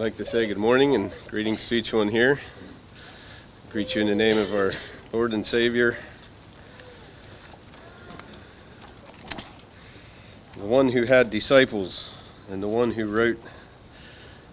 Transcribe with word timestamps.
like 0.00 0.16
to 0.16 0.24
say 0.24 0.46
good 0.46 0.56
morning 0.56 0.94
and 0.94 1.12
greetings 1.28 1.68
to 1.68 1.74
each 1.74 1.92
one 1.92 2.08
here. 2.08 2.40
Greet 3.70 3.94
you 3.94 4.00
in 4.00 4.06
the 4.06 4.14
name 4.14 4.38
of 4.38 4.54
our 4.54 4.72
Lord 5.12 5.34
and 5.34 5.44
Savior, 5.44 5.94
the 10.56 10.64
one 10.64 10.88
who 10.88 11.04
had 11.04 11.28
disciples 11.28 12.14
and 12.50 12.62
the 12.62 12.66
one 12.66 12.92
who 12.92 13.04
wrote 13.08 13.42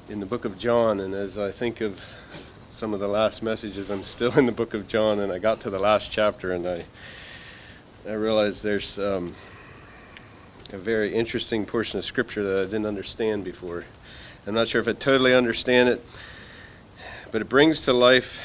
in 0.10 0.20
the 0.20 0.26
book 0.26 0.44
of 0.44 0.60
John. 0.60 1.00
And 1.00 1.14
as 1.14 1.38
I 1.38 1.50
think 1.50 1.80
of 1.80 2.04
some 2.70 2.94
of 2.94 3.00
the 3.00 3.08
last 3.08 3.42
messages, 3.42 3.90
I'm 3.90 4.04
still 4.04 4.38
in 4.38 4.48
the 4.48 4.52
book 4.52 4.74
of 4.74 4.86
John, 4.86 5.22
and 5.22 5.32
I 5.32 5.40
got 5.40 5.62
to 5.62 5.70
the 5.70 5.80
last 5.80 6.12
chapter, 6.12 6.52
and 6.52 6.68
I 6.68 6.84
I 8.06 8.16
realized 8.16 8.66
there's 8.66 9.00
um, 9.00 9.34
a 10.74 10.78
very 10.78 11.14
interesting 11.14 11.66
portion 11.66 12.00
of 12.00 12.04
scripture 12.04 12.44
that 12.44 12.60
I 12.60 12.66
didn't 12.66 12.86
understand 12.86 13.46
before. 13.46 13.86
I'm 14.48 14.54
not 14.54 14.70
sure 14.70 14.80
if 14.80 14.88
I 14.88 14.94
totally 14.94 15.36
understand 15.36 15.90
it, 15.90 16.06
but 17.32 17.42
it 17.42 17.50
brings 17.50 17.82
to 17.82 17.92
life, 17.92 18.42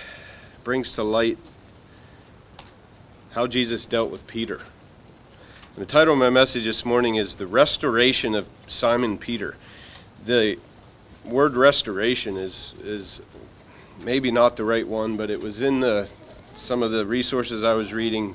brings 0.65 0.91
to 0.97 1.05
light 1.05 1.39
how 3.31 3.47
Jesus 3.47 3.87
dealt 3.87 4.11
with 4.11 4.27
Peter. 4.27 4.63
And 5.77 5.77
the 5.77 5.87
title 5.87 6.15
of 6.15 6.19
my 6.19 6.29
message 6.29 6.65
this 6.65 6.85
morning 6.85 7.15
is 7.15 7.37
The 7.37 7.47
Restoration 7.47 8.35
of 8.35 8.49
Simon 8.67 9.17
Peter. 9.17 9.55
The 10.27 10.59
word 11.25 11.55
restoration 11.55 12.37
is, 12.37 12.75
is 12.83 13.23
maybe 14.05 14.33
not 14.33 14.57
the 14.57 14.65
right 14.65 14.89
one, 14.89 15.17
but 15.17 15.31
it 15.31 15.41
was 15.41 15.63
in 15.63 15.79
the, 15.79 16.11
some 16.53 16.83
of 16.83 16.91
the 16.91 17.07
resources 17.07 17.63
I 17.63 17.75
was 17.75 17.93
reading. 17.93 18.35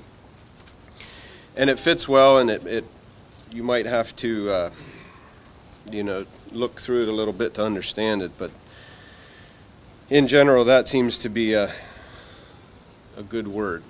And 1.57 1.69
it 1.69 1.77
fits 1.77 2.07
well, 2.07 2.37
and 2.37 2.49
it, 2.49 2.65
it 2.65 2.85
you 3.51 3.61
might 3.61 3.87
have 3.87 4.15
to. 4.17 4.49
Uh, 4.49 4.71
you 5.91 6.03
know, 6.03 6.25
look 6.51 6.79
through 6.79 7.03
it 7.03 7.07
a 7.07 7.11
little 7.11 7.33
bit 7.33 7.53
to 7.55 7.63
understand 7.65 8.21
it. 8.21 8.31
But 8.37 8.51
in 10.09 10.27
general, 10.27 10.65
that 10.65 10.87
seems 10.87 11.17
to 11.19 11.29
be 11.29 11.53
a, 11.53 11.71
a 13.15 13.23
good 13.23 13.47
word. 13.47 13.83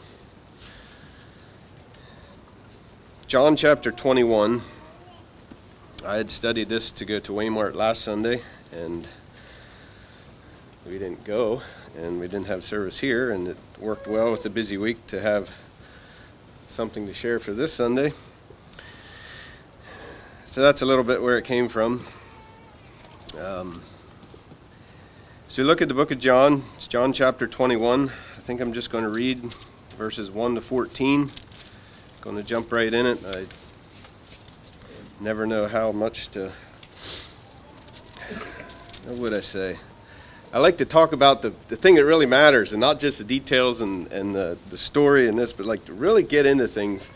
John 3.27 3.55
chapter 3.55 3.91
21. 3.91 4.61
I 6.05 6.15
had 6.15 6.31
studied 6.31 6.69
this 6.69 6.91
to 6.91 7.05
go 7.05 7.19
to 7.19 7.31
Waymart 7.33 7.75
last 7.75 8.03
Sunday, 8.03 8.41
and 8.71 9.07
we 10.85 10.97
didn't 10.97 11.25
go, 11.25 11.61
and 11.97 12.19
we 12.19 12.27
didn't 12.27 12.47
have 12.47 12.63
service 12.63 12.99
here, 12.99 13.31
and 13.31 13.49
it 13.49 13.57
worked 13.79 14.07
well 14.07 14.31
with 14.31 14.43
the 14.43 14.49
busy 14.49 14.77
week 14.77 15.05
to 15.07 15.19
have 15.19 15.51
something 16.67 17.05
to 17.07 17.13
share 17.13 17.39
for 17.39 17.53
this 17.53 17.73
Sunday. 17.73 18.13
So 20.47 20.61
that's 20.61 20.81
a 20.81 20.85
little 20.85 21.03
bit 21.03 21.21
where 21.21 21.37
it 21.37 21.43
came 21.43 21.67
from. 21.67 22.05
Um, 23.37 23.81
so 25.49 25.61
you 25.61 25.67
look 25.67 25.81
at 25.81 25.89
the 25.89 25.93
book 25.93 26.09
of 26.09 26.19
John, 26.19 26.63
it's 26.75 26.87
John 26.87 27.11
chapter 27.11 27.47
21. 27.47 28.05
I 28.05 28.39
think 28.39 28.61
I'm 28.61 28.71
just 28.71 28.89
going 28.89 29.03
to 29.03 29.09
read 29.09 29.53
verses 29.97 30.31
1 30.31 30.55
to 30.55 30.61
14. 30.61 31.29
Going 32.21 32.37
to 32.37 32.43
jump 32.43 32.71
right 32.71 32.91
in 32.91 33.05
it. 33.05 33.25
I 33.25 33.45
never 35.19 35.45
know 35.45 35.67
how 35.67 35.91
much 35.91 36.29
to. 36.29 36.53
What 39.05 39.19
would 39.19 39.33
I 39.33 39.41
say? 39.41 39.75
I 40.53 40.59
like 40.59 40.77
to 40.77 40.85
talk 40.85 41.11
about 41.11 41.41
the, 41.41 41.51
the 41.67 41.75
thing 41.75 41.95
that 41.95 42.05
really 42.05 42.25
matters 42.25 42.71
and 42.71 42.79
not 42.79 42.99
just 42.99 43.17
the 43.17 43.25
details 43.25 43.81
and, 43.81 44.11
and 44.13 44.33
the, 44.33 44.57
the 44.69 44.77
story 44.77 45.27
and 45.27 45.37
this, 45.37 45.51
but 45.51 45.65
like 45.65 45.83
to 45.85 45.93
really 45.93 46.23
get 46.23 46.45
into 46.45 46.69
things. 46.69 47.11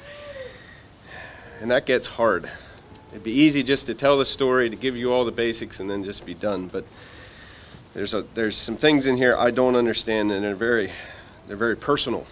And 1.61 1.71
that 1.71 1.85
gets 1.85 2.07
hard. 2.07 2.49
It'd 3.11 3.23
be 3.23 3.31
easy 3.31 3.61
just 3.61 3.85
to 3.87 3.93
tell 3.93 4.17
the 4.17 4.25
story, 4.25 4.69
to 4.69 4.75
give 4.75 4.95
you 4.95 5.11
all 5.11 5.25
the 5.25 5.31
basics, 5.31 5.79
and 5.79 5.89
then 5.89 6.03
just 6.03 6.25
be 6.25 6.33
done. 6.33 6.67
But 6.67 6.85
there's 7.93 8.13
a 8.13 8.21
there's 8.35 8.55
some 8.55 8.77
things 8.77 9.05
in 9.05 9.17
here 9.17 9.35
I 9.37 9.51
don't 9.51 9.75
understand, 9.75 10.31
and 10.31 10.43
they're 10.43 10.55
very 10.55 10.91
they're 11.47 11.57
very 11.57 11.75
personal, 11.75 12.25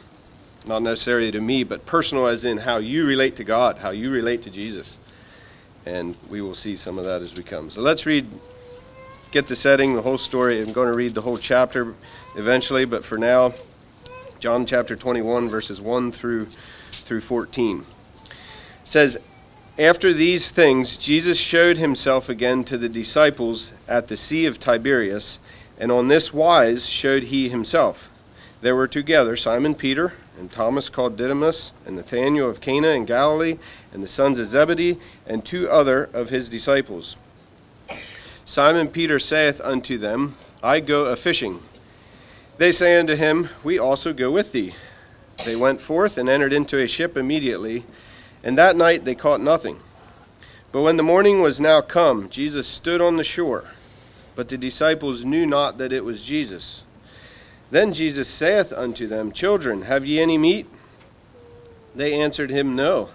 not 0.65 0.81
necessarily 0.81 1.31
to 1.31 1.41
me, 1.41 1.63
but 1.63 1.85
personal 1.85 2.27
as 2.27 2.45
in 2.45 2.59
how 2.59 2.77
you 2.77 3.05
relate 3.05 3.35
to 3.37 3.43
God, 3.43 3.79
how 3.79 3.89
you 3.89 4.09
relate 4.09 4.41
to 4.43 4.49
Jesus, 4.49 4.99
and 5.85 6.15
we 6.29 6.41
will 6.41 6.55
see 6.55 6.77
some 6.77 6.97
of 6.97 7.05
that 7.05 7.21
as 7.21 7.35
we 7.35 7.43
come. 7.43 7.69
So 7.69 7.81
let's 7.81 8.05
read, 8.05 8.25
get 9.31 9.47
the 9.47 9.57
setting, 9.57 9.95
the 9.95 10.01
whole 10.01 10.17
story. 10.17 10.61
I'm 10.61 10.71
going 10.71 10.89
to 10.89 10.97
read 10.97 11.13
the 11.13 11.21
whole 11.21 11.37
chapter 11.37 11.93
eventually, 12.37 12.85
but 12.85 13.03
for 13.03 13.17
now, 13.17 13.53
John 14.39 14.65
chapter 14.65 14.95
21 14.95 15.49
verses 15.49 15.81
1 15.81 16.13
through 16.13 16.47
through 16.91 17.21
14 17.21 17.79
it 17.79 17.85
says 18.83 19.17
after 19.79 20.11
these 20.11 20.49
things, 20.49 20.97
Jesus 20.97 21.39
showed 21.39 21.77
himself 21.77 22.27
again 22.27 22.65
to 22.65 22.77
the 22.77 22.89
disciples 22.89 23.73
at 23.87 24.09
the 24.09 24.17
Sea 24.17 24.45
of 24.45 24.59
Tiberias, 24.59 25.39
and 25.79 25.89
on 25.89 26.09
this 26.09 26.33
wise 26.33 26.89
showed 26.89 27.23
he 27.23 27.47
himself. 27.47 28.11
There 28.59 28.75
were 28.75 28.89
together 28.89 29.37
Simon 29.37 29.73
Peter, 29.73 30.13
and 30.37 30.51
Thomas 30.51 30.89
called 30.89 31.15
Didymus, 31.15 31.71
and 31.85 31.95
Nathanael 31.95 32.49
of 32.49 32.59
Cana 32.59 32.89
in 32.89 33.05
Galilee, 33.05 33.57
and 33.93 34.03
the 34.03 34.07
sons 34.07 34.37
of 34.37 34.47
Zebedee, 34.47 34.97
and 35.25 35.45
two 35.45 35.69
other 35.69 36.09
of 36.11 36.29
his 36.29 36.49
disciples. 36.49 37.15
Simon 38.43 38.89
Peter 38.89 39.17
saith 39.17 39.61
unto 39.61 39.97
them, 39.97 40.35
I 40.61 40.81
go 40.81 41.05
a 41.05 41.15
fishing. 41.15 41.63
They 42.57 42.73
say 42.73 42.99
unto 42.99 43.15
him, 43.15 43.47
We 43.63 43.79
also 43.79 44.11
go 44.11 44.29
with 44.29 44.51
thee. 44.51 44.75
They 45.45 45.55
went 45.55 45.79
forth 45.79 46.17
and 46.17 46.27
entered 46.27 46.51
into 46.51 46.77
a 46.79 46.87
ship 46.87 47.15
immediately 47.15 47.85
and 48.43 48.57
that 48.57 48.75
night 48.75 49.05
they 49.05 49.15
caught 49.15 49.41
nothing. 49.41 49.79
But 50.71 50.81
when 50.81 50.97
the 50.97 51.03
morning 51.03 51.41
was 51.41 51.59
now 51.59 51.81
come, 51.81 52.29
Jesus 52.29 52.67
stood 52.67 53.01
on 53.01 53.17
the 53.17 53.23
shore. 53.23 53.65
But 54.35 54.49
the 54.49 54.57
disciples 54.57 55.25
knew 55.25 55.45
not 55.45 55.77
that 55.79 55.91
it 55.91 56.05
was 56.05 56.23
Jesus. 56.23 56.83
Then 57.71 57.91
Jesus 57.93 58.27
saith 58.27 58.71
unto 58.71 59.07
them, 59.07 59.31
Children, 59.31 59.83
have 59.83 60.05
ye 60.05 60.19
any 60.19 60.37
meat? 60.37 60.67
They 61.95 62.13
answered 62.13 62.49
him, 62.49 62.75
No. 62.75 63.09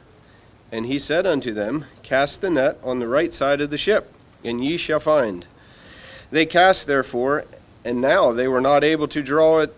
And 0.71 0.87
he 0.87 0.99
said 0.99 1.27
unto 1.27 1.53
them, 1.53 1.87
Cast 2.03 2.41
the 2.41 2.51
net 2.51 2.79
on 2.83 2.99
the 2.99 3.09
right 3.09 3.33
side 3.33 3.61
of 3.61 3.71
the 3.71 3.79
ship, 3.79 4.13
and 4.45 4.65
ye 4.65 4.77
shall 4.77 5.01
find. 5.01 5.47
They 6.31 6.47
cast 6.47 6.87
therefore, 6.87 7.45
and 7.85 8.01
now 8.01 8.33
they 8.33 8.49
were 8.49 8.61
not 8.61 8.83
able 8.83 9.09
to 9.09 9.23
draw 9.23 9.61
it 9.61 9.75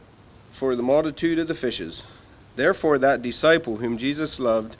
for 0.49 0.75
the 0.75 0.83
multitude 0.83 1.39
of 1.39 1.49
the 1.49 1.55
fishes. 1.55 2.03
Therefore 2.57 2.99
that 2.99 3.21
disciple 3.21 3.77
whom 3.77 3.99
Jesus 3.99 4.41
loved, 4.41 4.77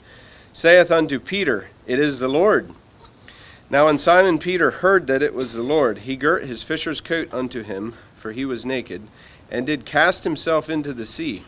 saith 0.57 0.89
unto 0.89 1.19
Peter, 1.19 1.69
It 1.85 1.99
is 1.99 2.17
the 2.17 2.27
Lord. 2.27 2.71
Now 3.69 3.85
when 3.85 3.99
Simon 3.99 4.39
Peter 4.39 4.71
heard 4.71 5.05
that 5.05 5.21
it 5.21 5.35
was 5.35 5.53
the 5.53 5.61
Lord, 5.61 5.99
he 5.99 6.15
girt 6.15 6.45
his 6.45 6.63
fisher's 6.63 6.99
coat 6.99 7.31
unto 7.31 7.61
him, 7.61 7.93
for 8.15 8.31
he 8.31 8.43
was 8.43 8.65
naked, 8.65 9.03
and 9.51 9.67
did 9.67 9.85
cast 9.85 10.23
himself 10.23 10.67
into 10.67 10.93
the 10.93 11.05
sea. 11.05 11.43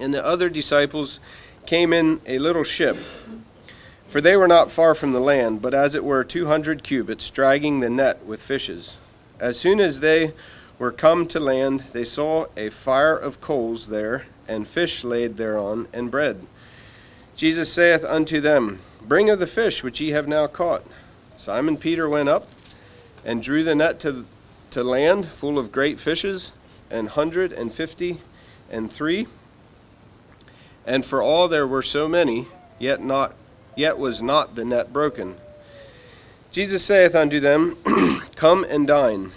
And 0.00 0.12
the 0.12 0.26
other 0.26 0.48
disciples 0.48 1.20
came 1.66 1.92
in 1.92 2.20
a 2.26 2.40
little 2.40 2.64
ship, 2.64 2.96
for 4.08 4.20
they 4.20 4.36
were 4.36 4.48
not 4.48 4.72
far 4.72 4.96
from 4.96 5.12
the 5.12 5.20
land, 5.20 5.62
but 5.62 5.72
as 5.72 5.94
it 5.94 6.02
were 6.02 6.24
two 6.24 6.48
hundred 6.48 6.82
cubits, 6.82 7.30
dragging 7.30 7.78
the 7.78 7.88
net 7.88 8.26
with 8.26 8.42
fishes. 8.42 8.96
As 9.38 9.56
soon 9.56 9.78
as 9.78 10.00
they 10.00 10.32
were 10.80 10.90
come 10.90 11.28
to 11.28 11.38
land, 11.38 11.84
they 11.92 12.02
saw 12.02 12.46
a 12.56 12.70
fire 12.70 13.16
of 13.16 13.40
coals 13.40 13.86
there, 13.86 14.24
and 14.48 14.66
fish 14.66 15.04
laid 15.04 15.36
thereon, 15.36 15.86
and 15.92 16.10
bread. 16.10 16.44
Jesus 17.36 17.72
saith 17.72 18.04
unto 18.04 18.40
them, 18.40 18.80
Bring 19.02 19.30
of 19.30 19.38
the 19.38 19.46
fish 19.46 19.82
which 19.82 20.00
ye 20.00 20.10
have 20.10 20.28
now 20.28 20.46
caught. 20.46 20.84
Simon 21.36 21.76
Peter 21.76 22.08
went 22.08 22.28
up 22.28 22.46
and 23.24 23.42
drew 23.42 23.64
the 23.64 23.74
net 23.74 23.98
to, 24.00 24.24
to 24.70 24.84
land 24.84 25.26
full 25.26 25.58
of 25.58 25.72
great 25.72 25.98
fishes, 25.98 26.52
an 26.90 27.06
hundred 27.06 27.52
and 27.52 27.72
fifty 27.72 28.18
and 28.70 28.92
three. 28.92 29.26
And 30.86 31.04
for 31.04 31.22
all 31.22 31.48
there 31.48 31.66
were 31.66 31.82
so 31.82 32.08
many, 32.08 32.48
yet 32.78 33.02
not 33.02 33.34
yet 33.76 33.98
was 33.98 34.22
not 34.22 34.54
the 34.54 34.64
net 34.64 34.92
broken. 34.92 35.36
Jesus 36.50 36.84
saith 36.84 37.14
unto 37.14 37.40
them, 37.40 37.76
Come 38.36 38.64
and 38.64 38.86
dine. 38.86 39.32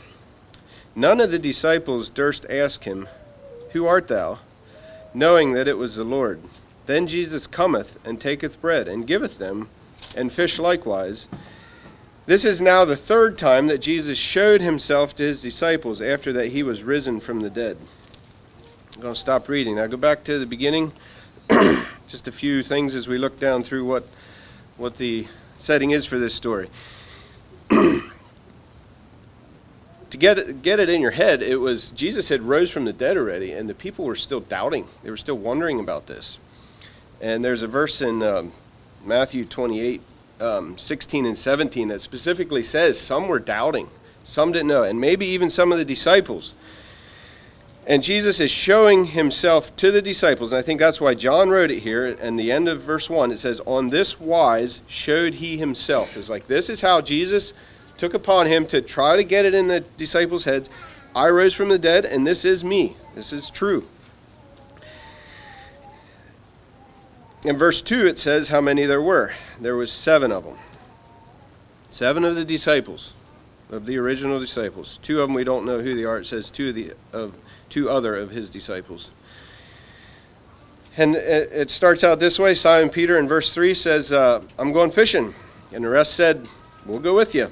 None 0.96 1.20
of 1.20 1.32
the 1.32 1.40
disciples 1.40 2.10
durst 2.10 2.46
ask 2.50 2.84
him, 2.84 3.08
Who 3.72 3.86
art 3.86 4.08
thou? 4.08 4.40
knowing 5.14 5.54
that 5.54 5.68
it 5.68 5.78
was 5.78 5.96
the 5.96 6.04
Lord. 6.04 6.42
Then 6.86 7.08
Jesus 7.08 7.48
cometh 7.48 7.98
and 8.06 8.20
taketh 8.20 8.62
bread 8.62 8.88
and 8.88 9.08
giveth 9.08 9.38
them, 9.38 9.70
and 10.16 10.32
fish 10.32 10.60
likewise. 10.60 11.30
This 12.26 12.46
is 12.46 12.62
now 12.62 12.86
the 12.86 12.96
third 12.96 13.38
time 13.38 13.68
that 13.68 13.80
Jesus 13.80 14.18
showed 14.18 14.62
himself 14.62 15.16
to 15.16 15.24
his 15.24 15.42
disciples 15.42 16.02
after 16.02 16.32
that 16.34 16.50
he 16.50 16.64
was 16.64 16.84
risen 16.84 17.20
from 17.20 17.42
the 17.42 17.50
dead. 17.50 17.78
I'm 18.96 19.02
going 19.02 19.14
to 19.14 19.20
stop 19.20 19.50
reading. 19.50 19.76
Now 19.76 19.88
go 19.88 19.98
back 19.98 20.24
to 20.26 20.40
the 20.40 20.46
beginning. 20.46 20.94
Just 22.08 22.28
a 22.28 22.32
few 22.32 22.64
things 22.64 22.96
as 22.96 23.08
we 23.08 23.18
look 23.18 23.40
down 23.40 23.64
through 23.64 23.86
what, 23.86 24.08
what 24.78 24.96
the 24.98 25.28
setting 25.56 25.92
is 25.92 26.06
for 26.06 26.18
this 26.20 26.34
story. 26.34 26.70
to 27.70 28.04
get 30.18 30.38
it, 30.38 30.62
get 30.62 30.80
it 30.80 30.90
in 30.90 31.02
your 31.02 31.12
head, 31.12 31.42
it 31.42 31.58
was 31.58 31.90
Jesus 31.90 32.30
had 32.30 32.44
rose 32.44 32.70
from 32.70 32.86
the 32.86 32.94
dead 32.94 33.18
already, 33.18 33.52
and 33.52 33.68
the 33.68 33.74
people 33.74 34.06
were 34.06 34.16
still 34.16 34.42
doubting. 34.42 34.88
They 35.02 35.10
were 35.10 35.18
still 35.18 35.38
wondering 35.38 35.80
about 35.80 36.08
this. 36.08 36.38
And 37.22 37.44
there's 37.44 37.62
a 37.62 37.68
verse 37.68 38.02
in 38.02 38.22
um, 38.22 38.52
Matthew 39.06 39.46
28, 39.46 40.02
um, 40.40 40.78
16 40.78 41.26
and 41.26 41.38
17 41.38 41.88
that 41.90 42.02
specifically 42.02 42.64
says 42.64 43.00
some 43.00 43.28
were 43.28 43.40
doubting. 43.40 43.90
Some 44.24 44.52
didn't 44.52 44.68
know, 44.68 44.84
and 44.84 45.00
maybe 45.00 45.26
even 45.28 45.50
some 45.50 45.72
of 45.72 45.78
the 45.78 45.86
disciples. 45.86 46.54
And 47.86 48.02
Jesus 48.02 48.40
is 48.40 48.50
showing 48.50 49.06
himself 49.06 49.76
to 49.78 49.92
the 49.92 50.02
disciples, 50.02 50.54
and 50.54 50.60
I 50.60 50.62
think 50.62 50.80
that's 50.80 51.02
why 51.02 51.16
John 51.16 51.50
wrote 51.50 51.70
it 51.70 51.80
here. 51.80 52.08
And 52.22 52.40
the 52.40 52.52
end 52.52 52.70
of 52.70 52.82
verse 52.82 53.10
1, 53.10 53.32
it 53.32 53.40
says, 53.40 53.60
On 53.66 53.90
this 53.90 54.22
wise 54.22 54.82
showed 54.88 55.36
he 55.36 55.58
himself. 55.58 56.16
It's 56.16 56.30
like 56.30 56.48
this 56.48 56.70
is 56.70 56.80
how 56.80 57.02
Jesus 57.02 57.54
took 57.98 58.14
upon 58.14 58.48
him 58.48 58.66
to 58.68 58.82
try 58.82 59.18
to 59.18 59.24
get 59.24 59.44
it 59.44 59.54
in 59.54 59.68
the 59.68 59.82
disciples' 59.98 60.46
heads. 60.46 60.70
I 61.14 61.30
rose 61.30 61.54
from 61.54 61.70
the 61.70 61.78
dead, 61.78 62.06
and 62.06 62.26
this 62.26 62.46
is 62.46 62.64
me. 62.64 62.96
This 63.16 63.34
is 63.34 63.50
true. 63.50 63.86
In 67.46 67.58
verse 67.58 67.82
2, 67.82 68.08
it 68.08 68.18
says 68.18 68.50
how 68.50 68.62
many 68.62 68.86
there 68.86 69.02
were. 69.02 69.34
There 69.60 69.76
was 69.76 69.92
seven 69.92 70.32
of 70.32 70.46
them. 70.46 70.58
Seven 71.92 72.24
of 72.24 72.36
the 72.36 72.46
disciples, 72.46 73.14
of 73.70 73.86
the 73.86 73.98
original 73.98 74.40
disciples. 74.40 74.98
Two 75.04 75.22
of 75.22 75.28
them 75.28 75.36
we 75.36 75.44
don't 75.44 75.66
know 75.66 75.82
who 75.82 75.96
they 75.96 76.06
are. 76.06 76.20
It 76.20 76.26
says 76.26 76.50
two 76.50 76.70
of 76.70 76.76
the 76.76 76.94
of 77.12 77.36
two 77.70 77.90
other 77.90 78.16
of 78.16 78.32
his 78.32 78.50
disciples. 78.50 79.12
And 80.96 81.16
it 81.16 81.72
starts 81.72 82.04
out 82.04 82.20
this 82.20 82.38
way. 82.38 82.54
Simon 82.54 82.90
Peter 82.90 83.18
in 83.18 83.28
verse 83.28 83.52
3 83.52 83.74
says, 83.74 84.14
uh, 84.14 84.44
I'm 84.60 84.72
going 84.72 84.92
fishing. 84.92 85.34
And 85.72 85.84
the 85.84 85.90
rest 85.90 86.14
said, 86.14 86.48
We'll 86.86 87.00
go 87.00 87.16
with 87.16 87.34
you. 87.34 87.52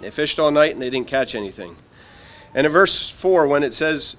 They 0.00 0.10
fished 0.10 0.38
all 0.38 0.50
night 0.50 0.72
and 0.72 0.80
they 0.80 0.88
didn't 0.88 1.08
catch 1.08 1.34
anything. 1.34 1.76
And 2.54 2.66
in 2.66 2.72
verse 2.72 3.10
4, 3.10 3.46
when 3.46 3.62
it 3.62 3.74
says, 3.74 4.16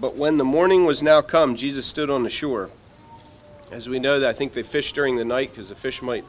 But 0.00 0.14
when 0.14 0.36
the 0.36 0.44
morning 0.44 0.84
was 0.84 1.02
now 1.02 1.22
come, 1.22 1.56
Jesus 1.56 1.86
stood 1.86 2.08
on 2.08 2.22
the 2.22 2.30
shore. 2.30 2.70
As 3.70 3.88
we 3.88 4.00
know, 4.00 4.18
that 4.18 4.28
I 4.28 4.32
think 4.32 4.52
they 4.52 4.64
fish 4.64 4.92
during 4.92 5.16
the 5.16 5.24
night 5.24 5.50
because 5.50 5.68
the 5.68 5.76
fish 5.76 6.02
might 6.02 6.24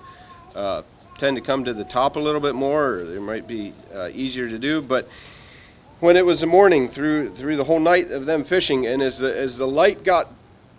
uh, 0.56 0.84
tend 1.18 1.38
to 1.38 1.42
come 1.42 1.64
to 1.66 1.74
the 1.74 1.84
top 1.84 2.16
a 2.16 2.20
little 2.20 2.42
bit 2.42 2.54
more, 2.54 2.96
or 2.96 3.04
they 3.04 3.20
might 3.20 3.48
be 3.48 3.74
uh, 3.96 4.10
easier 4.14 4.48
to 4.48 4.60
do. 4.60 4.80
But 4.80 5.08
when 6.02 6.18
it 6.18 6.26
was 6.26 6.42
the 6.42 6.48
morning 6.48 6.88
through 6.88 7.34
through 7.34 7.56
the 7.56 7.64
whole 7.64 7.80
night 7.80 8.12
of 8.12 8.28
them 8.28 8.44
fishing, 8.44 8.86
and 8.86 9.02
as 9.02 9.18
the 9.18 9.36
as 9.36 9.58
the 9.58 9.68
light 9.68 10.04
got 10.04 10.32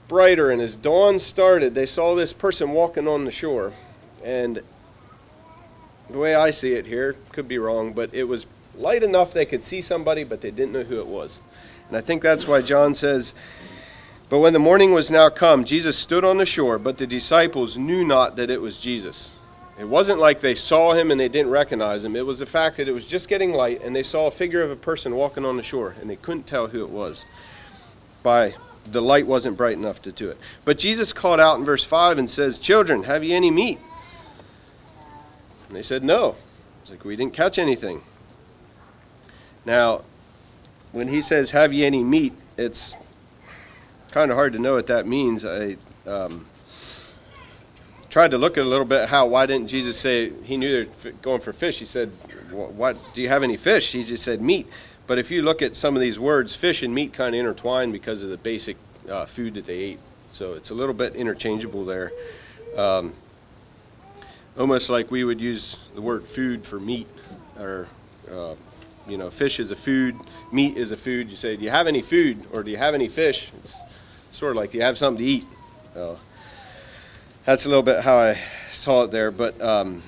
brighter 0.07 0.51
and 0.51 0.63
as 0.63 0.77
dawn 0.77 1.19
started, 1.19 1.75
they 1.75 1.87
saw 1.87 2.15
this 2.15 2.33
person 2.33 2.71
walking 2.71 3.09
on 3.09 3.25
the 3.25 3.33
shore, 3.33 3.73
and 4.25 4.63
the 6.11 6.19
way 6.19 6.37
I 6.37 6.51
see 6.51 6.75
it 6.75 6.87
here 6.87 7.17
could 7.31 7.49
be 7.49 7.59
wrong, 7.59 7.93
but 7.93 8.15
it 8.15 8.25
was 8.25 8.47
light 8.77 9.03
enough 9.03 9.33
they 9.33 9.47
could 9.47 9.65
see 9.65 9.81
somebody, 9.81 10.23
but 10.23 10.41
they 10.41 10.53
didn't 10.53 10.73
know 10.73 10.85
who 10.85 11.01
it 11.01 11.07
was, 11.09 11.41
and 11.89 11.97
I 11.97 12.01
think 12.03 12.23
that's 12.23 12.47
why 12.47 12.63
John 12.63 12.95
says. 12.95 13.35
But 14.33 14.39
when 14.39 14.55
the 14.55 14.59
morning 14.59 14.93
was 14.93 15.11
now 15.11 15.29
come, 15.29 15.63
Jesus 15.63 15.99
stood 15.99 16.25
on 16.25 16.39
the 16.39 16.47
shore, 16.47 16.79
but 16.79 16.97
the 16.97 17.07
disciples 17.07 17.77
knew 17.77 18.03
not 18.03 18.37
that 18.37 18.49
it 18.49 18.63
was 18.63 18.81
Jesus. 18.81 19.31
It 19.79 19.87
wasn't 19.87 20.21
like 20.21 20.41
they 20.41 20.55
saw 20.55 20.95
him 20.95 21.11
and 21.11 21.21
they 21.21 21.29
didn't 21.29 21.51
recognize 21.51 22.03
him. 22.03 22.17
It 22.17 22.25
was 22.25 22.39
the 22.39 22.47
fact 22.47 22.79
that 22.79 22.89
it 22.89 22.93
was 22.93 23.05
just 23.05 23.29
getting 23.29 23.53
light 23.53 23.83
and 23.83 23.95
they 23.95 24.03
saw 24.03 24.29
a 24.29 24.31
figure 24.31 24.63
of 24.63 24.71
a 24.71 24.77
person 24.77 25.15
walking 25.15 25.45
on 25.45 25.59
the 25.59 25.63
shore 25.63 25.95
and 26.01 26.09
they 26.09 26.17
couldn't 26.17 26.47
tell 26.47 26.67
who 26.67 26.83
it 26.83 26.89
was. 26.89 27.27
By 28.23 28.55
the 28.91 29.03
light 29.03 29.27
wasn't 29.27 29.59
bright 29.59 29.77
enough 29.77 30.01
to 30.01 30.13
do 30.13 30.31
it. 30.31 30.39
But 30.65 30.79
Jesus 30.79 31.13
called 31.13 31.39
out 31.39 31.59
in 31.59 31.67
verse 31.67 31.85
5 31.85 32.17
and 32.17 32.31
says, 32.31 32.59
Children, 32.59 33.03
have 33.03 33.23
ye 33.23 33.35
any 33.35 33.51
meat? 33.51 33.81
And 35.69 35.77
they 35.77 35.83
said, 35.83 36.03
No. 36.03 36.37
It's 36.81 36.91
like, 36.91 37.05
We 37.05 37.17
didn't 37.17 37.35
catch 37.35 37.59
anything. 37.59 38.01
Now, 39.67 40.05
when 40.93 41.09
he 41.09 41.21
says, 41.21 41.51
Have 41.51 41.75
ye 41.75 41.85
any 41.85 42.03
meat? 42.03 42.33
It's 42.57 42.97
kind 44.13 44.31
of 44.31 44.37
hard 44.37 44.53
to 44.53 44.59
know 44.59 44.75
what 44.75 44.87
that 44.87 45.07
means. 45.07 45.45
I. 45.45 45.77
Um, 46.07 46.47
tried 48.13 48.31
to 48.31 48.37
look 48.37 48.59
at 48.59 48.65
a 48.65 48.69
little 48.69 48.85
bit 48.85 49.09
how 49.09 49.25
why 49.25 49.47
didn't 49.47 49.69
Jesus 49.69 49.99
say 49.99 50.31
he 50.43 50.59
knew 50.59 50.85
they're 50.85 51.13
going 51.23 51.41
for 51.41 51.51
fish? 51.51 51.79
He 51.79 51.87
said, 51.87 52.11
"What 52.51 52.99
do 53.15 53.23
you 53.23 53.31
have 53.31 53.43
any 53.43 53.57
fish?" 53.57 53.91
He 53.91 54.05
just 54.05 54.23
said 54.23 54.43
meat. 54.43 54.69
But 55.07 55.19
if 55.19 55.31
you 55.31 55.41
look 55.41 55.63
at 55.63 55.77
some 55.77 55.97
of 55.97 56.03
these 56.03 56.21
words, 56.21 56.55
fish 56.55 56.83
and 56.83 56.95
meat 56.95 57.15
kind 57.15 57.35
of 57.35 57.39
intertwine 57.39 57.91
because 57.91 58.23
of 58.23 58.29
the 58.29 58.37
basic 58.37 58.77
uh, 59.09 59.25
food 59.25 59.55
that 59.55 59.65
they 59.65 59.79
ate. 59.79 59.99
So 60.31 60.53
it's 60.53 60.69
a 60.69 60.75
little 60.75 60.93
bit 60.95 61.17
interchangeable 61.17 61.87
there. 61.87 62.13
Um, 62.77 63.15
almost 64.59 64.91
like 64.91 65.11
we 65.11 65.25
would 65.25 65.41
use 65.41 65.79
the 65.95 66.03
word 66.03 66.29
food 66.29 66.67
for 66.67 66.79
meat, 66.79 67.09
or 67.59 67.89
uh, 68.31 68.55
you 69.09 69.17
know, 69.17 69.31
fish 69.31 69.59
is 69.59 69.71
a 69.71 69.77
food, 69.77 70.17
meat 70.53 70.77
is 70.77 70.93
a 70.93 70.99
food. 70.99 71.31
You 71.31 71.37
say, 71.37 71.57
"Do 71.57 71.65
you 71.65 71.71
have 71.71 71.87
any 71.87 72.03
food?" 72.03 72.45
or 72.53 72.63
"Do 72.63 72.71
you 72.71 72.77
have 72.77 72.95
any 72.95 73.09
fish?" 73.09 73.51
It's 73.59 73.81
sort 74.33 74.51
of 74.51 74.57
like, 74.57 74.71
"Do 74.71 74.79
you 74.79 74.85
have 74.85 74.99
something 74.99 75.25
to 75.25 75.31
eat?" 75.31 75.47
That's 77.45 77.67
a 77.67 77.69
little 77.69 77.83
bit 77.83 78.05
how 78.05 78.19
I 78.19 78.39
saw 78.71 79.03
it 79.03 79.11
there. 79.11 79.31
But 79.31 79.61
um, 79.61 80.03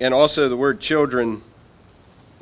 and 0.00 0.14
also 0.14 0.48
the 0.48 0.56
word 0.56 0.80
children. 0.80 1.42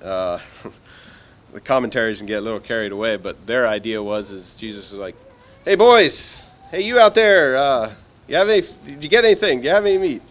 Uh, 0.03 0.38
the 1.53 1.61
commentaries 1.61 2.19
can 2.19 2.26
get 2.26 2.38
a 2.38 2.41
little 2.41 2.61
carried 2.61 2.93
away, 2.93 3.17
but 3.17 3.47
their 3.47 3.67
idea 3.67 4.03
was 4.03 4.31
is 4.31 4.56
Jesus 4.56 4.91
was 4.91 5.00
like, 5.00 5.17
"Hey 5.64 5.75
boys, 5.75 6.49
hey 6.70 6.82
you 6.82 6.99
out 6.99 7.14
there, 7.14 7.56
uh, 7.56 7.94
you 8.29 8.37
have 8.37 8.49
any? 8.49 8.62
Did 8.85 9.02
you 9.02 9.11
get 9.11 9.25
anything? 9.25 9.61
Do 9.61 9.69
you 9.69 9.75
have 9.75 9.87
any 9.87 9.99
meat?" 9.99 10.23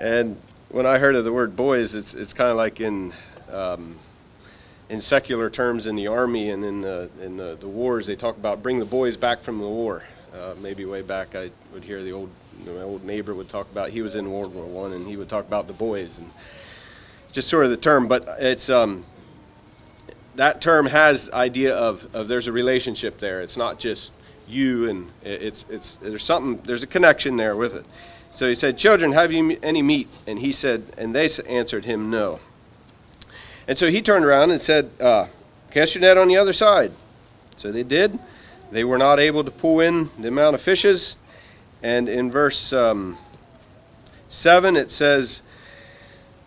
And 0.00 0.36
when 0.70 0.86
I 0.86 0.98
heard 0.98 1.14
of 1.14 1.24
the 1.24 1.32
word 1.32 1.54
boys, 1.54 1.94
it's 1.94 2.14
it's 2.14 2.32
kind 2.32 2.50
of 2.50 2.56
like 2.56 2.80
in 2.80 3.12
um, 3.52 3.96
in 4.94 5.00
secular 5.00 5.50
terms 5.50 5.88
in 5.88 5.96
the 5.96 6.06
army 6.06 6.50
and 6.50 6.64
in 6.64 6.80
the 6.80 7.10
in 7.20 7.36
the, 7.36 7.56
the 7.58 7.66
wars 7.66 8.06
they 8.06 8.14
talk 8.14 8.36
about 8.36 8.62
bring 8.62 8.78
the 8.78 8.84
boys 8.84 9.16
back 9.16 9.40
from 9.40 9.58
the 9.58 9.68
war. 9.68 10.04
Uh, 10.32 10.54
maybe 10.62 10.84
way 10.84 11.02
back 11.02 11.34
I 11.34 11.50
would 11.72 11.82
hear 11.84 12.02
the 12.02 12.12
old 12.12 12.30
my 12.64 12.82
old 12.82 13.04
neighbor 13.04 13.34
would 13.34 13.48
talk 13.48 13.70
about. 13.72 13.90
He 13.90 14.00
was 14.02 14.14
in 14.14 14.30
World 14.30 14.54
War 14.54 14.64
One, 14.64 14.92
and 14.92 15.06
he 15.06 15.16
would 15.16 15.28
talk 15.28 15.46
about 15.46 15.66
the 15.66 15.72
boys 15.72 16.18
and 16.18 16.30
just 17.32 17.48
sort 17.48 17.64
of 17.64 17.72
the 17.72 17.76
term. 17.76 18.06
But 18.06 18.36
it's 18.38 18.70
um, 18.70 19.04
that 20.36 20.60
term 20.60 20.86
has 20.86 21.28
idea 21.30 21.74
of, 21.74 22.14
of 22.14 22.28
there's 22.28 22.46
a 22.46 22.52
relationship 22.52 23.18
there. 23.18 23.40
It's 23.40 23.56
not 23.56 23.80
just 23.80 24.12
you 24.46 24.88
and 24.88 25.10
it's 25.24 25.66
it's 25.68 25.96
there's 25.96 26.22
something 26.22 26.62
there's 26.64 26.84
a 26.84 26.86
connection 26.86 27.36
there 27.36 27.56
with 27.56 27.74
it. 27.74 27.84
So 28.30 28.48
he 28.48 28.54
said, 28.54 28.78
"Children, 28.78 29.10
have 29.10 29.32
you 29.32 29.58
any 29.60 29.82
meat?" 29.82 30.08
And 30.28 30.38
he 30.38 30.52
said, 30.52 30.84
and 30.96 31.12
they 31.12 31.28
answered 31.48 31.84
him, 31.84 32.10
"No." 32.10 32.38
And 33.66 33.78
so 33.78 33.90
he 33.90 34.02
turned 34.02 34.24
around 34.24 34.50
and 34.50 34.60
said, 34.60 34.90
uh, 35.00 35.26
"Cast 35.70 35.94
your 35.94 36.02
net 36.02 36.18
on 36.18 36.28
the 36.28 36.36
other 36.36 36.52
side." 36.52 36.92
So 37.56 37.72
they 37.72 37.82
did. 37.82 38.18
They 38.70 38.84
were 38.84 38.98
not 38.98 39.20
able 39.20 39.44
to 39.44 39.50
pull 39.50 39.80
in 39.80 40.10
the 40.18 40.28
amount 40.28 40.54
of 40.54 40.60
fishes, 40.60 41.16
and 41.82 42.08
in 42.08 42.30
verse 42.30 42.72
um, 42.72 43.18
7, 44.34 44.76
it 44.76 44.90
says, 44.90 45.42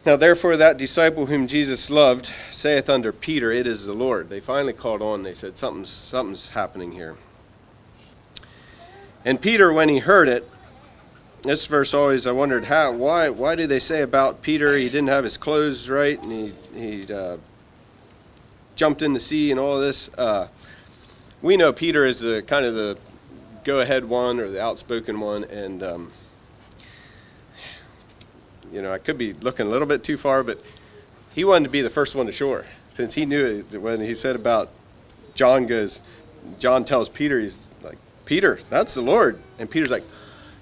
Now 0.05 0.15
therefore, 0.15 0.57
that 0.57 0.77
disciple 0.77 1.27
whom 1.27 1.47
Jesus 1.47 1.89
loved 1.89 2.29
saith 2.51 2.89
unto 2.89 3.11
Peter, 3.11 3.51
It 3.51 3.65
is 3.65 3.85
the 3.85 3.93
Lord. 3.93 4.29
They 4.29 4.39
finally 4.39 4.73
called 4.73 5.01
on. 5.01 5.23
They 5.23 5.33
said, 5.33 5.57
Something's, 5.57 5.89
something's 5.89 6.49
happening 6.49 6.91
here. 6.91 7.15
And 9.23 9.41
Peter, 9.41 9.71
when 9.73 9.89
he 9.89 9.99
heard 9.99 10.27
it, 10.27 10.47
this 11.43 11.65
verse 11.65 11.93
always 11.93 12.25
I 12.27 12.31
wondered 12.31 12.65
how 12.65 12.91
why 12.91 13.29
why 13.29 13.55
do 13.55 13.67
they 13.67 13.79
say 13.79 14.01
about 14.01 14.41
Peter 14.41 14.77
he 14.77 14.85
didn't 14.85 15.09
have 15.09 15.23
his 15.23 15.37
clothes 15.37 15.89
right 15.89 16.21
and 16.21 16.31
he 16.31 16.53
he 16.73 17.13
uh, 17.13 17.37
jumped 18.75 19.01
in 19.01 19.13
the 19.13 19.19
sea 19.19 19.51
and 19.51 19.59
all 19.59 19.79
this. 19.79 20.09
Uh, 20.17 20.47
we 21.41 21.57
know 21.57 21.73
Peter 21.73 22.05
is 22.05 22.21
the 22.21 22.41
kind 22.43 22.65
of 22.65 22.75
the 22.75 22.97
go 23.67 23.81
ahead 23.81 24.05
one 24.05 24.39
or 24.39 24.49
the 24.49 24.61
outspoken 24.61 25.19
one. 25.19 25.43
And, 25.43 25.83
um, 25.83 26.11
you 28.71 28.81
know, 28.81 28.93
I 28.93 28.97
could 28.97 29.17
be 29.17 29.33
looking 29.33 29.67
a 29.67 29.69
little 29.69 29.87
bit 29.87 30.05
too 30.05 30.15
far, 30.15 30.41
but 30.41 30.61
he 31.35 31.43
wanted 31.43 31.65
to 31.65 31.69
be 31.69 31.81
the 31.81 31.89
first 31.89 32.15
one 32.15 32.27
to 32.27 32.31
shore 32.31 32.65
since 32.89 33.13
he 33.13 33.25
knew 33.25 33.65
it, 33.71 33.77
when 33.81 33.99
he 33.99 34.15
said 34.15 34.35
about 34.35 34.69
John 35.33 35.67
goes, 35.67 36.01
John 36.59 36.85
tells 36.85 37.09
Peter, 37.09 37.39
he's 37.39 37.59
like, 37.83 37.97
Peter, 38.25 38.57
that's 38.69 38.93
the 38.93 39.01
Lord. 39.01 39.39
And 39.59 39.69
Peter's 39.69 39.91
like, 39.91 40.03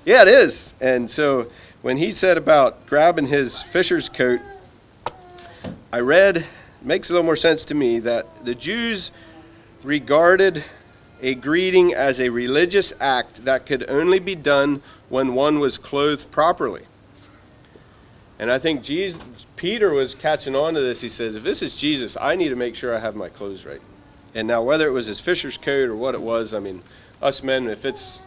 yeah, 0.06 0.22
it 0.22 0.28
is. 0.28 0.74
And 0.80 1.10
so 1.10 1.52
when 1.82 1.98
he 1.98 2.12
said 2.12 2.38
about 2.38 2.86
grabbing 2.86 3.28
his 3.28 3.62
fisher's 3.62 4.08
coat, 4.08 4.40
I 5.92 6.00
read, 6.00 6.46
makes 6.82 7.10
a 7.10 7.14
little 7.14 7.26
more 7.26 7.36
sense 7.36 7.66
to 7.66 7.76
me, 7.76 8.00
that 8.00 8.46
the 8.46 8.56
Jews 8.56 9.12
regarded 9.84 10.64
a 11.22 11.34
greeting 11.36 11.94
as 11.94 12.20
a 12.20 12.30
religious 12.30 12.94
act 13.00 13.46
that 13.46 13.66
could 13.66 13.90
only 13.90 14.20
be 14.20 14.36
done 14.36 14.82
when 15.10 15.34
one 15.34 15.60
was 15.60 15.78
clothed 15.78 16.30
properly. 16.32 16.86
And 18.38 18.52
I 18.52 18.60
think 18.60 18.84
Jesus, 18.84 19.22
Peter 19.56 19.94
was 19.94 20.14
catching 20.14 20.56
on 20.56 20.74
to 20.74 20.82
this. 20.82 21.00
He 21.02 21.10
says, 21.10 21.36
if 21.36 21.44
this 21.44 21.62
is 21.62 21.76
Jesus, 21.76 22.18
I 22.20 22.36
need 22.36 22.50
to 22.50 22.56
make 22.56 22.76
sure 22.76 22.94
I 22.94 23.00
have 23.00 23.16
my 23.16 23.30
clothes 23.30 23.66
right. 23.66 23.82
And 24.34 24.48
now, 24.48 24.62
whether 24.62 24.86
it 24.88 24.92
was 24.92 25.06
his 25.06 25.22
fisher's 25.22 25.58
coat 25.58 25.90
or 25.90 25.96
what 25.96 26.14
it 26.14 26.22
was, 26.22 26.54
I 26.54 26.60
mean, 26.60 26.82
us 27.22 27.42
men, 27.42 27.70
if 27.70 27.86
it's 27.86 28.22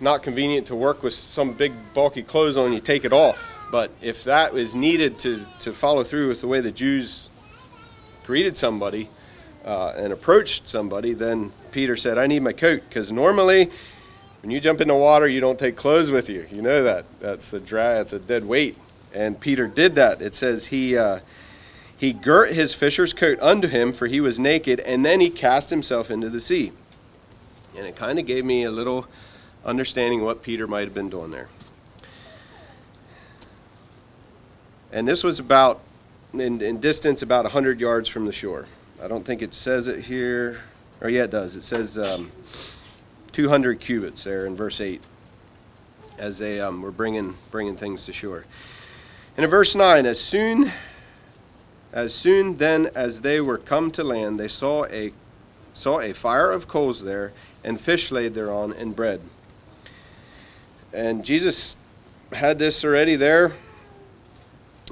not 0.00 0.22
convenient 0.22 0.66
to 0.68 0.76
work 0.76 1.02
with 1.02 1.14
some 1.14 1.52
big 1.52 1.72
bulky 1.94 2.22
clothes 2.22 2.56
on, 2.56 2.72
you 2.72 2.80
take 2.80 3.04
it 3.04 3.12
off. 3.12 3.54
But 3.70 3.90
if 4.00 4.24
that 4.24 4.54
is 4.54 4.74
needed 4.74 5.18
to, 5.20 5.44
to 5.60 5.72
follow 5.72 6.04
through 6.04 6.28
with 6.28 6.40
the 6.40 6.48
way 6.48 6.60
the 6.60 6.72
Jews 6.72 7.28
greeted 8.24 8.56
somebody, 8.56 9.08
uh, 9.64 9.92
and 9.96 10.12
approached 10.12 10.66
somebody, 10.66 11.12
then 11.12 11.52
Peter 11.72 11.94
said, 11.94 12.16
I 12.16 12.26
need 12.26 12.42
my 12.42 12.54
coat. 12.54 12.82
Because 12.88 13.12
normally, 13.12 13.70
when 14.42 14.50
you 14.50 14.60
jump 14.60 14.80
in 14.80 14.88
the 14.88 14.94
water, 14.94 15.28
you 15.28 15.40
don't 15.40 15.58
take 15.58 15.76
clothes 15.76 16.10
with 16.10 16.30
you. 16.30 16.46
You 16.50 16.62
know 16.62 16.82
that. 16.84 17.04
That's 17.20 17.52
a 17.52 17.60
dry, 17.60 17.94
that's 17.94 18.14
a 18.14 18.18
dead 18.18 18.46
weight. 18.46 18.78
And 19.12 19.38
Peter 19.38 19.66
did 19.66 19.94
that. 19.96 20.22
It 20.22 20.34
says 20.34 20.66
he, 20.66 20.96
uh, 20.96 21.20
He 21.98 22.12
girt 22.12 22.52
his 22.52 22.72
fisher's 22.72 23.12
coat 23.12 23.38
unto 23.42 23.68
him, 23.68 23.92
for 23.92 24.06
he 24.06 24.20
was 24.20 24.38
naked, 24.38 24.80
and 24.80 25.04
then 25.04 25.20
he 25.20 25.28
cast 25.28 25.68
himself 25.68 26.10
into 26.10 26.30
the 26.30 26.40
sea. 26.40 26.72
And 27.76 27.86
it 27.86 27.96
kind 27.96 28.18
of 28.18 28.26
gave 28.26 28.44
me 28.44 28.62
a 28.62 28.70
little 28.70 29.06
understanding 29.64 30.24
what 30.24 30.42
Peter 30.42 30.66
might 30.66 30.84
have 30.84 30.94
been 30.94 31.08
doing 31.08 31.30
there. 31.30 31.48
And 34.92 35.06
this 35.06 35.22
was 35.22 35.38
about, 35.38 35.80
in, 36.32 36.60
in 36.62 36.80
distance, 36.80 37.22
about 37.22 37.44
100 37.44 37.80
yards 37.80 38.08
from 38.08 38.24
the 38.24 38.32
shore. 38.32 38.66
I 39.02 39.08
don't 39.08 39.24
think 39.24 39.42
it 39.42 39.54
says 39.54 39.86
it 39.86 40.04
here. 40.04 40.58
Or, 41.00 41.10
yeah, 41.10 41.24
it 41.24 41.30
does. 41.30 41.54
It 41.54 41.62
says 41.62 41.98
um, 41.98 42.32
200 43.32 43.78
cubits 43.78 44.24
there 44.24 44.46
in 44.46 44.56
verse 44.56 44.80
8 44.80 45.00
as 46.18 46.38
they 46.38 46.60
um, 46.60 46.82
were 46.82 46.90
bringing, 46.90 47.36
bringing 47.50 47.76
things 47.76 48.06
to 48.06 48.12
shore. 48.12 48.44
And 49.36 49.44
in 49.44 49.50
verse 49.50 49.74
9, 49.74 50.06
as 50.06 50.20
soon 50.20 50.72
as 51.92 52.12
soon 52.12 52.58
then 52.58 52.90
as 52.94 53.22
they 53.22 53.40
were 53.40 53.58
come 53.58 53.90
to 53.92 54.04
land, 54.04 54.38
they 54.38 54.48
saw 54.48 54.84
a 54.86 55.12
saw 55.72 56.00
a 56.00 56.12
fire 56.12 56.50
of 56.50 56.66
coals 56.66 57.02
there, 57.02 57.32
and 57.62 57.80
fish 57.80 58.10
laid 58.10 58.34
thereon, 58.34 58.72
and 58.72 58.96
bread. 58.96 59.20
And 60.92 61.24
Jesus 61.24 61.76
had 62.32 62.58
this 62.58 62.84
already 62.84 63.16
there, 63.16 63.52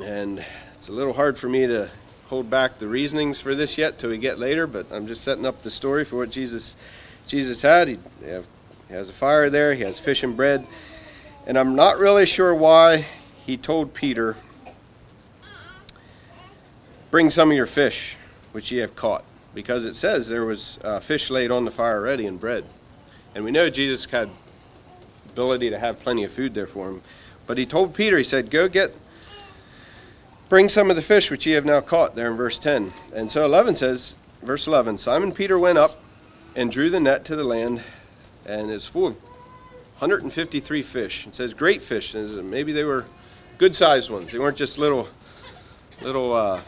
and 0.03 0.45
it's 0.75 0.89
a 0.89 0.93
little 0.93 1.15
hard 1.15 1.39
for 1.39 1.49
me 1.49 1.67
to 1.67 1.89
hold 2.27 2.51
back 2.51 2.79
the 2.79 2.87
reasonings 2.87 3.41
for 3.41 3.55
this 3.55 3.79
yet 3.79 3.99
till 3.99 4.11
we 4.11 4.19
get 4.19 4.39
later, 4.39 4.67
but 4.67 4.87
I'm 4.93 5.07
just 5.07 5.23
setting 5.23 5.47
up 5.47 5.63
the 5.63 5.71
story 5.71 6.05
for 6.05 6.17
what 6.17 6.31
Jesus 6.31 6.77
Jesus 7.27 7.63
had. 7.63 7.89
He, 7.89 7.99
he 8.25 8.95
has 8.95 9.09
a 9.09 9.13
fire 9.13 9.49
there, 9.49 9.75
he 9.75 9.83
has 9.85 9.99
fish 9.99 10.23
and 10.23 10.37
bread, 10.37 10.67
and 11.47 11.59
I'm 11.59 11.75
not 11.75 11.99
really 11.99 12.27
sure 12.27 12.55
why 12.55 13.07
he 13.47 13.57
told 13.57 13.95
Peter, 13.95 14.37
Bring 17.11 17.31
some 17.31 17.51
of 17.51 17.57
your 17.57 17.67
fish, 17.67 18.19
which 18.53 18.71
ye 18.71 18.79
have 18.81 18.95
caught, 18.95 19.25
because 19.55 19.87
it 19.87 19.95
says 19.95 20.29
there 20.29 20.45
was 20.45 20.79
uh, 20.85 21.01
fish 21.01 21.31
laid 21.31 21.51
on 21.51 21.65
the 21.65 21.71
fire 21.71 21.97
already 21.97 22.27
and 22.27 22.39
bread. 22.39 22.65
And 23.35 23.45
we 23.45 23.51
know 23.51 23.71
Jesus 23.71 24.05
had 24.05 24.29
ability 25.37 25.71
to 25.71 25.79
have 25.79 26.01
plenty 26.01 26.25
of 26.25 26.33
food 26.33 26.55
there 26.55 26.67
for 26.67 26.89
him. 26.89 27.03
But 27.47 27.59
he 27.59 27.67
told 27.67 27.95
Peter, 27.95 28.17
he 28.17 28.25
said, 28.25 28.51
Go 28.51 28.69
get 28.69 28.95
Bring 30.49 30.69
some 30.69 30.91
of 30.91 30.97
the 30.97 31.03
fish 31.03 31.29
which 31.29 31.45
ye 31.45 31.55
have 31.55 31.65
now 31.65 31.81
caught, 31.81 32.15
there 32.15 32.31
in 32.31 32.37
verse 32.37 32.57
10. 32.57 32.93
And 33.13 33.29
so 33.29 33.45
11 33.45 33.75
says, 33.75 34.15
verse 34.43 34.69
11 34.69 34.99
Simon 34.99 35.33
Peter 35.33 35.59
went 35.59 35.77
up 35.77 35.97
and 36.55 36.71
drew 36.71 36.89
the 36.89 37.01
net 37.01 37.25
to 37.25 37.35
the 37.35 37.43
land, 37.43 37.83
and 38.47 38.71
it's 38.71 38.87
full 38.87 39.09
of 39.09 39.17
153 39.99 40.83
fish. 40.83 41.27
It 41.27 41.35
says 41.35 41.53
great 41.53 41.83
fish. 41.83 42.15
And 42.15 42.49
Maybe 42.49 42.73
they 42.73 42.85
were 42.85 43.07
good 43.59 43.75
sized 43.75 44.09
ones. 44.09 44.31
They 44.31 44.39
weren't 44.39 44.57
just 44.57 44.79
little, 44.79 45.09
little, 46.01 46.33
uh, 46.33 46.61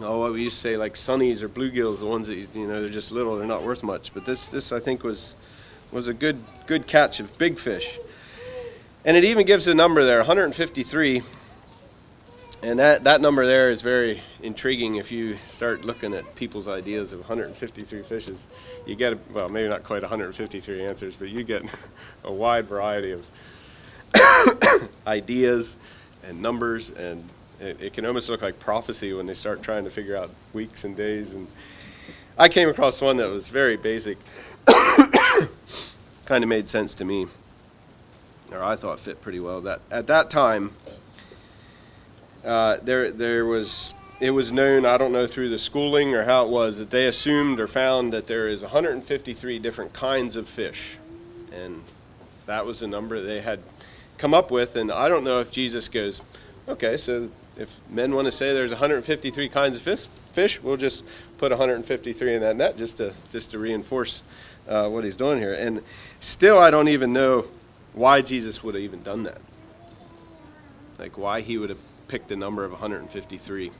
oh, 0.00 0.18
what 0.18 0.32
we 0.32 0.42
used 0.42 0.56
to 0.56 0.62
say 0.62 0.76
like 0.76 0.94
sunnies 0.94 1.42
or 1.42 1.48
bluegills, 1.48 2.00
the 2.00 2.06
ones 2.06 2.26
that, 2.26 2.34
you 2.34 2.66
know, 2.66 2.80
they're 2.80 2.88
just 2.88 3.12
little, 3.12 3.36
they're 3.36 3.46
not 3.46 3.62
worth 3.62 3.84
much. 3.84 4.12
But 4.12 4.26
this, 4.26 4.50
this 4.50 4.72
I 4.72 4.80
think, 4.80 5.04
was, 5.04 5.36
was 5.92 6.08
a 6.08 6.14
good, 6.14 6.38
good 6.66 6.86
catch 6.86 7.20
of 7.20 7.36
big 7.38 7.58
fish. 7.58 7.98
And 9.04 9.16
it 9.16 9.24
even 9.24 9.46
gives 9.46 9.68
a 9.68 9.74
number 9.74 10.04
there 10.04 10.18
153 10.18 11.22
and 12.62 12.78
that, 12.78 13.02
that 13.04 13.20
number 13.20 13.44
there 13.44 13.72
is 13.72 13.82
very 13.82 14.22
intriguing 14.40 14.94
if 14.94 15.10
you 15.10 15.36
start 15.42 15.84
looking 15.84 16.14
at 16.14 16.36
people's 16.36 16.68
ideas 16.68 17.12
of 17.12 17.18
153 17.18 18.02
fishes. 18.02 18.46
You 18.86 18.94
get, 18.94 19.18
well, 19.32 19.48
maybe 19.48 19.68
not 19.68 19.82
quite 19.82 20.02
153 20.02 20.84
answers, 20.84 21.16
but 21.16 21.28
you 21.28 21.42
get 21.42 21.64
a 22.24 22.32
wide 22.32 22.66
variety 22.66 23.12
of 23.12 23.26
ideas 25.08 25.76
and 26.22 26.40
numbers, 26.40 26.92
and 26.92 27.28
it, 27.58 27.80
it, 27.80 27.92
can 27.94 28.06
almost 28.06 28.28
look 28.28 28.42
like 28.42 28.60
prophecy 28.60 29.12
when 29.12 29.26
they 29.26 29.34
start 29.34 29.60
trying 29.60 29.82
to 29.82 29.90
figure 29.90 30.16
out 30.16 30.30
weeks 30.52 30.84
and 30.84 30.96
days. 30.96 31.34
And 31.34 31.48
I 32.38 32.48
came 32.48 32.68
across 32.68 33.00
one 33.00 33.16
that 33.16 33.28
was 33.28 33.48
very 33.48 33.76
basic, 33.76 34.18
kind 36.26 36.44
of 36.44 36.48
made 36.48 36.68
sense 36.68 36.94
to 36.94 37.04
me, 37.04 37.26
or 38.50 38.62
I 38.62 38.76
thought 38.76 39.00
fit 39.00 39.20
pretty 39.20 39.40
well. 39.40 39.60
That 39.62 39.80
at 39.90 40.06
that 40.06 40.30
time, 40.30 40.72
uh, 42.44 42.78
there 42.82 43.10
there 43.10 43.46
was 43.46 43.94
it 44.20 44.30
was 44.30 44.52
known 44.52 44.86
I 44.86 44.98
don't 44.98 45.12
know 45.12 45.26
through 45.26 45.50
the 45.50 45.58
schooling 45.58 46.14
or 46.14 46.24
how 46.24 46.44
it 46.44 46.50
was 46.50 46.78
that 46.78 46.90
they 46.90 47.06
assumed 47.06 47.60
or 47.60 47.66
found 47.66 48.12
that 48.12 48.26
there 48.26 48.48
is 48.48 48.62
153 48.62 49.58
different 49.58 49.92
kinds 49.92 50.36
of 50.36 50.48
fish, 50.48 50.96
and 51.52 51.82
that 52.46 52.64
was 52.64 52.80
the 52.80 52.86
number 52.86 53.20
they 53.20 53.40
had 53.40 53.60
come 54.18 54.34
up 54.34 54.50
with. 54.50 54.76
And 54.76 54.92
I 54.92 55.08
don't 55.08 55.24
know 55.24 55.40
if 55.40 55.50
Jesus 55.50 55.88
goes, 55.88 56.22
okay, 56.68 56.96
so 56.96 57.30
if 57.56 57.80
men 57.90 58.14
want 58.14 58.26
to 58.26 58.32
say 58.32 58.54
there's 58.54 58.70
153 58.70 59.48
kinds 59.48 59.76
of 59.76 59.82
fish, 59.82 60.06
fish, 60.32 60.62
we'll 60.62 60.76
just 60.76 61.04
put 61.38 61.50
153 61.50 62.34
in 62.34 62.40
that 62.42 62.56
net 62.56 62.76
just 62.76 62.96
to 62.98 63.12
just 63.30 63.50
to 63.50 63.58
reinforce 63.58 64.22
uh, 64.68 64.88
what 64.88 65.04
he's 65.04 65.16
doing 65.16 65.38
here. 65.38 65.54
And 65.54 65.82
still, 66.20 66.58
I 66.58 66.70
don't 66.70 66.88
even 66.88 67.12
know 67.12 67.46
why 67.94 68.22
Jesus 68.22 68.62
would 68.62 68.74
have 68.74 68.82
even 68.82 69.02
done 69.02 69.24
that. 69.24 69.40
Like 70.98 71.18
why 71.18 71.40
he 71.40 71.58
would 71.58 71.68
have 71.68 71.78
picked 72.08 72.30
a 72.32 72.36
number 72.36 72.64
of 72.64 72.70
153 72.72 73.70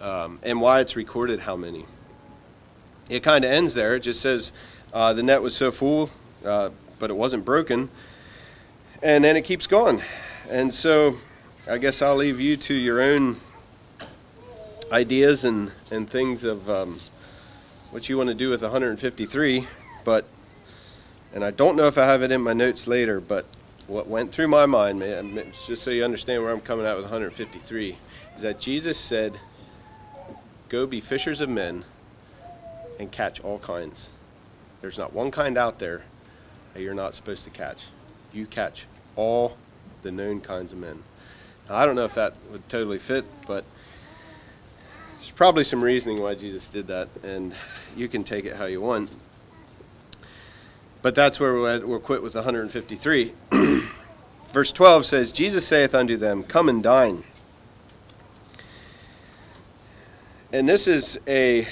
um, 0.00 0.38
and 0.42 0.60
why 0.60 0.80
it's 0.80 0.96
recorded 0.96 1.40
how 1.40 1.56
many. 1.56 1.86
It 3.08 3.22
kind 3.22 3.44
of 3.44 3.50
ends 3.50 3.74
there. 3.74 3.96
It 3.96 4.00
just 4.00 4.20
says 4.20 4.52
uh, 4.92 5.12
the 5.12 5.22
net 5.22 5.42
was 5.42 5.56
so 5.56 5.70
full, 5.70 6.10
uh, 6.44 6.70
but 6.98 7.10
it 7.10 7.14
wasn't 7.14 7.44
broken. 7.44 7.90
And 9.02 9.22
then 9.22 9.36
it 9.36 9.42
keeps 9.42 9.66
going. 9.66 10.02
And 10.48 10.72
so 10.72 11.18
I 11.66 11.78
guess 11.78 12.02
I'll 12.02 12.16
leave 12.16 12.40
you 12.40 12.58
to 12.58 12.74
your 12.74 13.00
own 13.00 13.40
ideas 14.92 15.46
and, 15.46 15.72
and 15.90 16.08
things 16.08 16.44
of 16.44 16.68
um, 16.68 17.00
what 17.90 18.06
you 18.06 18.18
want 18.18 18.28
to 18.28 18.34
do 18.34 18.50
with 18.50 18.60
153. 18.60 19.66
But, 20.04 20.26
and 21.32 21.42
I 21.42 21.52
don't 21.52 21.74
know 21.74 21.86
if 21.86 21.96
I 21.96 22.04
have 22.04 22.22
it 22.22 22.30
in 22.30 22.42
my 22.42 22.52
notes 22.52 22.86
later, 22.86 23.18
but 23.18 23.46
what 23.86 24.08
went 24.08 24.30
through 24.30 24.48
my 24.48 24.66
mind, 24.66 24.98
man, 24.98 25.52
just 25.66 25.82
so 25.82 25.90
you 25.90 26.04
understand 26.04 26.42
where 26.42 26.52
I'm 26.52 26.60
coming 26.60 26.84
at 26.84 26.96
with 26.96 27.06
153, 27.06 27.96
is 28.36 28.42
that 28.42 28.60
Jesus 28.60 28.98
said, 28.98 29.32
Go 30.68 30.86
be 30.86 31.00
fishers 31.00 31.40
of 31.40 31.48
men 31.48 31.82
and 33.00 33.10
catch 33.10 33.40
all 33.40 33.58
kinds. 33.58 34.10
There's 34.82 34.98
not 34.98 35.14
one 35.14 35.30
kind 35.30 35.56
out 35.56 35.78
there 35.78 36.02
that 36.74 36.82
you're 36.82 36.92
not 36.92 37.14
supposed 37.14 37.44
to 37.44 37.50
catch. 37.50 37.86
You 38.34 38.46
catch 38.46 38.84
all 39.16 39.56
the 40.02 40.10
known 40.10 40.42
kinds 40.42 40.70
of 40.70 40.78
men. 40.78 41.02
I 41.68 41.86
don't 41.86 41.94
know 41.94 42.04
if 42.04 42.14
that 42.14 42.34
would 42.50 42.68
totally 42.68 42.98
fit, 42.98 43.24
but 43.46 43.64
there's 45.18 45.30
probably 45.30 45.64
some 45.64 45.82
reasoning 45.82 46.20
why 46.20 46.34
Jesus 46.34 46.68
did 46.68 46.88
that, 46.88 47.08
and 47.22 47.54
you 47.96 48.08
can 48.08 48.22
take 48.22 48.44
it 48.44 48.56
how 48.56 48.66
you 48.66 48.80
want. 48.80 49.10
But 51.00 51.14
that's 51.14 51.40
where 51.40 51.54
we'll 51.54 52.00
quit 52.00 52.22
with 52.22 52.34
153. 52.34 53.32
Verse 54.52 54.72
12 54.72 55.04
says, 55.06 55.32
Jesus 55.32 55.66
saith 55.66 55.94
unto 55.94 56.16
them, 56.16 56.42
Come 56.44 56.68
and 56.68 56.82
dine. 56.82 57.24
And 60.52 60.68
this 60.68 60.86
is 60.86 61.18
a 61.26 61.66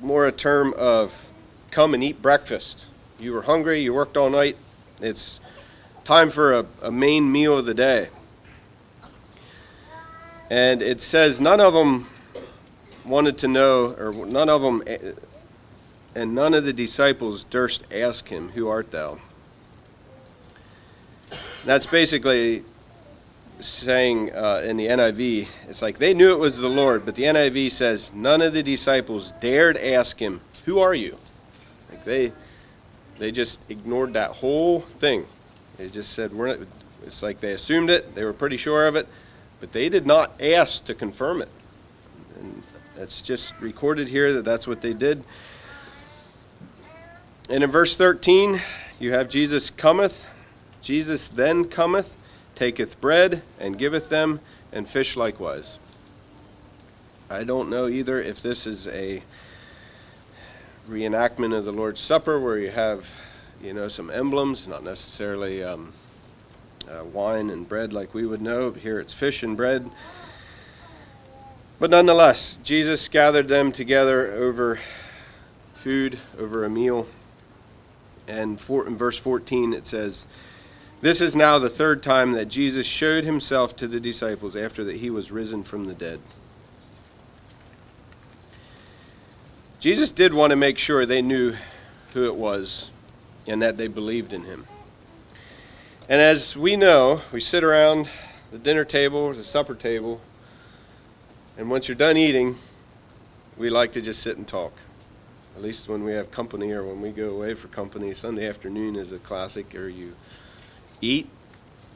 more 0.00 0.26
a 0.26 0.32
term 0.32 0.74
of 0.76 1.30
come 1.70 1.94
and 1.94 2.02
eat 2.02 2.20
breakfast. 2.20 2.86
You 3.18 3.32
were 3.32 3.42
hungry, 3.42 3.82
you 3.82 3.94
worked 3.94 4.16
all 4.16 4.30
night. 4.30 4.56
It's 5.00 5.40
time 6.04 6.30
for 6.30 6.52
a, 6.52 6.66
a 6.82 6.90
main 6.90 7.30
meal 7.30 7.56
of 7.56 7.66
the 7.66 7.74
day. 7.74 8.08
And 10.50 10.82
it 10.82 11.00
says 11.00 11.40
none 11.40 11.60
of 11.60 11.74
them 11.74 12.08
wanted 13.04 13.38
to 13.38 13.48
know, 13.48 13.94
or 13.98 14.12
none 14.12 14.48
of 14.48 14.62
them 14.62 14.82
and 16.14 16.34
none 16.34 16.54
of 16.54 16.64
the 16.64 16.72
disciples 16.72 17.44
durst 17.44 17.84
ask 17.90 18.28
him, 18.28 18.50
Who 18.50 18.68
art 18.68 18.90
thou? 18.90 19.18
That's 21.64 21.86
basically 21.86 22.62
saying 23.58 24.34
uh, 24.34 24.62
in 24.64 24.76
the 24.76 24.86
NIV, 24.86 25.48
it's 25.68 25.82
like 25.82 25.98
they 25.98 26.14
knew 26.14 26.32
it 26.32 26.38
was 26.38 26.58
the 26.58 26.68
Lord, 26.68 27.04
but 27.04 27.14
the 27.14 27.24
NIV 27.24 27.70
says 27.70 28.12
none 28.12 28.42
of 28.42 28.52
the 28.52 28.62
disciples 28.62 29.32
dared 29.40 29.76
ask 29.76 30.20
him, 30.20 30.40
Who 30.66 30.78
are 30.78 30.94
you? 30.94 31.18
Like 31.90 32.04
they, 32.04 32.32
they 33.18 33.32
just 33.32 33.62
ignored 33.68 34.12
that 34.12 34.30
whole 34.30 34.80
thing. 34.80 35.26
They 35.78 35.88
just 35.88 36.12
said, 36.12 36.32
We're 36.32 36.48
not, 36.48 36.58
it's 37.04 37.22
like 37.22 37.40
they 37.40 37.52
assumed 37.52 37.90
it, 37.90 38.14
they 38.14 38.24
were 38.24 38.32
pretty 38.32 38.56
sure 38.56 38.86
of 38.86 38.94
it, 38.94 39.08
but 39.64 39.72
they 39.72 39.88
did 39.88 40.06
not 40.06 40.30
ask 40.42 40.84
to 40.84 40.94
confirm 40.94 41.40
it. 41.40 41.48
And 42.38 42.62
it's 42.98 43.22
just 43.22 43.58
recorded 43.62 44.08
here 44.08 44.34
that 44.34 44.44
that's 44.44 44.66
what 44.66 44.82
they 44.82 44.92
did. 44.92 45.24
And 47.48 47.64
in 47.64 47.70
verse 47.70 47.96
13, 47.96 48.60
you 49.00 49.12
have 49.14 49.30
Jesus 49.30 49.70
cometh. 49.70 50.30
Jesus 50.82 51.28
then 51.28 51.64
cometh, 51.64 52.14
taketh 52.54 53.00
bread, 53.00 53.40
and 53.58 53.78
giveth 53.78 54.10
them, 54.10 54.40
and 54.70 54.86
fish 54.86 55.16
likewise. 55.16 55.80
I 57.30 57.44
don't 57.44 57.70
know 57.70 57.88
either 57.88 58.20
if 58.20 58.42
this 58.42 58.66
is 58.66 58.86
a 58.88 59.22
reenactment 60.90 61.56
of 61.56 61.64
the 61.64 61.72
Lord's 61.72 62.02
Supper 62.02 62.38
where 62.38 62.58
you 62.58 62.70
have, 62.70 63.10
you 63.62 63.72
know, 63.72 63.88
some 63.88 64.10
emblems, 64.10 64.68
not 64.68 64.84
necessarily 64.84 65.64
um, 65.64 65.94
uh, 66.88 67.04
wine 67.04 67.50
and 67.50 67.68
bread 67.68 67.92
like 67.92 68.14
we 68.14 68.26
would 68.26 68.42
know. 68.42 68.72
Here 68.72 69.00
it's 69.00 69.14
fish 69.14 69.42
and 69.42 69.56
bread. 69.56 69.90
But 71.78 71.90
nonetheless, 71.90 72.58
Jesus 72.62 73.08
gathered 73.08 73.48
them 73.48 73.72
together 73.72 74.32
over 74.32 74.78
food, 75.72 76.18
over 76.38 76.64
a 76.64 76.70
meal. 76.70 77.06
And 78.26 78.60
for, 78.60 78.86
in 78.86 78.96
verse 78.96 79.18
14 79.18 79.74
it 79.74 79.84
says, 79.84 80.26
This 81.00 81.20
is 81.20 81.36
now 81.36 81.58
the 81.58 81.68
third 81.68 82.02
time 82.02 82.32
that 82.32 82.46
Jesus 82.46 82.86
showed 82.86 83.24
himself 83.24 83.76
to 83.76 83.88
the 83.88 84.00
disciples 84.00 84.56
after 84.56 84.84
that 84.84 84.96
he 84.96 85.10
was 85.10 85.30
risen 85.30 85.62
from 85.62 85.84
the 85.84 85.94
dead. 85.94 86.20
Jesus 89.80 90.10
did 90.10 90.32
want 90.32 90.50
to 90.50 90.56
make 90.56 90.78
sure 90.78 91.04
they 91.04 91.20
knew 91.20 91.54
who 92.14 92.24
it 92.24 92.34
was 92.34 92.90
and 93.46 93.60
that 93.60 93.76
they 93.76 93.88
believed 93.88 94.32
in 94.32 94.44
him. 94.44 94.66
And 96.06 96.20
as 96.20 96.54
we 96.54 96.76
know, 96.76 97.22
we 97.32 97.40
sit 97.40 97.64
around 97.64 98.10
the 98.50 98.58
dinner 98.58 98.84
table, 98.84 99.32
the 99.32 99.42
supper 99.42 99.74
table, 99.74 100.20
and 101.56 101.70
once 101.70 101.88
you're 101.88 101.94
done 101.94 102.18
eating, 102.18 102.58
we 103.56 103.70
like 103.70 103.92
to 103.92 104.02
just 104.02 104.22
sit 104.22 104.36
and 104.36 104.46
talk. 104.46 104.72
At 105.56 105.62
least 105.62 105.88
when 105.88 106.04
we 106.04 106.12
have 106.12 106.30
company 106.30 106.72
or 106.72 106.84
when 106.84 107.00
we 107.00 107.10
go 107.10 107.30
away 107.30 107.54
for 107.54 107.68
company. 107.68 108.12
Sunday 108.12 108.46
afternoon 108.46 108.96
is 108.96 109.12
a 109.12 109.18
classic, 109.18 109.74
or 109.74 109.88
you 109.88 110.14
eat 111.00 111.26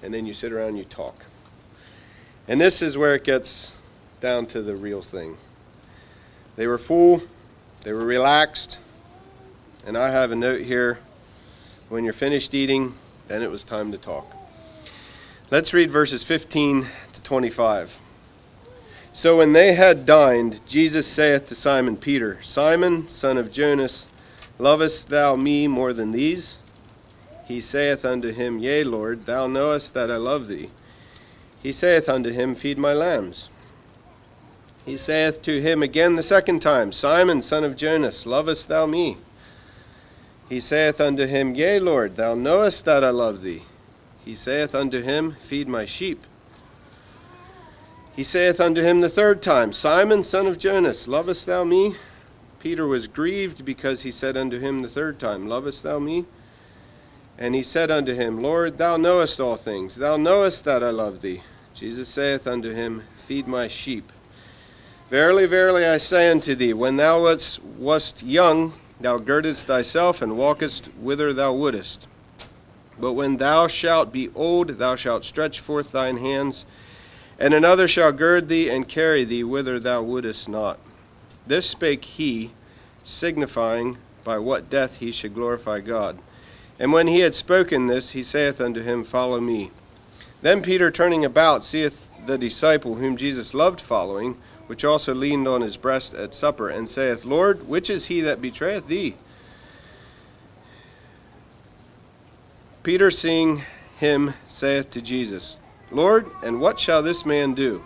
and 0.02 0.14
then 0.14 0.24
you 0.24 0.32
sit 0.32 0.52
around 0.52 0.68
and 0.68 0.78
you 0.78 0.84
talk. 0.84 1.26
And 2.46 2.58
this 2.58 2.80
is 2.80 2.96
where 2.96 3.14
it 3.14 3.24
gets 3.24 3.76
down 4.20 4.46
to 4.46 4.62
the 4.62 4.74
real 4.74 5.02
thing. 5.02 5.36
They 6.56 6.66
were 6.66 6.78
full, 6.78 7.22
they 7.82 7.92
were 7.92 8.06
relaxed, 8.06 8.78
and 9.86 9.98
I 9.98 10.10
have 10.12 10.32
a 10.32 10.36
note 10.36 10.62
here 10.62 10.98
when 11.90 12.04
you're 12.04 12.14
finished 12.14 12.54
eating, 12.54 12.94
then 13.28 13.42
it 13.42 13.50
was 13.50 13.62
time 13.62 13.92
to 13.92 13.98
talk. 13.98 14.34
Let's 15.50 15.72
read 15.72 15.90
verses 15.90 16.24
15 16.24 16.86
to 17.12 17.22
25. 17.22 18.00
So 19.12 19.38
when 19.38 19.52
they 19.52 19.74
had 19.74 20.04
dined, 20.04 20.60
Jesus 20.66 21.06
saith 21.06 21.48
to 21.48 21.54
Simon 21.54 21.96
Peter, 21.96 22.38
Simon, 22.42 23.08
son 23.08 23.38
of 23.38 23.52
Jonas, 23.52 24.08
lovest 24.58 25.08
thou 25.08 25.36
me 25.36 25.66
more 25.66 25.92
than 25.92 26.12
these? 26.12 26.58
He 27.46 27.60
saith 27.60 28.04
unto 28.04 28.30
him, 28.30 28.58
Yea, 28.58 28.84
Lord, 28.84 29.22
thou 29.22 29.46
knowest 29.46 29.94
that 29.94 30.10
I 30.10 30.16
love 30.16 30.48
thee. 30.48 30.70
He 31.62 31.72
saith 31.72 32.08
unto 32.08 32.30
him, 32.30 32.54
Feed 32.54 32.78
my 32.78 32.92
lambs. 32.92 33.48
He 34.84 34.96
saith 34.96 35.42
to 35.42 35.60
him 35.60 35.82
again 35.82 36.16
the 36.16 36.22
second 36.22 36.60
time, 36.60 36.92
Simon, 36.92 37.42
son 37.42 37.64
of 37.64 37.76
Jonas, 37.76 38.26
lovest 38.26 38.68
thou 38.68 38.86
me? 38.86 39.16
He 40.48 40.60
saith 40.60 41.00
unto 41.00 41.26
him, 41.26 41.54
Yea, 41.54 41.78
Lord, 41.78 42.16
thou 42.16 42.34
knowest 42.34 42.84
that 42.86 43.04
I 43.04 43.10
love 43.10 43.42
thee. 43.42 43.62
He 44.24 44.34
saith 44.34 44.74
unto 44.74 45.02
him, 45.02 45.36
Feed 45.40 45.68
my 45.68 45.84
sheep. 45.84 46.26
He 48.16 48.24
saith 48.24 48.60
unto 48.60 48.82
him 48.82 49.00
the 49.00 49.08
third 49.08 49.42
time, 49.42 49.72
Simon, 49.72 50.22
son 50.22 50.46
of 50.46 50.58
Jonas, 50.58 51.06
lovest 51.06 51.46
thou 51.46 51.64
me? 51.64 51.94
Peter 52.58 52.86
was 52.86 53.06
grieved 53.06 53.64
because 53.64 54.02
he 54.02 54.10
said 54.10 54.36
unto 54.36 54.58
him 54.58 54.80
the 54.80 54.88
third 54.88 55.18
time, 55.18 55.46
Lovest 55.46 55.82
thou 55.82 55.98
me? 55.98 56.24
And 57.38 57.54
he 57.54 57.62
said 57.62 57.90
unto 57.90 58.14
him, 58.14 58.42
Lord, 58.42 58.78
thou 58.78 58.96
knowest 58.96 59.38
all 59.38 59.54
things. 59.54 59.96
Thou 59.96 60.16
knowest 60.16 60.64
that 60.64 60.82
I 60.82 60.90
love 60.90 61.20
thee. 61.20 61.42
Jesus 61.72 62.08
saith 62.08 62.48
unto 62.48 62.72
him, 62.72 63.04
Feed 63.18 63.46
my 63.46 63.68
sheep. 63.68 64.10
Verily, 65.10 65.46
verily, 65.46 65.86
I 65.86 65.98
say 65.98 66.30
unto 66.30 66.56
thee, 66.56 66.72
when 66.72 66.96
thou 66.96 67.22
wast, 67.22 67.62
wast 67.62 68.22
young, 68.24 68.72
thou 69.00 69.18
girdest 69.18 69.66
thyself 69.66 70.22
and 70.22 70.36
walkest 70.36 70.86
whither 71.00 71.32
thou 71.32 71.52
wouldest. 71.52 72.06
But 72.98 73.12
when 73.12 73.36
thou 73.36 73.66
shalt 73.68 74.12
be 74.12 74.30
old, 74.34 74.78
thou 74.78 74.96
shalt 74.96 75.24
stretch 75.24 75.60
forth 75.60 75.92
thine 75.92 76.16
hands 76.16 76.66
and 77.38 77.54
another 77.54 77.86
shall 77.86 78.12
gird 78.12 78.48
thee 78.48 78.68
and 78.68 78.88
carry 78.88 79.24
thee 79.24 79.44
whither 79.44 79.78
thou 79.78 80.02
wouldest 80.02 80.48
not. 80.48 80.78
This 81.46 81.70
spake 81.70 82.04
he, 82.04 82.52
signifying 83.04 83.96
by 84.24 84.38
what 84.38 84.68
death 84.68 84.98
he 84.98 85.12
should 85.12 85.34
glorify 85.34 85.80
God. 85.80 86.18
And 86.78 86.92
when 86.92 87.06
he 87.06 87.20
had 87.20 87.34
spoken 87.34 87.86
this, 87.86 88.10
he 88.10 88.22
saith 88.22 88.60
unto 88.60 88.82
him, 88.82 89.04
Follow 89.04 89.40
me. 89.40 89.70
Then 90.42 90.62
Peter, 90.62 90.90
turning 90.90 91.24
about, 91.24 91.64
seeth 91.64 92.12
the 92.26 92.38
disciple 92.38 92.96
whom 92.96 93.16
Jesus 93.16 93.54
loved 93.54 93.80
following, 93.80 94.36
which 94.68 94.84
also 94.84 95.14
leaned 95.14 95.48
on 95.48 95.62
his 95.62 95.76
breast 95.76 96.14
at 96.14 96.34
supper, 96.34 96.68
and 96.68 96.88
saith, 96.88 97.24
Lord, 97.24 97.66
which 97.66 97.90
is 97.90 98.06
he 98.06 98.20
that 98.20 98.40
betrayeth 98.40 98.86
thee? 98.86 99.16
Peter, 102.82 103.10
seeing 103.10 103.62
him, 103.98 104.34
saith 104.46 104.90
to 104.90 105.02
Jesus, 105.02 105.56
Lord, 105.90 106.26
and 106.44 106.60
what 106.60 106.78
shall 106.78 107.02
this 107.02 107.26
man 107.26 107.54
do? 107.54 107.82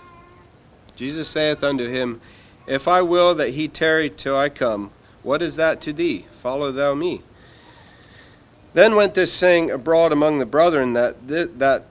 Jesus 0.96 1.28
saith 1.28 1.64
unto 1.64 1.88
him, 1.88 2.20
If 2.66 2.86
I 2.86 3.00
will 3.02 3.34
that 3.36 3.50
he 3.50 3.68
tarry 3.68 4.10
till 4.10 4.36
I 4.36 4.48
come, 4.48 4.90
what 5.22 5.40
is 5.40 5.56
that 5.56 5.80
to 5.82 5.92
thee? 5.92 6.26
Follow 6.30 6.72
thou 6.72 6.94
me. 6.94 7.22
Then 8.74 8.96
went 8.96 9.14
this 9.14 9.32
saying 9.32 9.70
abroad 9.70 10.12
among 10.12 10.38
the 10.38 10.46
brethren 10.46 10.94
that 10.94 11.28
that 11.28 11.84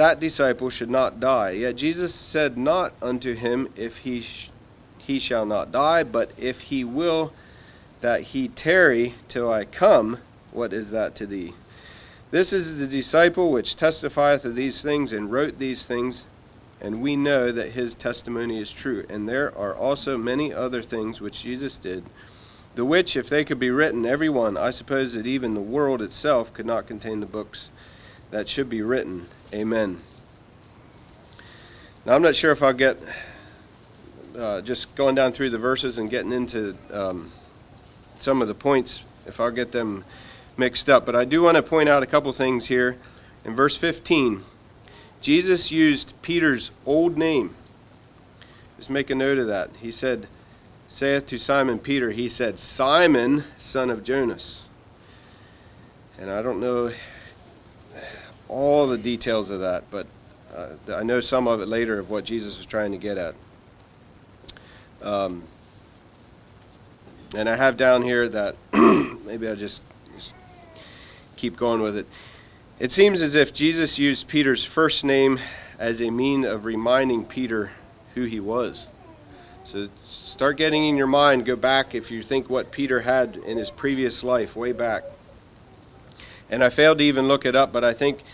that 0.00 0.18
disciple 0.18 0.70
should 0.70 0.88
not 0.88 1.20
die. 1.20 1.50
Yet 1.50 1.76
Jesus 1.76 2.14
said 2.14 2.56
not 2.56 2.94
unto 3.02 3.34
him, 3.34 3.68
If 3.76 3.98
he 3.98 4.22
sh- 4.22 4.50
he 4.96 5.18
shall 5.18 5.44
not 5.44 5.70
die, 5.70 6.04
but 6.04 6.30
if 6.38 6.62
he 6.62 6.84
will 6.84 7.34
that 8.00 8.22
he 8.22 8.48
tarry 8.48 9.12
till 9.28 9.52
I 9.52 9.66
come, 9.66 10.16
what 10.52 10.72
is 10.72 10.90
that 10.92 11.14
to 11.16 11.26
thee? 11.26 11.52
This 12.30 12.50
is 12.50 12.78
the 12.78 12.86
disciple 12.86 13.52
which 13.52 13.76
testifieth 13.76 14.46
of 14.46 14.54
these 14.54 14.80
things 14.80 15.12
and 15.12 15.30
wrote 15.30 15.58
these 15.58 15.84
things, 15.84 16.26
and 16.80 17.02
we 17.02 17.14
know 17.14 17.52
that 17.52 17.72
his 17.72 17.94
testimony 17.94 18.58
is 18.58 18.72
true. 18.72 19.04
And 19.10 19.28
there 19.28 19.54
are 19.54 19.74
also 19.74 20.16
many 20.16 20.50
other 20.50 20.80
things 20.80 21.20
which 21.20 21.42
Jesus 21.42 21.76
did, 21.76 22.04
the 22.74 22.86
which, 22.86 23.18
if 23.18 23.28
they 23.28 23.44
could 23.44 23.58
be 23.58 23.68
written, 23.68 24.06
every 24.06 24.30
one, 24.30 24.56
I 24.56 24.70
suppose 24.70 25.12
that 25.12 25.26
even 25.26 25.52
the 25.52 25.60
world 25.60 26.00
itself 26.00 26.54
could 26.54 26.64
not 26.64 26.86
contain 26.86 27.20
the 27.20 27.26
books 27.26 27.70
that 28.30 28.48
should 28.48 28.70
be 28.70 28.80
written. 28.80 29.26
Amen. 29.52 30.00
Now, 32.06 32.14
I'm 32.14 32.22
not 32.22 32.36
sure 32.36 32.52
if 32.52 32.62
I'll 32.62 32.72
get 32.72 32.96
uh, 34.38 34.60
just 34.60 34.94
going 34.94 35.16
down 35.16 35.32
through 35.32 35.50
the 35.50 35.58
verses 35.58 35.98
and 35.98 36.08
getting 36.08 36.30
into 36.32 36.76
um, 36.92 37.32
some 38.20 38.42
of 38.42 38.46
the 38.46 38.54
points, 38.54 39.02
if 39.26 39.40
I'll 39.40 39.50
get 39.50 39.72
them 39.72 40.04
mixed 40.56 40.88
up. 40.88 41.04
But 41.04 41.16
I 41.16 41.24
do 41.24 41.42
want 41.42 41.56
to 41.56 41.64
point 41.64 41.88
out 41.88 42.04
a 42.04 42.06
couple 42.06 42.32
things 42.32 42.68
here. 42.68 42.96
In 43.44 43.56
verse 43.56 43.76
15, 43.76 44.44
Jesus 45.20 45.72
used 45.72 46.14
Peter's 46.22 46.70
old 46.86 47.18
name. 47.18 47.56
Just 48.76 48.88
make 48.88 49.10
a 49.10 49.16
note 49.16 49.38
of 49.38 49.48
that. 49.48 49.70
He 49.80 49.90
said, 49.90 50.28
saith 50.86 51.26
to 51.26 51.38
Simon 51.38 51.80
Peter, 51.80 52.12
he 52.12 52.28
said, 52.28 52.60
Simon, 52.60 53.42
son 53.58 53.90
of 53.90 54.04
Jonas. 54.04 54.68
And 56.20 56.30
I 56.30 56.40
don't 56.40 56.60
know 56.60 56.92
all 58.50 58.88
the 58.88 58.98
details 58.98 59.50
of 59.50 59.60
that, 59.60 59.84
but 59.90 60.06
uh, 60.54 60.70
I 60.92 61.04
know 61.04 61.20
some 61.20 61.46
of 61.46 61.60
it 61.62 61.66
later 61.66 61.98
of 61.98 62.10
what 62.10 62.24
Jesus 62.24 62.56
was 62.56 62.66
trying 62.66 62.90
to 62.92 62.98
get 62.98 63.16
at. 63.16 63.34
Um, 65.00 65.44
and 67.34 67.48
I 67.48 67.54
have 67.54 67.76
down 67.76 68.02
here 68.02 68.28
that 68.28 68.56
maybe 69.24 69.48
I'll 69.48 69.56
just 69.56 69.82
keep 71.36 71.56
going 71.56 71.80
with 71.80 71.96
it. 71.96 72.06
It 72.80 72.90
seems 72.90 73.22
as 73.22 73.36
if 73.36 73.54
Jesus 73.54 73.98
used 73.98 74.26
Peter's 74.26 74.64
first 74.64 75.04
name 75.04 75.38
as 75.78 76.02
a 76.02 76.10
mean 76.10 76.44
of 76.44 76.64
reminding 76.64 77.26
Peter 77.26 77.70
who 78.14 78.24
he 78.24 78.40
was. 78.40 78.88
So 79.62 79.88
start 80.04 80.56
getting 80.56 80.84
in 80.84 80.96
your 80.96 81.06
mind, 81.06 81.46
go 81.46 81.54
back 81.54 81.94
if 81.94 82.10
you 82.10 82.22
think 82.22 82.50
what 82.50 82.72
Peter 82.72 83.00
had 83.00 83.36
in 83.46 83.58
his 83.58 83.70
previous 83.70 84.24
life, 84.24 84.56
way 84.56 84.72
back. 84.72 85.04
And 86.50 86.64
I 86.64 86.68
failed 86.68 86.98
to 86.98 87.04
even 87.04 87.28
look 87.28 87.46
it 87.46 87.54
up, 87.54 87.72
but 87.72 87.84
I 87.84 87.92
think 87.92 88.24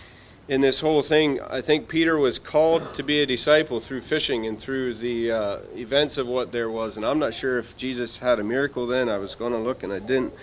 in 0.47 0.61
this 0.61 0.79
whole 0.79 1.01
thing, 1.01 1.41
I 1.41 1.59
think 1.59 1.89
Peter 1.89 2.17
was 2.17 2.39
called 2.39 2.93
to 2.95 3.03
be 3.03 3.21
a 3.21 3.25
disciple 3.25 3.79
through 3.81 4.01
fishing 4.01 4.47
and 4.47 4.57
through 4.57 4.93
the 4.93 5.31
uh, 5.31 5.57
events 5.75 6.17
of 6.17 6.27
what 6.27 6.53
there 6.53 6.69
was. 6.69 6.95
And 6.95 7.05
I'm 7.05 7.19
not 7.19 7.33
sure 7.33 7.59
if 7.59 7.75
Jesus 7.75 8.19
had 8.19 8.39
a 8.39 8.43
miracle 8.43 8.87
then. 8.87 9.09
I 9.09 9.17
was 9.17 9.35
going 9.35 9.51
to 9.51 9.59
look 9.59 9.83
and 9.83 9.91
I 9.91 9.99
didn't. 9.99 10.33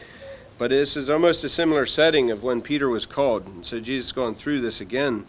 But 0.59 0.71
this 0.71 0.97
is 0.97 1.09
almost 1.09 1.43
a 1.43 1.49
similar 1.49 1.87
setting 1.87 2.31
of 2.31 2.43
when 2.43 2.61
Peter 2.61 2.89
was 2.89 3.07
called. 3.07 3.47
And 3.47 3.65
so 3.65 3.81
Jesus 3.81 4.13
gone 4.13 4.35
through 4.35 4.61
this 4.61 4.81
again, 4.81 5.27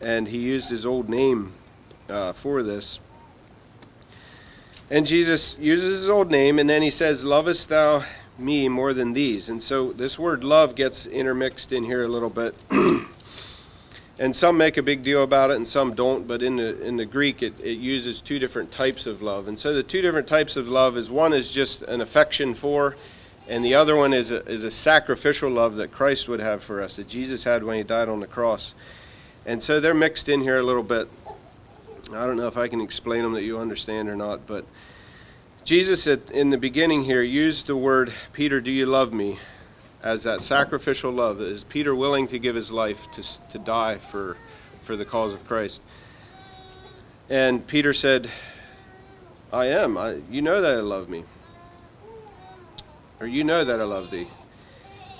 and 0.00 0.28
he 0.28 0.38
used 0.38 0.70
his 0.70 0.86
old 0.86 1.08
name 1.08 1.52
uh, 2.08 2.32
for 2.32 2.62
this. 2.62 3.00
And 4.90 5.06
Jesus 5.06 5.56
uses 5.58 6.00
his 6.00 6.08
old 6.08 6.30
name, 6.30 6.58
and 6.58 6.68
then 6.68 6.82
he 6.82 6.90
says, 6.90 7.24
Lovest 7.24 7.70
thou 7.70 8.04
me 8.38 8.68
more 8.68 8.92
than 8.92 9.14
these? 9.14 9.48
And 9.48 9.60
so 9.62 9.92
this 9.92 10.18
word 10.18 10.44
love 10.44 10.74
gets 10.74 11.06
intermixed 11.06 11.72
in 11.72 11.84
here 11.84 12.04
a 12.04 12.08
little 12.08 12.30
bit. 12.30 12.54
and 14.18 14.36
some 14.36 14.56
make 14.56 14.76
a 14.76 14.82
big 14.82 15.02
deal 15.02 15.22
about 15.22 15.50
it 15.50 15.56
and 15.56 15.66
some 15.66 15.94
don't 15.94 16.26
but 16.26 16.42
in 16.42 16.56
the 16.56 16.80
in 16.82 16.96
the 16.96 17.06
greek 17.06 17.42
it, 17.42 17.58
it 17.60 17.78
uses 17.78 18.20
two 18.20 18.38
different 18.38 18.70
types 18.70 19.06
of 19.06 19.22
love 19.22 19.48
and 19.48 19.58
so 19.58 19.72
the 19.72 19.82
two 19.82 20.02
different 20.02 20.26
types 20.26 20.56
of 20.56 20.68
love 20.68 20.96
is 20.96 21.10
one 21.10 21.32
is 21.32 21.50
just 21.50 21.82
an 21.82 22.00
affection 22.00 22.54
for 22.54 22.94
and 23.48 23.64
the 23.64 23.74
other 23.74 23.96
one 23.96 24.12
is 24.12 24.30
a, 24.30 24.44
is 24.46 24.64
a 24.64 24.70
sacrificial 24.70 25.50
love 25.50 25.76
that 25.76 25.90
Christ 25.90 26.28
would 26.28 26.40
have 26.40 26.62
for 26.62 26.80
us, 26.80 26.96
that 26.96 27.08
Jesus 27.08 27.44
had 27.44 27.64
when 27.64 27.76
he 27.76 27.82
died 27.82 28.08
on 28.08 28.20
the 28.20 28.26
cross. 28.26 28.74
And 29.44 29.62
so 29.62 29.80
they're 29.80 29.94
mixed 29.94 30.28
in 30.28 30.40
here 30.40 30.58
a 30.58 30.62
little 30.62 30.82
bit. 30.82 31.08
I 32.12 32.26
don't 32.26 32.36
know 32.36 32.46
if 32.46 32.56
I 32.56 32.68
can 32.68 32.80
explain 32.80 33.22
them 33.22 33.32
that 33.32 33.42
you 33.42 33.58
understand 33.58 34.08
or 34.08 34.16
not, 34.16 34.46
but 34.46 34.64
Jesus 35.64 36.06
at, 36.06 36.30
in 36.30 36.50
the 36.50 36.58
beginning 36.58 37.04
here 37.04 37.22
used 37.22 37.66
the 37.66 37.76
word, 37.76 38.12
Peter, 38.32 38.60
do 38.60 38.70
you 38.70 38.86
love 38.86 39.12
me? 39.12 39.38
As 40.02 40.24
that 40.24 40.40
sacrificial 40.40 41.12
love. 41.12 41.40
Is 41.40 41.64
Peter 41.64 41.94
willing 41.94 42.26
to 42.28 42.38
give 42.38 42.54
his 42.54 42.72
life 42.72 43.10
to, 43.12 43.48
to 43.50 43.58
die 43.58 43.98
for, 43.98 44.36
for 44.82 44.96
the 44.96 45.04
cause 45.04 45.32
of 45.32 45.44
Christ? 45.46 45.80
And 47.30 47.66
Peter 47.66 47.94
said, 47.94 48.28
I 49.52 49.66
am. 49.66 49.96
I, 49.96 50.16
you 50.30 50.42
know 50.42 50.60
that 50.60 50.74
I 50.74 50.80
love 50.80 51.08
me. 51.08 51.24
Or 53.20 53.26
you 53.26 53.44
know 53.44 53.64
that 53.64 53.80
I 53.80 53.84
love 53.84 54.10
thee. 54.10 54.26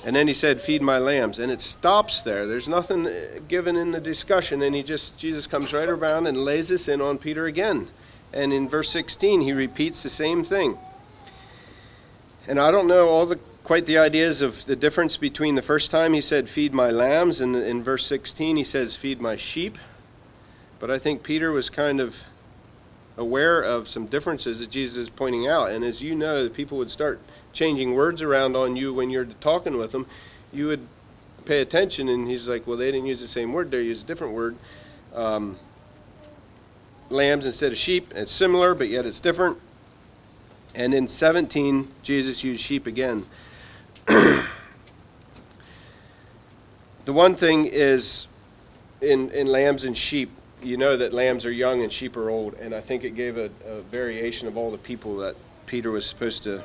And 0.04 0.16
then 0.16 0.26
he 0.26 0.34
said, 0.34 0.60
Feed 0.60 0.82
my 0.82 0.98
lambs. 0.98 1.38
And 1.38 1.52
it 1.52 1.60
stops 1.60 2.22
there. 2.22 2.46
There's 2.46 2.68
nothing 2.68 3.06
uh, 3.06 3.38
given 3.46 3.76
in 3.76 3.92
the 3.92 4.00
discussion. 4.00 4.62
And 4.62 4.74
he 4.74 4.82
just, 4.82 5.16
Jesus 5.16 5.46
comes 5.46 5.72
right 5.72 5.88
around 5.88 6.26
and 6.26 6.36
lays 6.36 6.68
this 6.68 6.88
in 6.88 7.00
on 7.00 7.18
Peter 7.18 7.46
again. 7.46 7.88
And 8.32 8.52
in 8.52 8.68
verse 8.68 8.90
16, 8.90 9.42
he 9.42 9.52
repeats 9.52 10.02
the 10.02 10.08
same 10.08 10.42
thing. 10.42 10.76
And 12.48 12.58
I 12.58 12.72
don't 12.72 12.88
know 12.88 13.08
all 13.08 13.26
the 13.26 13.38
quite 13.72 13.86
the 13.86 13.96
ideas 13.96 14.42
of 14.42 14.66
the 14.66 14.76
difference 14.76 15.16
between 15.16 15.54
the 15.54 15.62
first 15.62 15.90
time 15.90 16.12
he 16.12 16.20
said, 16.20 16.46
Feed 16.46 16.74
my 16.74 16.90
lambs, 16.90 17.40
and 17.40 17.56
in 17.56 17.82
verse 17.82 18.04
16 18.04 18.58
he 18.58 18.64
says, 18.64 18.96
Feed 18.96 19.18
my 19.18 19.34
sheep. 19.34 19.78
But 20.78 20.90
I 20.90 20.98
think 20.98 21.22
Peter 21.22 21.50
was 21.52 21.70
kind 21.70 21.98
of 21.98 22.22
aware 23.16 23.62
of 23.62 23.88
some 23.88 24.04
differences 24.04 24.58
that 24.58 24.68
Jesus 24.68 24.98
is 24.98 25.08
pointing 25.08 25.48
out. 25.48 25.70
And 25.70 25.86
as 25.86 26.02
you 26.02 26.14
know, 26.14 26.50
people 26.50 26.76
would 26.76 26.90
start 26.90 27.18
changing 27.54 27.94
words 27.94 28.20
around 28.20 28.56
on 28.56 28.76
you 28.76 28.92
when 28.92 29.08
you're 29.08 29.24
talking 29.24 29.78
with 29.78 29.92
them. 29.92 30.04
You 30.52 30.66
would 30.66 30.86
pay 31.46 31.62
attention, 31.62 32.10
and 32.10 32.28
he's 32.28 32.46
like, 32.46 32.66
Well, 32.66 32.76
they 32.76 32.92
didn't 32.92 33.06
use 33.06 33.22
the 33.22 33.26
same 33.26 33.54
word, 33.54 33.70
they 33.70 33.80
used 33.80 34.04
a 34.04 34.06
different 34.06 34.34
word. 34.34 34.54
Um, 35.14 35.56
lambs 37.08 37.46
instead 37.46 37.72
of 37.72 37.78
sheep. 37.78 38.12
It's 38.14 38.32
similar, 38.32 38.74
but 38.74 38.90
yet 38.90 39.06
it's 39.06 39.18
different. 39.18 39.56
And 40.74 40.92
in 40.92 41.08
17, 41.08 41.88
Jesus 42.02 42.44
used 42.44 42.60
sheep 42.60 42.86
again. 42.86 43.24
The 44.06 44.46
one 47.06 47.34
thing 47.34 47.66
is 47.66 48.26
in, 49.00 49.30
in 49.30 49.46
lambs 49.46 49.84
and 49.84 49.96
sheep, 49.96 50.30
you 50.62 50.76
know 50.76 50.96
that 50.96 51.12
lambs 51.12 51.44
are 51.46 51.52
young 51.52 51.82
and 51.82 51.92
sheep 51.92 52.16
are 52.16 52.30
old, 52.30 52.54
and 52.54 52.74
I 52.74 52.80
think 52.80 53.04
it 53.04 53.10
gave 53.10 53.36
a, 53.36 53.50
a 53.66 53.80
variation 53.82 54.48
of 54.48 54.56
all 54.56 54.70
the 54.70 54.78
people 54.78 55.16
that 55.18 55.36
Peter 55.66 55.90
was 55.90 56.06
supposed 56.06 56.42
to 56.44 56.62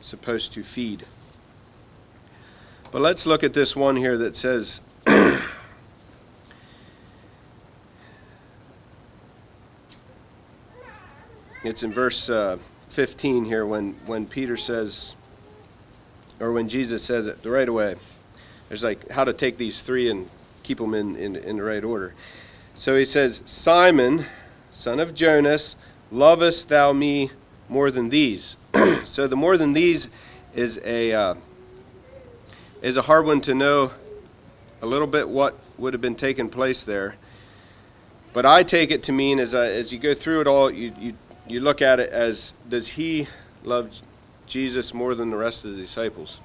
supposed 0.00 0.52
to 0.52 0.62
feed. 0.62 1.04
But 2.90 3.00
let's 3.00 3.26
look 3.26 3.42
at 3.42 3.54
this 3.54 3.74
one 3.74 3.96
here 3.96 4.18
that 4.18 4.36
says 4.36 4.80
it's 11.64 11.82
in 11.82 11.92
verse 11.92 12.28
uh, 12.28 12.58
15 12.90 13.46
here 13.46 13.64
when, 13.64 13.92
when 14.04 14.26
Peter 14.26 14.58
says 14.58 15.16
or 16.42 16.50
when 16.50 16.68
Jesus 16.68 17.04
says 17.04 17.28
it 17.28 17.40
the 17.42 17.50
right 17.50 17.68
away. 17.68 17.94
There's 18.68 18.82
like 18.82 19.08
how 19.10 19.24
to 19.24 19.32
take 19.32 19.56
these 19.56 19.80
three 19.80 20.10
and 20.10 20.28
keep 20.64 20.78
them 20.78 20.92
in, 20.92 21.14
in, 21.14 21.36
in 21.36 21.56
the 21.56 21.62
right 21.62 21.84
order. 21.84 22.14
So 22.74 22.96
he 22.96 23.04
says, 23.04 23.42
Simon, 23.44 24.26
son 24.70 24.98
of 24.98 25.14
Jonas, 25.14 25.76
lovest 26.10 26.68
thou 26.68 26.92
me 26.92 27.30
more 27.68 27.92
than 27.92 28.08
these? 28.08 28.56
so 29.04 29.28
the 29.28 29.36
more 29.36 29.56
than 29.56 29.72
these 29.72 30.10
is 30.54 30.80
a 30.84 31.12
uh, 31.12 31.34
is 32.82 32.96
a 32.96 33.02
hard 33.02 33.24
one 33.24 33.40
to 33.42 33.54
know 33.54 33.92
a 34.82 34.86
little 34.86 35.06
bit 35.06 35.28
what 35.28 35.56
would 35.78 35.94
have 35.94 36.02
been 36.02 36.16
taking 36.16 36.48
place 36.48 36.82
there. 36.82 37.14
But 38.32 38.46
I 38.46 38.64
take 38.64 38.90
it 38.90 39.04
to 39.04 39.12
mean 39.12 39.38
as 39.38 39.54
as 39.54 39.92
you 39.92 39.98
go 39.98 40.12
through 40.12 40.40
it 40.40 40.46
all, 40.48 40.70
you, 40.70 40.92
you 40.98 41.14
you 41.46 41.60
look 41.60 41.80
at 41.80 42.00
it 42.00 42.10
as 42.10 42.52
does 42.68 42.88
he 42.88 43.28
love 43.62 44.02
Jesus 44.52 44.92
more 44.92 45.14
than 45.14 45.30
the 45.30 45.36
rest 45.36 45.64
of 45.64 45.74
the 45.74 45.80
disciples. 45.80 46.40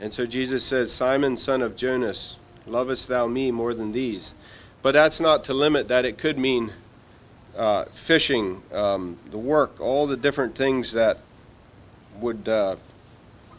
And 0.00 0.14
so 0.14 0.24
Jesus 0.24 0.62
says, 0.62 0.92
Simon, 0.92 1.36
son 1.36 1.62
of 1.62 1.74
Jonas, 1.74 2.38
lovest 2.64 3.08
thou 3.08 3.26
me 3.26 3.50
more 3.50 3.74
than 3.74 3.90
these? 3.90 4.32
But 4.82 4.92
that's 4.92 5.18
not 5.18 5.42
to 5.44 5.54
limit 5.54 5.88
that. 5.88 6.04
It 6.04 6.18
could 6.18 6.38
mean 6.38 6.72
uh, 7.56 7.86
fishing, 7.86 8.62
um, 8.72 9.18
the 9.30 9.38
work, 9.38 9.80
all 9.80 10.06
the 10.06 10.16
different 10.16 10.54
things 10.54 10.92
that 10.92 11.18
would, 12.20 12.48
uh, 12.48 12.76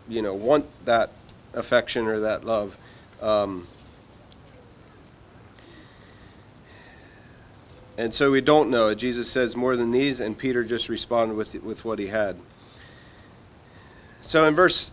you 0.08 0.22
know, 0.22 0.34
want 0.34 0.66
that 0.86 1.12
affection 1.54 2.08
or 2.08 2.22
that 2.22 2.46
love. 2.46 2.78
Um, 3.22 3.68
and 7.98 8.14
so 8.14 8.32
we 8.32 8.42
don't 8.42 8.70
know. 8.70 8.94
Jesus 8.94 9.30
says 9.30 9.56
more 9.56 9.76
than 9.76 9.92
these, 9.92 10.20
and 10.20 10.38
Peter 10.38 10.64
just 10.64 10.90
responded 10.90 11.36
with, 11.36 11.54
with 11.64 11.86
what 11.86 12.00
he 12.00 12.08
had. 12.08 12.38
So 14.22 14.46
in 14.48 14.56
verse 14.56 14.92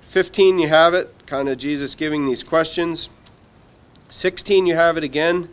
15, 0.00 0.58
you 0.58 0.68
have 0.68 0.94
it, 0.94 1.12
kind 1.26 1.48
of 1.48 1.58
Jesus 1.58 1.94
giving 1.94 2.26
these 2.26 2.42
questions. 2.42 3.10
16, 4.10 4.66
you 4.66 4.74
have 4.74 4.96
it 4.96 5.04
again. 5.04 5.48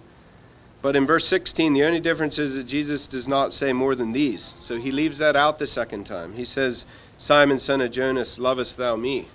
But 0.82 0.96
in 0.96 1.08
verse 1.08 1.28
16, 1.28 1.74
the 1.74 1.84
only 1.84 2.00
difference 2.00 2.38
is 2.38 2.56
that 2.56 2.66
Jesus 2.66 3.08
does 3.08 3.28
not 3.28 3.54
say 3.54 3.74
more 3.74 3.96
than 3.96 4.12
these. 4.12 4.54
So 4.60 4.78
he 4.78 4.92
leaves 4.92 5.18
that 5.18 5.36
out 5.36 5.58
the 5.58 5.66
second 5.66 6.06
time. 6.06 6.34
He 6.34 6.46
says, 6.46 6.86
Simon, 7.18 7.60
son 7.60 7.82
of 7.82 7.92
Jonas, 7.92 8.38
lovest 8.38 8.78
thou 8.78 8.96
me? 8.96 9.28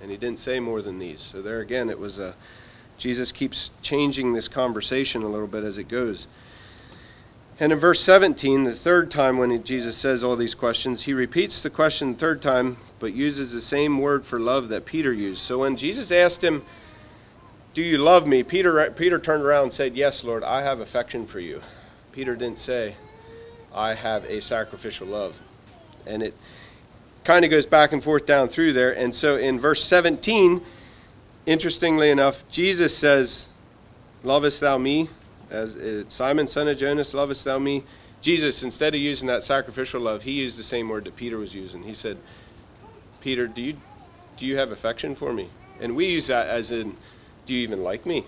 And 0.00 0.10
he 0.10 0.16
didn't 0.16 0.38
say 0.38 0.60
more 0.60 0.80
than 0.80 1.00
these. 1.00 1.20
So 1.20 1.42
there 1.42 1.60
again, 1.60 1.90
it 1.90 1.98
was 1.98 2.18
a. 2.18 2.34
Jesus 2.98 3.32
keeps 3.32 3.72
changing 3.82 4.32
this 4.32 4.46
conversation 4.46 5.24
a 5.24 5.28
little 5.28 5.48
bit 5.48 5.64
as 5.64 5.76
it 5.76 5.88
goes. 5.88 6.28
And 7.62 7.70
in 7.70 7.78
verse 7.78 8.00
17, 8.00 8.64
the 8.64 8.74
third 8.74 9.08
time 9.08 9.38
when 9.38 9.62
Jesus 9.62 9.96
says 9.96 10.24
all 10.24 10.34
these 10.34 10.52
questions, 10.52 11.04
he 11.04 11.14
repeats 11.14 11.62
the 11.62 11.70
question 11.70 12.14
the 12.14 12.18
third 12.18 12.42
time 12.42 12.76
but 12.98 13.12
uses 13.12 13.52
the 13.52 13.60
same 13.60 14.00
word 14.00 14.24
for 14.24 14.40
love 14.40 14.68
that 14.70 14.84
Peter 14.84 15.12
used. 15.12 15.38
So 15.42 15.58
when 15.58 15.76
Jesus 15.76 16.10
asked 16.10 16.42
him, 16.42 16.64
Do 17.72 17.80
you 17.80 17.98
love 17.98 18.26
me? 18.26 18.42
Peter, 18.42 18.90
Peter 18.90 19.20
turned 19.20 19.44
around 19.44 19.62
and 19.62 19.72
said, 19.72 19.94
Yes, 19.94 20.24
Lord, 20.24 20.42
I 20.42 20.62
have 20.62 20.80
affection 20.80 21.24
for 21.24 21.38
you. 21.38 21.62
Peter 22.10 22.34
didn't 22.34 22.58
say, 22.58 22.96
I 23.72 23.94
have 23.94 24.24
a 24.24 24.42
sacrificial 24.42 25.06
love. 25.06 25.40
And 26.04 26.20
it 26.20 26.34
kind 27.22 27.44
of 27.44 27.52
goes 27.52 27.64
back 27.64 27.92
and 27.92 28.02
forth 28.02 28.26
down 28.26 28.48
through 28.48 28.72
there. 28.72 28.90
And 28.90 29.14
so 29.14 29.36
in 29.36 29.60
verse 29.60 29.84
17, 29.84 30.60
interestingly 31.46 32.10
enough, 32.10 32.42
Jesus 32.48 32.96
says, 32.98 33.46
Lovest 34.24 34.60
thou 34.60 34.78
me? 34.78 35.08
As 35.52 35.76
uh, 35.76 36.04
Simon, 36.08 36.48
son 36.48 36.66
of 36.66 36.78
Jonas, 36.78 37.12
lovest 37.12 37.44
thou 37.44 37.58
me? 37.58 37.84
Jesus, 38.22 38.62
instead 38.62 38.94
of 38.94 39.00
using 39.00 39.28
that 39.28 39.44
sacrificial 39.44 40.00
love, 40.00 40.22
he 40.22 40.32
used 40.32 40.58
the 40.58 40.62
same 40.62 40.88
word 40.88 41.04
that 41.04 41.14
Peter 41.16 41.36
was 41.36 41.54
using. 41.54 41.82
He 41.82 41.94
said, 41.94 42.16
Peter, 43.20 43.46
do 43.46 43.60
you 43.60 43.76
do 44.38 44.46
you 44.46 44.56
have 44.56 44.72
affection 44.72 45.14
for 45.14 45.32
me? 45.32 45.48
And 45.80 45.94
we 45.94 46.06
use 46.06 46.28
that 46.28 46.46
as 46.46 46.70
in, 46.70 46.96
do 47.44 47.52
you 47.52 47.60
even 47.60 47.82
like 47.82 48.06
me? 48.06 48.24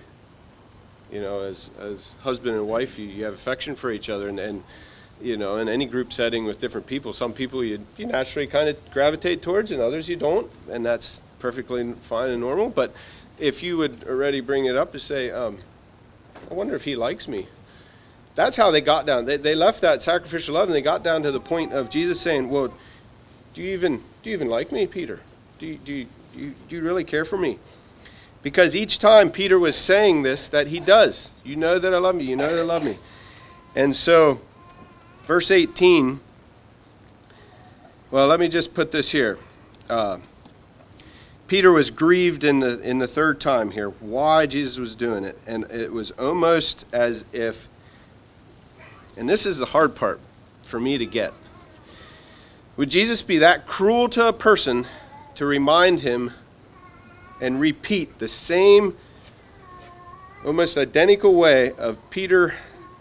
You 1.10 1.20
know, 1.20 1.40
as 1.40 1.70
as 1.80 2.14
husband 2.22 2.56
and 2.56 2.68
wife, 2.68 2.98
you, 2.98 3.06
you 3.06 3.24
have 3.24 3.34
affection 3.34 3.74
for 3.74 3.90
each 3.90 4.10
other, 4.10 4.28
and, 4.28 4.38
and 4.38 4.62
you 5.22 5.36
know, 5.36 5.56
in 5.58 5.68
any 5.68 5.86
group 5.86 6.12
setting 6.12 6.44
with 6.44 6.60
different 6.60 6.86
people, 6.86 7.12
some 7.12 7.32
people 7.32 7.64
you 7.64 7.80
you 7.96 8.06
naturally 8.06 8.46
kind 8.46 8.68
of 8.68 8.90
gravitate 8.90 9.40
towards, 9.40 9.70
and 9.70 9.80
others 9.80 10.08
you 10.08 10.16
don't, 10.16 10.50
and 10.70 10.84
that's 10.84 11.20
perfectly 11.38 11.92
fine 12.00 12.30
and 12.30 12.40
normal. 12.40 12.68
But 12.68 12.92
if 13.38 13.62
you 13.62 13.76
would 13.78 14.04
already 14.04 14.40
bring 14.40 14.66
it 14.66 14.76
up 14.76 14.92
to 14.92 14.98
say, 14.98 15.30
um, 15.30 15.58
I 16.50 16.54
wonder 16.54 16.74
if 16.74 16.84
he 16.84 16.96
likes 16.96 17.28
me. 17.28 17.48
That's 18.34 18.56
how 18.56 18.70
they 18.70 18.80
got 18.80 19.06
down. 19.06 19.24
They, 19.26 19.36
they 19.36 19.54
left 19.54 19.80
that 19.82 20.02
sacrificial 20.02 20.54
love 20.54 20.68
and 20.68 20.74
they 20.74 20.82
got 20.82 21.04
down 21.04 21.22
to 21.22 21.30
the 21.30 21.40
point 21.40 21.72
of 21.72 21.88
Jesus 21.88 22.20
saying, 22.20 22.50
Well, 22.50 22.72
do 23.54 23.62
you 23.62 23.72
even 23.72 24.02
do 24.22 24.30
you 24.30 24.36
even 24.36 24.48
like 24.48 24.72
me, 24.72 24.86
Peter? 24.86 25.20
Do 25.58 25.66
you, 25.66 25.76
do 25.76 25.92
you, 25.92 26.06
do 26.32 26.40
you, 26.40 26.54
do 26.68 26.76
you 26.76 26.82
really 26.82 27.04
care 27.04 27.24
for 27.24 27.36
me? 27.36 27.58
Because 28.42 28.74
each 28.74 28.98
time 28.98 29.30
Peter 29.30 29.58
was 29.58 29.76
saying 29.76 30.22
this, 30.22 30.48
that 30.48 30.66
he 30.66 30.80
does. 30.80 31.30
You 31.44 31.56
know 31.56 31.78
that 31.78 31.94
I 31.94 31.98
love 31.98 32.20
you. 32.20 32.28
You 32.28 32.36
know 32.36 32.50
that 32.50 32.60
I 32.60 32.64
love 32.64 32.84
me. 32.84 32.98
And 33.74 33.94
so, 33.94 34.40
verse 35.24 35.50
18. 35.50 36.20
Well, 38.10 38.26
let 38.26 38.40
me 38.40 38.48
just 38.48 38.74
put 38.74 38.92
this 38.92 39.10
here. 39.10 39.38
Uh, 39.88 40.18
Peter 41.46 41.70
was 41.70 41.90
grieved 41.90 42.42
in 42.42 42.60
the 42.60 42.80
in 42.80 42.98
the 42.98 43.06
third 43.06 43.40
time 43.40 43.70
here. 43.70 43.90
Why 43.90 44.46
Jesus 44.46 44.78
was 44.78 44.94
doing 44.94 45.24
it, 45.24 45.38
and 45.46 45.64
it 45.70 45.92
was 45.92 46.10
almost 46.12 46.86
as 46.92 47.24
if. 47.32 47.68
And 49.16 49.28
this 49.28 49.46
is 49.46 49.58
the 49.58 49.66
hard 49.66 49.94
part 49.94 50.20
for 50.62 50.80
me 50.80 50.98
to 50.98 51.06
get. 51.06 51.32
Would 52.76 52.90
Jesus 52.90 53.22
be 53.22 53.38
that 53.38 53.66
cruel 53.66 54.08
to 54.08 54.28
a 54.28 54.32
person 54.32 54.86
to 55.36 55.46
remind 55.46 56.00
him 56.00 56.32
and 57.40 57.60
repeat 57.60 58.18
the 58.18 58.26
same, 58.26 58.96
almost 60.44 60.76
identical 60.76 61.34
way 61.34 61.72
of 61.72 61.98
Peter 62.10 62.54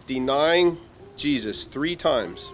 denying 0.06 0.78
Jesus 1.16 1.64
three 1.64 1.96
times? 1.96 2.52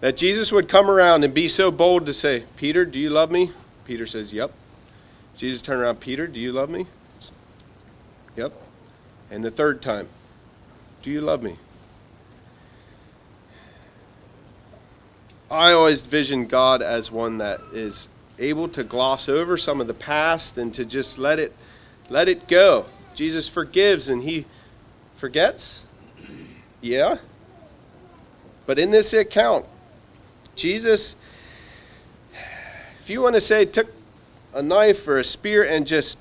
That 0.00 0.16
Jesus 0.16 0.50
would 0.50 0.66
come 0.66 0.90
around 0.90 1.24
and 1.24 1.34
be 1.34 1.46
so 1.46 1.70
bold 1.70 2.06
to 2.06 2.14
say, 2.14 2.44
Peter, 2.56 2.84
do 2.84 2.98
you 2.98 3.10
love 3.10 3.30
me? 3.30 3.52
Peter 3.90 4.06
says, 4.06 4.32
Yep. 4.32 4.52
Jesus 5.36 5.62
turned 5.62 5.82
around, 5.82 5.98
Peter, 5.98 6.28
do 6.28 6.38
you 6.38 6.52
love 6.52 6.70
me? 6.70 6.86
Yep. 8.36 8.52
And 9.32 9.44
the 9.44 9.50
third 9.50 9.82
time, 9.82 10.08
Do 11.02 11.10
you 11.10 11.20
love 11.20 11.42
me? 11.42 11.56
I 15.50 15.72
always 15.72 16.02
vision 16.02 16.46
God 16.46 16.82
as 16.82 17.10
one 17.10 17.38
that 17.38 17.58
is 17.72 18.08
able 18.38 18.68
to 18.68 18.84
gloss 18.84 19.28
over 19.28 19.56
some 19.56 19.80
of 19.80 19.88
the 19.88 19.94
past 19.94 20.56
and 20.56 20.72
to 20.74 20.84
just 20.84 21.18
let 21.18 21.40
it 21.40 21.52
let 22.08 22.28
it 22.28 22.46
go. 22.46 22.86
Jesus 23.16 23.48
forgives 23.48 24.08
and 24.08 24.22
he 24.22 24.46
forgets. 25.16 25.82
Yeah. 26.80 27.16
But 28.66 28.78
in 28.78 28.92
this 28.92 29.12
account, 29.14 29.66
Jesus 30.54 31.16
if 33.10 33.14
you 33.14 33.22
want 33.22 33.34
to 33.34 33.40
say 33.40 33.64
took 33.64 33.92
a 34.54 34.62
knife 34.62 35.08
or 35.08 35.18
a 35.18 35.24
spear 35.24 35.64
and 35.64 35.84
just 35.84 36.16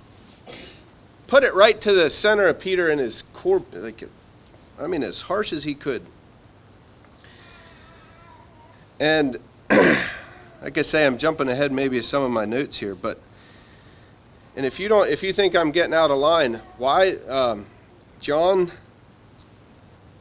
put 1.27 1.43
it 1.43 1.53
right 1.53 1.79
to 1.81 1.93
the 1.93 2.09
center 2.09 2.47
of 2.47 2.59
Peter 2.59 2.89
and 2.89 2.99
his 2.99 3.23
core 3.31 3.61
like 3.73 4.03
I 4.79 4.87
mean 4.87 5.03
as 5.03 5.21
harsh 5.21 5.53
as 5.53 5.65
he 5.65 5.75
could. 5.75 6.01
And 8.99 9.37
like 9.69 10.79
I 10.79 10.81
say, 10.81 11.05
I'm 11.05 11.19
jumping 11.19 11.47
ahead 11.47 11.71
maybe 11.71 11.99
of 11.99 12.05
some 12.05 12.23
of 12.23 12.31
my 12.31 12.45
notes 12.45 12.79
here, 12.79 12.95
but 12.95 13.19
and 14.55 14.65
if 14.65 14.79
you 14.79 14.87
don't, 14.87 15.11
if 15.11 15.21
you 15.21 15.31
think 15.31 15.55
I'm 15.55 15.69
getting 15.69 15.93
out 15.93 16.09
of 16.09 16.17
line, 16.17 16.59
why, 16.79 17.17
um, 17.27 17.67
John? 18.19 18.71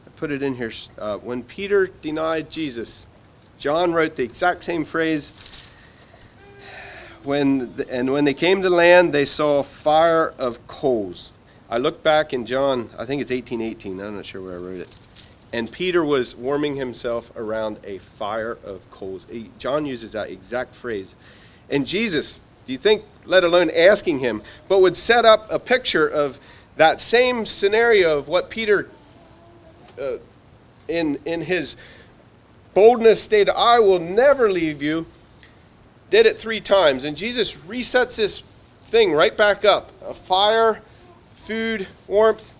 I 0.05 0.09
put 0.17 0.31
it 0.31 0.43
in 0.43 0.53
here. 0.53 0.71
Uh, 0.99 1.17
when 1.17 1.41
Peter 1.41 1.87
denied 1.87 2.51
Jesus, 2.51 3.07
John 3.57 3.91
wrote 3.91 4.15
the 4.15 4.23
exact 4.23 4.63
same 4.63 4.85
phrase. 4.85 5.58
When 7.23 7.75
the, 7.75 7.89
and 7.89 8.11
when 8.11 8.25
they 8.25 8.33
came 8.33 8.61
to 8.61 8.69
land, 8.69 9.13
they 9.13 9.25
saw 9.25 9.59
a 9.59 9.63
fire 9.63 10.33
of 10.37 10.65
coals. 10.67 11.31
I 11.69 11.77
look 11.77 12.01
back 12.01 12.33
in 12.33 12.45
John. 12.45 12.89
I 12.97 13.05
think 13.05 13.21
it's 13.21 13.31
1818. 13.31 13.99
I'm 13.99 14.15
not 14.15 14.25
sure 14.25 14.41
where 14.41 14.53
I 14.53 14.57
wrote 14.57 14.79
it 14.79 14.95
and 15.51 15.71
Peter 15.71 16.03
was 16.03 16.35
warming 16.35 16.75
himself 16.75 17.31
around 17.35 17.79
a 17.83 17.97
fire 17.97 18.57
of 18.63 18.89
coals. 18.91 19.25
John 19.57 19.85
uses 19.85 20.11
that 20.11 20.29
exact 20.29 20.75
phrase. 20.75 21.15
And 21.69 21.87
Jesus, 21.87 22.39
do 22.65 22.71
you 22.71 22.77
think, 22.77 23.03
let 23.25 23.43
alone 23.43 23.71
asking 23.71 24.19
him, 24.19 24.41
but 24.67 24.81
would 24.81 24.95
set 24.95 25.25
up 25.25 25.51
a 25.51 25.59
picture 25.59 26.07
of 26.07 26.39
that 26.75 26.99
same 26.99 27.45
scenario 27.45 28.17
of 28.17 28.27
what 28.27 28.49
Peter, 28.49 28.89
uh, 29.99 30.17
in, 30.87 31.19
in 31.25 31.41
his 31.41 31.75
boldness, 32.73 33.21
stated, 33.21 33.51
I 33.55 33.79
will 33.79 33.99
never 33.99 34.51
leave 34.51 34.81
you, 34.81 35.07
did 36.09 36.25
it 36.25 36.37
three 36.37 36.61
times. 36.61 37.05
And 37.05 37.15
Jesus 37.15 37.55
resets 37.55 38.17
this 38.17 38.43
thing 38.81 39.13
right 39.13 39.35
back 39.35 39.65
up 39.65 39.91
a 40.07 40.13
fire, 40.13 40.81
food, 41.35 41.87
warmth, 42.07 42.53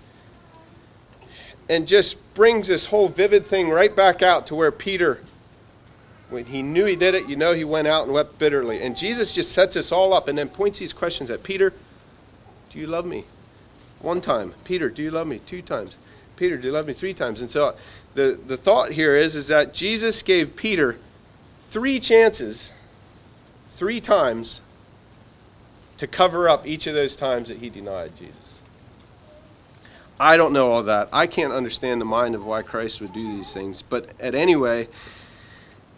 and 1.68 1.88
just 1.88 2.18
brings 2.34 2.68
this 2.68 2.86
whole 2.86 3.08
vivid 3.08 3.46
thing 3.46 3.70
right 3.70 3.96
back 3.96 4.22
out 4.22 4.48
to 4.48 4.56
where 4.56 4.72
Peter, 4.72 5.20
when 6.30 6.46
he 6.46 6.62
knew 6.62 6.86
he 6.86 6.96
did 6.96 7.16
it, 7.16 7.28
you 7.28 7.36
know, 7.36 7.54
he 7.54 7.64
went 7.64 7.88
out 7.88 8.06
and 8.06 8.14
wept 8.14 8.40
bitterly. 8.40 8.82
And 8.82 8.98
Jesus 8.98 9.34
just 9.34 9.52
sets 9.52 9.76
us 9.76 9.92
all 9.92 10.14
up 10.14 10.28
and 10.28 10.38
then 10.38 10.50
points 10.50 10.80
these 10.80 10.94
questions 10.94 11.30
at 11.30 11.44
Peter, 11.44 11.74
do 12.72 12.80
you 12.80 12.88
love 12.88 13.06
me? 13.06 13.26
One 14.02 14.22
time. 14.22 14.54
Peter, 14.64 14.90
do 14.90 15.04
you 15.04 15.12
love 15.12 15.28
me? 15.28 15.40
Two 15.46 15.62
times. 15.62 15.98
Peter, 16.38 16.58
do 16.58 16.68
you 16.68 16.74
love 16.74 16.88
me? 16.88 16.94
Three 16.94 17.14
times. 17.14 17.42
And 17.42 17.50
so 17.50 17.68
uh, 17.68 17.76
the, 18.14 18.40
the 18.48 18.58
thought 18.58 18.92
here 18.92 19.16
is, 19.16 19.36
is 19.36 19.48
that 19.48 19.74
Jesus 19.74 20.22
gave 20.22 20.56
Peter 20.56 20.98
three 21.70 22.00
chances, 22.00 22.72
three 23.80 24.02
times, 24.02 24.60
to 25.96 26.06
cover 26.06 26.50
up 26.50 26.68
each 26.68 26.86
of 26.86 26.94
those 26.94 27.16
times 27.16 27.48
that 27.48 27.60
he 27.60 27.70
denied 27.70 28.14
Jesus. 28.14 28.60
I 30.20 30.36
don't 30.36 30.52
know 30.52 30.70
all 30.70 30.84
that. 30.84 31.08
I 31.14 31.28
can't 31.28 31.54
understand 31.54 32.02
the 32.02 32.06
mind 32.06 32.36
of 32.36 32.46
why 32.46 32.62
Christ 32.62 33.00
would 33.00 33.14
do 33.14 33.24
these 33.38 33.54
things. 33.54 33.82
But 33.82 34.10
at 34.20 34.36
anyway, 34.36 34.90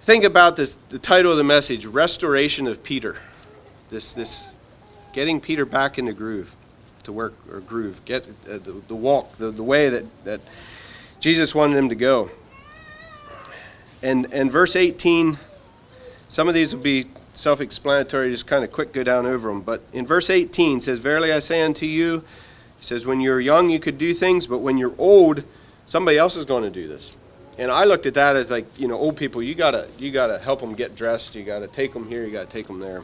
think 0.04 0.24
about 0.24 0.56
this, 0.58 0.78
the 0.90 1.00
title 1.00 1.32
of 1.32 1.38
the 1.38 1.44
message, 1.44 1.88
Restoration 1.88 2.68
of 2.68 2.84
Peter. 2.84 3.18
This, 3.90 4.14
this 4.14 4.56
getting 5.12 5.42
Peter 5.42 5.66
back 5.66 5.98
in 5.98 6.06
the 6.06 6.14
groove, 6.14 6.56
to 7.06 7.12
work, 7.12 7.34
or 7.52 7.62
groove, 7.62 8.06
get 8.06 8.24
uh, 8.48 8.60
the, 8.60 8.80
the 8.90 8.96
walk, 8.96 9.38
the, 9.38 9.50
the 9.50 9.64
way 9.64 9.90
that, 9.90 10.06
that 10.24 10.42
Jesus 11.20 11.56
wanted 11.56 11.78
him 11.78 11.90
to 11.90 11.96
go. 11.96 12.30
And, 14.04 14.32
and 14.32 14.52
verse 14.52 14.76
18, 14.76 15.40
some 16.30 16.48
of 16.48 16.54
these 16.54 16.76
will 16.76 16.84
be 16.84 17.08
self 17.42 17.60
explanatory, 17.60 18.32
just 18.32 18.48
kind 18.48 18.64
of 18.64 18.72
quick 18.72 18.94
go 18.94 19.04
down 19.04 19.26
over 19.26 19.50
them. 19.50 19.62
But 19.62 19.82
in 19.92 20.06
verse 20.06 20.30
18 20.30 20.82
says, 20.82 21.00
Verily 21.00 21.34
I 21.34 21.40
say 21.40 21.62
unto 21.62 21.86
you, 21.86 22.24
he 22.80 22.86
says, 22.86 23.06
when 23.06 23.20
you're 23.20 23.40
young, 23.40 23.70
you 23.70 23.80
could 23.80 23.98
do 23.98 24.14
things, 24.14 24.48
but 24.48 24.60
when 24.60 24.78
you're 24.78 24.96
old, 24.98 25.44
somebody 25.86 26.18
else 26.18 26.36
is 26.36 26.46
going 26.46 26.64
to 26.64 26.70
do 26.70 26.88
this. 26.88 27.14
And 27.58 27.70
I 27.70 27.84
looked 27.84 28.06
at 28.06 28.14
that 28.16 28.36
as 28.36 28.50
like, 28.50 28.66
you 28.80 28.88
know, 28.88 28.96
old 28.96 29.18
people, 29.18 29.44
you 29.44 29.54
gotta, 29.54 29.88
you 30.00 30.10
gotta 30.10 30.40
help 30.40 30.62
them 30.62 30.74
get 30.74 30.96
dressed. 30.96 31.36
You 31.36 31.44
gotta 31.44 31.68
take 31.68 31.94
them 31.94 32.08
here. 32.08 32.26
You 32.26 32.32
gotta 32.32 32.50
take 32.50 32.66
them 32.66 32.80
there. 32.80 33.04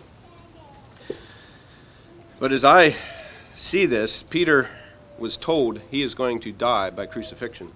But 2.40 2.52
as 2.52 2.64
I 2.64 2.96
see 3.56 3.86
this, 3.86 4.24
Peter 4.24 4.70
was 5.20 5.38
told 5.38 5.82
he 5.92 6.02
is 6.02 6.16
going 6.16 6.40
to 6.40 6.52
die 6.52 6.90
by 6.90 7.06
crucifixion. 7.06 7.72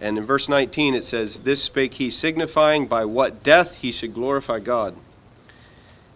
And 0.00 0.16
in 0.16 0.24
verse 0.24 0.48
19 0.48 0.94
it 0.94 1.04
says, 1.04 1.40
This 1.40 1.62
spake 1.62 1.94
he, 1.94 2.10
signifying 2.10 2.86
by 2.86 3.04
what 3.04 3.42
death 3.42 3.78
he 3.78 3.92
should 3.92 4.14
glorify 4.14 4.60
God. 4.60 4.94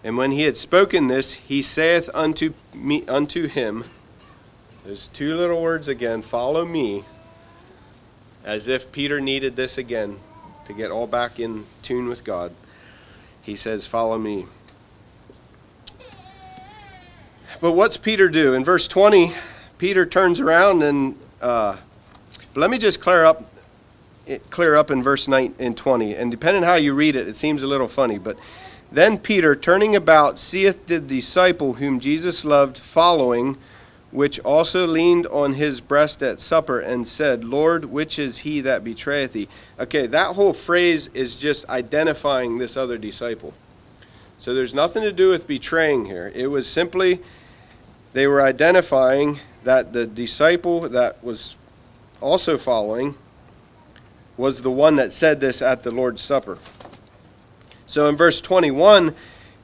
And 0.04 0.18
when 0.18 0.32
he 0.32 0.42
had 0.42 0.58
spoken 0.58 1.08
this, 1.08 1.32
he 1.32 1.62
saith 1.62 2.10
unto 2.12 2.52
me 2.74 3.04
unto 3.08 3.48
him, 3.48 3.84
there's 4.84 5.08
two 5.08 5.34
little 5.34 5.62
words 5.62 5.88
again 5.88 6.20
follow 6.20 6.66
me, 6.66 7.04
as 8.44 8.68
if 8.68 8.92
Peter 8.92 9.18
needed 9.18 9.56
this 9.56 9.78
again 9.78 10.18
to 10.66 10.74
get 10.74 10.90
all 10.90 11.06
back 11.06 11.40
in 11.40 11.64
tune 11.80 12.06
with 12.06 12.22
God. 12.22 12.52
He 13.40 13.56
says, 13.56 13.86
Follow 13.86 14.18
me. 14.18 14.44
But 17.62 17.72
what's 17.72 17.96
Peter 17.96 18.28
do? 18.28 18.52
In 18.52 18.62
verse 18.62 18.86
20, 18.86 19.32
Peter 19.78 20.04
turns 20.04 20.38
around 20.38 20.82
and 20.82 21.18
uh, 21.40 21.78
let 22.54 22.68
me 22.68 22.76
just 22.76 23.00
clear 23.00 23.24
up 23.24 23.50
clear 24.50 24.74
up 24.74 24.90
in 24.90 25.02
verse 25.02 25.28
9 25.28 25.54
and 25.58 25.76
20 25.76 26.14
and 26.14 26.30
depending 26.30 26.62
how 26.62 26.76
you 26.76 26.94
read 26.94 27.14
it 27.14 27.28
it 27.28 27.36
seems 27.36 27.62
a 27.62 27.66
little 27.66 27.86
funny 27.86 28.16
but 28.16 28.38
then 28.94 29.18
peter 29.18 29.54
turning 29.54 29.94
about 29.94 30.38
seeth 30.38 30.86
the 30.86 30.98
disciple 30.98 31.74
whom 31.74 32.00
jesus 32.00 32.44
loved 32.44 32.78
following 32.78 33.56
which 34.14 34.38
also 34.40 34.86
leaned 34.86 35.26
on 35.26 35.54
his 35.54 35.80
breast 35.80 36.22
at 36.22 36.38
supper 36.38 36.78
and 36.78 37.08
said, 37.08 37.42
Lord, 37.42 37.86
which 37.86 38.16
is 38.16 38.38
he 38.38 38.60
that 38.60 38.84
betrayeth 38.84 39.32
thee? 39.32 39.48
Okay, 39.80 40.06
that 40.06 40.36
whole 40.36 40.52
phrase 40.52 41.08
is 41.14 41.34
just 41.34 41.68
identifying 41.68 42.58
this 42.58 42.76
other 42.76 42.96
disciple. 42.96 43.52
So 44.38 44.54
there's 44.54 44.72
nothing 44.72 45.02
to 45.02 45.10
do 45.10 45.30
with 45.30 45.48
betraying 45.48 46.04
here. 46.04 46.30
It 46.32 46.46
was 46.46 46.68
simply 46.68 47.22
they 48.12 48.28
were 48.28 48.40
identifying 48.40 49.40
that 49.64 49.92
the 49.92 50.06
disciple 50.06 50.88
that 50.90 51.22
was 51.24 51.58
also 52.20 52.56
following 52.56 53.16
was 54.36 54.62
the 54.62 54.70
one 54.70 54.94
that 54.94 55.12
said 55.12 55.40
this 55.40 55.60
at 55.60 55.82
the 55.82 55.90
Lord's 55.90 56.22
Supper. 56.22 56.58
So 57.94 58.08
in 58.08 58.16
verse 58.16 58.40
21, 58.40 59.14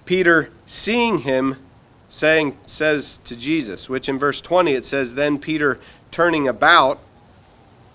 Peter, 0.04 0.50
seeing 0.64 1.22
him, 1.22 1.56
saying 2.08 2.56
says 2.64 3.18
to 3.24 3.34
Jesus, 3.34 3.90
which 3.90 4.08
in 4.08 4.20
verse 4.20 4.40
20 4.40 4.70
it 4.70 4.86
says, 4.86 5.16
Then 5.16 5.36
Peter 5.36 5.80
turning 6.12 6.46
about, 6.46 7.00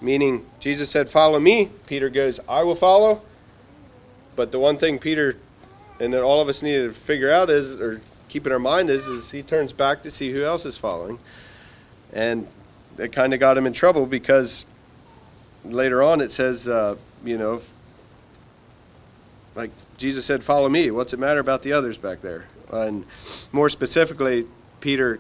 meaning 0.02 0.45
Jesus 0.60 0.89
said, 0.89 1.08
Follow 1.08 1.39
me. 1.39 1.69
Peter 1.88 2.10
goes, 2.10 2.41
I 2.50 2.63
will 2.63 2.76
follow. 2.76 3.21
But 4.36 4.52
the 4.52 4.60
one 4.60 4.76
thing 4.78 5.00
Peter 5.00 5.38
and 6.02 6.12
that 6.12 6.21
all 6.21 6.41
of 6.41 6.50
us 6.50 6.62
need 6.62 6.80
to 6.80 6.91
figure 6.91 7.32
out 7.32 7.50
is, 7.50 7.80
or 7.80 8.02
keep 8.28 8.45
in 8.45 8.52
our 8.52 8.60
mind 8.60 8.89
is, 8.89 9.08
is 9.08 9.32
he 9.32 9.41
turns 9.41 9.71
back 9.71 10.02
to 10.02 10.12
see 10.12 10.34
who 10.34 10.43
else 10.43 10.65
is 10.65 10.78
following. 10.78 11.17
And 12.12 12.45
it 12.98 13.13
kind 13.13 13.34
of 13.34 13.39
got 13.39 13.58
him 13.58 13.65
in 13.65 13.71
trouble 13.71 14.06
because 14.06 14.65
later 15.63 16.04
on 16.04 16.19
it 16.19 16.34
says, 16.34 16.67
uh, 16.67 16.98
you 17.24 17.38
know, 17.38 17.62
like 19.56 19.71
Jesus 19.97 20.25
said, 20.25 20.43
Follow 20.43 20.69
me. 20.69 20.91
What's 20.91 21.13
it 21.13 21.19
matter 21.19 21.39
about 21.39 21.63
the 21.63 21.73
others 21.73 21.97
back 21.97 22.21
there? 22.21 22.45
And 22.71 23.05
more 23.51 23.69
specifically, 23.69 24.45
Peter, 24.81 25.19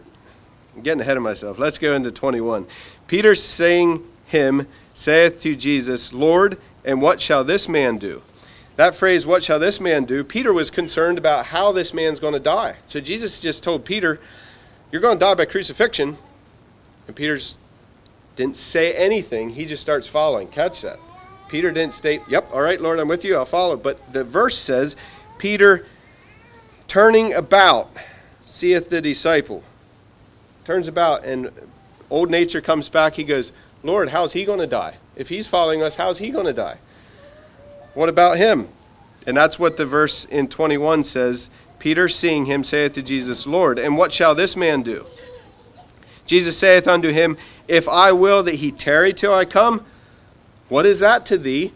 getting 0.81 1.01
ahead 1.01 1.17
of 1.17 1.23
myself. 1.23 1.59
Let's 1.59 1.77
go 1.77 1.93
into 1.93 2.11
21. 2.11 2.67
Peter 3.07 3.35
saying 3.35 4.05
him 4.25 4.67
saith 4.93 5.41
to 5.41 5.55
Jesus, 5.55 6.11
Lord, 6.11 6.57
and 6.83 7.01
what 7.01 7.21
shall 7.21 7.43
this 7.43 7.69
man 7.69 7.97
do? 7.97 8.21
That 8.75 8.93
phrase, 8.93 9.25
what 9.25 9.43
shall 9.43 9.59
this 9.59 9.79
man 9.79 10.03
do? 10.03 10.23
Peter 10.23 10.51
was 10.51 10.69
concerned 10.69 11.17
about 11.17 11.45
how 11.45 11.71
this 11.71 11.93
man's 11.93 12.19
going 12.19 12.33
to 12.33 12.39
die. 12.39 12.75
So 12.87 12.99
Jesus 12.99 13.39
just 13.39 13.63
told 13.63 13.85
Peter, 13.85 14.19
You're 14.91 15.01
going 15.01 15.17
to 15.17 15.25
die 15.25 15.35
by 15.35 15.45
crucifixion. 15.45 16.17
And 17.07 17.15
Peter 17.15 17.37
didn't 18.35 18.57
say 18.57 18.93
anything. 18.93 19.51
He 19.51 19.65
just 19.65 19.81
starts 19.81 20.07
following. 20.07 20.47
Catch 20.47 20.81
that. 20.81 20.99
Peter 21.47 21.71
didn't 21.71 21.93
state, 21.93 22.21
Yep, 22.27 22.49
all 22.53 22.61
right, 22.61 22.79
Lord, 22.79 22.99
I'm 22.99 23.07
with 23.07 23.23
you, 23.23 23.35
I'll 23.35 23.45
follow. 23.45 23.77
But 23.77 24.13
the 24.13 24.23
verse 24.23 24.57
says, 24.57 24.95
Peter 25.37 25.85
turning 26.87 27.33
about 27.33 27.89
seeth 28.45 28.89
the 28.89 29.01
disciple. 29.01 29.63
Turns 30.63 30.87
about, 30.87 31.25
and 31.25 31.51
old 32.09 32.31
nature 32.31 32.61
comes 32.61 32.89
back. 32.89 33.13
He 33.13 33.23
goes, 33.23 33.51
Lord, 33.83 34.09
how's 34.09 34.33
he 34.33 34.45
going 34.45 34.59
to 34.59 34.67
die? 34.67 34.95
If 35.15 35.29
he's 35.29 35.47
following 35.47 35.83
us, 35.83 35.95
how's 35.95 36.17
he 36.17 36.31
going 36.31 36.45
to 36.45 36.53
die? 36.53 36.77
What 37.93 38.09
about 38.09 38.37
him? 38.37 38.67
And 39.27 39.37
that's 39.37 39.59
what 39.59 39.77
the 39.77 39.85
verse 39.85 40.25
in 40.25 40.47
21 40.47 41.03
says. 41.03 41.49
Peter, 41.79 42.09
seeing 42.09 42.45
him, 42.45 42.63
saith 42.63 42.93
to 42.93 43.01
Jesus, 43.01 43.45
Lord, 43.45 43.77
and 43.77 43.97
what 43.97 44.11
shall 44.11 44.33
this 44.33 44.55
man 44.55 44.81
do? 44.81 45.05
Jesus 46.25 46.57
saith 46.57 46.87
unto 46.87 47.11
him, 47.11 47.37
If 47.67 47.87
I 47.87 48.11
will 48.11 48.43
that 48.43 48.55
he 48.55 48.71
tarry 48.71 49.13
till 49.13 49.33
I 49.33 49.45
come, 49.45 49.85
what 50.69 50.85
is 50.85 50.99
that 50.99 51.25
to 51.27 51.37
thee? 51.37 51.73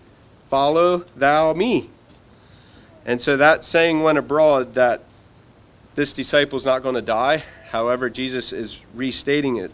Follow 0.50 1.06
thou 1.16 1.54
me. 1.54 1.90
And 3.06 3.22
so 3.22 3.38
that 3.38 3.64
saying 3.64 4.02
went 4.02 4.18
abroad 4.18 4.74
that 4.76 5.02
this 5.96 6.14
disciple's 6.14 6.66
not 6.66 6.84
going 6.84 6.96
to 6.96 7.02
die. 7.02 7.44
However, 7.70 8.10
Jesus 8.10 8.52
is 8.52 8.84
restating 8.96 9.58
it, 9.58 9.72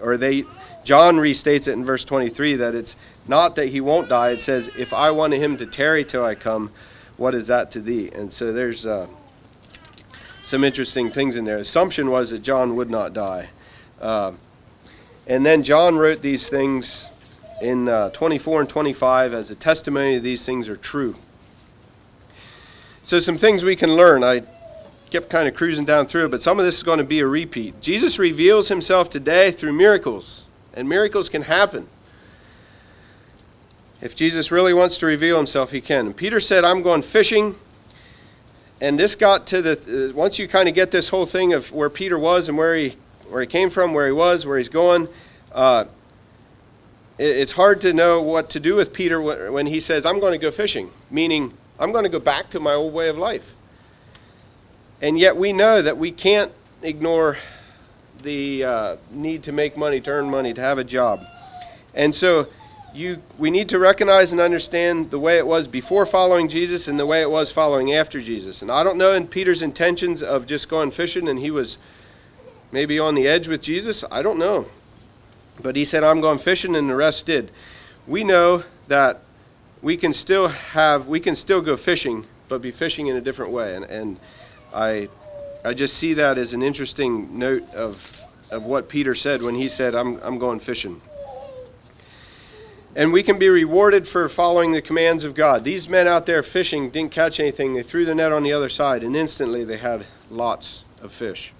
or 0.00 0.16
they, 0.16 0.44
John 0.84 1.16
restates 1.16 1.68
it 1.68 1.72
in 1.72 1.84
verse 1.84 2.04
23 2.04 2.56
that 2.56 2.74
it's 2.74 2.96
not 3.26 3.56
that 3.56 3.68
he 3.68 3.80
won't 3.80 4.08
die. 4.08 4.30
It 4.30 4.40
says, 4.40 4.68
"If 4.78 4.92
I 4.92 5.10
wanted 5.10 5.40
him 5.40 5.56
to 5.58 5.66
tarry 5.66 6.04
till 6.04 6.24
I 6.24 6.34
come, 6.34 6.70
what 7.16 7.34
is 7.34 7.46
that 7.46 7.70
to 7.72 7.80
thee?" 7.80 8.10
And 8.14 8.32
so 8.32 8.52
there's 8.52 8.86
uh, 8.86 9.06
some 10.42 10.64
interesting 10.64 11.10
things 11.10 11.36
in 11.36 11.44
there. 11.44 11.58
Assumption 11.58 12.10
was 12.10 12.30
that 12.30 12.42
John 12.42 12.76
would 12.76 12.90
not 12.90 13.12
die, 13.12 13.50
uh, 14.00 14.32
and 15.26 15.46
then 15.46 15.62
John 15.62 15.96
wrote 15.96 16.22
these 16.22 16.48
things 16.48 17.09
in 17.60 17.88
uh, 17.88 18.10
24 18.10 18.62
and 18.62 18.68
25 18.68 19.34
as 19.34 19.50
a 19.50 19.54
testimony 19.54 20.18
these 20.18 20.44
things 20.44 20.68
are 20.68 20.76
true. 20.76 21.14
So 23.02 23.18
some 23.18 23.38
things 23.38 23.64
we 23.64 23.76
can 23.76 23.94
learn. 23.96 24.22
I 24.22 24.42
kept 25.10 25.28
kind 25.28 25.48
of 25.48 25.54
cruising 25.54 25.84
down 25.84 26.06
through 26.06 26.26
it, 26.26 26.30
but 26.30 26.42
some 26.42 26.58
of 26.58 26.64
this 26.64 26.76
is 26.76 26.82
going 26.82 26.98
to 26.98 27.04
be 27.04 27.20
a 27.20 27.26
repeat. 27.26 27.80
Jesus 27.80 28.18
reveals 28.18 28.68
himself 28.68 29.10
today 29.10 29.50
through 29.50 29.72
miracles, 29.72 30.46
and 30.74 30.88
miracles 30.88 31.28
can 31.28 31.42
happen. 31.42 31.88
If 34.00 34.16
Jesus 34.16 34.50
really 34.50 34.72
wants 34.72 34.96
to 34.98 35.06
reveal 35.06 35.36
himself, 35.36 35.72
he 35.72 35.80
can. 35.80 36.06
And 36.06 36.16
Peter 36.16 36.40
said, 36.40 36.64
I'm 36.64 36.80
going 36.80 37.02
fishing. 37.02 37.56
And 38.80 38.98
this 38.98 39.14
got 39.14 39.46
to 39.48 39.60
the, 39.60 40.08
uh, 40.10 40.14
once 40.14 40.38
you 40.38 40.48
kind 40.48 40.68
of 40.70 40.74
get 40.74 40.90
this 40.90 41.10
whole 41.10 41.26
thing 41.26 41.52
of 41.52 41.70
where 41.70 41.90
Peter 41.90 42.18
was 42.18 42.48
and 42.48 42.56
where 42.56 42.74
he, 42.74 42.96
where 43.28 43.42
he 43.42 43.46
came 43.46 43.68
from, 43.68 43.92
where 43.92 44.06
he 44.06 44.12
was, 44.12 44.46
where 44.46 44.56
he's 44.56 44.70
going, 44.70 45.06
uh, 45.52 45.84
it's 47.20 47.52
hard 47.52 47.82
to 47.82 47.92
know 47.92 48.22
what 48.22 48.48
to 48.50 48.60
do 48.60 48.76
with 48.76 48.94
Peter 48.94 49.20
when 49.50 49.66
he 49.66 49.78
says, 49.78 50.06
I'm 50.06 50.20
going 50.20 50.32
to 50.32 50.38
go 50.38 50.50
fishing, 50.50 50.90
meaning 51.10 51.52
I'm 51.78 51.92
going 51.92 52.04
to 52.04 52.10
go 52.10 52.18
back 52.18 52.48
to 52.50 52.60
my 52.60 52.72
old 52.72 52.94
way 52.94 53.10
of 53.10 53.18
life. 53.18 53.52
And 55.02 55.18
yet 55.18 55.36
we 55.36 55.52
know 55.52 55.82
that 55.82 55.98
we 55.98 56.12
can't 56.12 56.50
ignore 56.82 57.36
the 58.22 58.64
uh, 58.64 58.96
need 59.10 59.42
to 59.42 59.52
make 59.52 59.76
money, 59.76 60.00
to 60.00 60.10
earn 60.10 60.30
money, 60.30 60.54
to 60.54 60.62
have 60.62 60.78
a 60.78 60.84
job. 60.84 61.26
And 61.94 62.14
so 62.14 62.48
you, 62.94 63.20
we 63.38 63.50
need 63.50 63.68
to 63.68 63.78
recognize 63.78 64.32
and 64.32 64.40
understand 64.40 65.10
the 65.10 65.18
way 65.18 65.36
it 65.36 65.46
was 65.46 65.68
before 65.68 66.06
following 66.06 66.48
Jesus 66.48 66.88
and 66.88 66.98
the 66.98 67.06
way 67.06 67.20
it 67.20 67.30
was 67.30 67.52
following 67.52 67.92
after 67.92 68.18
Jesus. 68.18 68.62
And 68.62 68.70
I 68.70 68.82
don't 68.82 68.96
know 68.96 69.12
in 69.12 69.26
Peter's 69.26 69.60
intentions 69.60 70.22
of 70.22 70.46
just 70.46 70.70
going 70.70 70.90
fishing 70.90 71.28
and 71.28 71.38
he 71.38 71.50
was 71.50 71.76
maybe 72.72 72.98
on 72.98 73.14
the 73.14 73.28
edge 73.28 73.46
with 73.46 73.60
Jesus. 73.60 74.04
I 74.10 74.22
don't 74.22 74.38
know. 74.38 74.68
But 75.62 75.76
he 75.76 75.84
said, 75.84 76.04
I'm 76.04 76.20
going 76.20 76.38
fishing, 76.38 76.74
and 76.76 76.88
the 76.88 76.96
rest 76.96 77.26
did. 77.26 77.50
We 78.06 78.24
know 78.24 78.64
that 78.88 79.20
we 79.82 79.96
can 79.96 80.12
still 80.12 80.48
have, 80.48 81.08
we 81.08 81.20
can 81.20 81.34
still 81.34 81.60
go 81.60 81.76
fishing, 81.76 82.26
but 82.48 82.60
be 82.60 82.70
fishing 82.70 83.06
in 83.06 83.16
a 83.16 83.20
different 83.20 83.52
way. 83.52 83.76
And, 83.76 83.84
and 83.84 84.20
I, 84.74 85.08
I 85.64 85.74
just 85.74 85.94
see 85.96 86.14
that 86.14 86.38
as 86.38 86.52
an 86.52 86.62
interesting 86.62 87.38
note 87.38 87.68
of, 87.74 88.20
of 88.50 88.66
what 88.66 88.88
Peter 88.88 89.14
said 89.14 89.42
when 89.42 89.54
he 89.54 89.68
said, 89.68 89.94
I'm, 89.94 90.20
I'm 90.22 90.38
going 90.38 90.58
fishing. 90.58 91.00
And 92.96 93.12
we 93.12 93.22
can 93.22 93.38
be 93.38 93.48
rewarded 93.48 94.08
for 94.08 94.28
following 94.28 94.72
the 94.72 94.82
commands 94.82 95.24
of 95.24 95.34
God. 95.34 95.62
These 95.62 95.88
men 95.88 96.08
out 96.08 96.26
there 96.26 96.42
fishing 96.42 96.90
didn't 96.90 97.12
catch 97.12 97.38
anything. 97.38 97.74
They 97.74 97.84
threw 97.84 98.04
the 98.04 98.14
net 98.14 98.32
on 98.32 98.42
the 98.42 98.52
other 98.52 98.68
side, 98.68 99.04
and 99.04 99.14
instantly 99.14 99.62
they 99.62 99.76
had 99.76 100.06
lots 100.28 100.84
of 101.00 101.12
fish. 101.12 101.52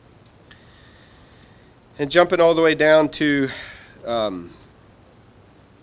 And 1.99 2.11
jumping 2.11 2.41
all 2.41 2.55
the 2.55 2.63
way 2.63 2.75
down 2.75 3.11
to 3.11 3.49
um, 4.07 4.51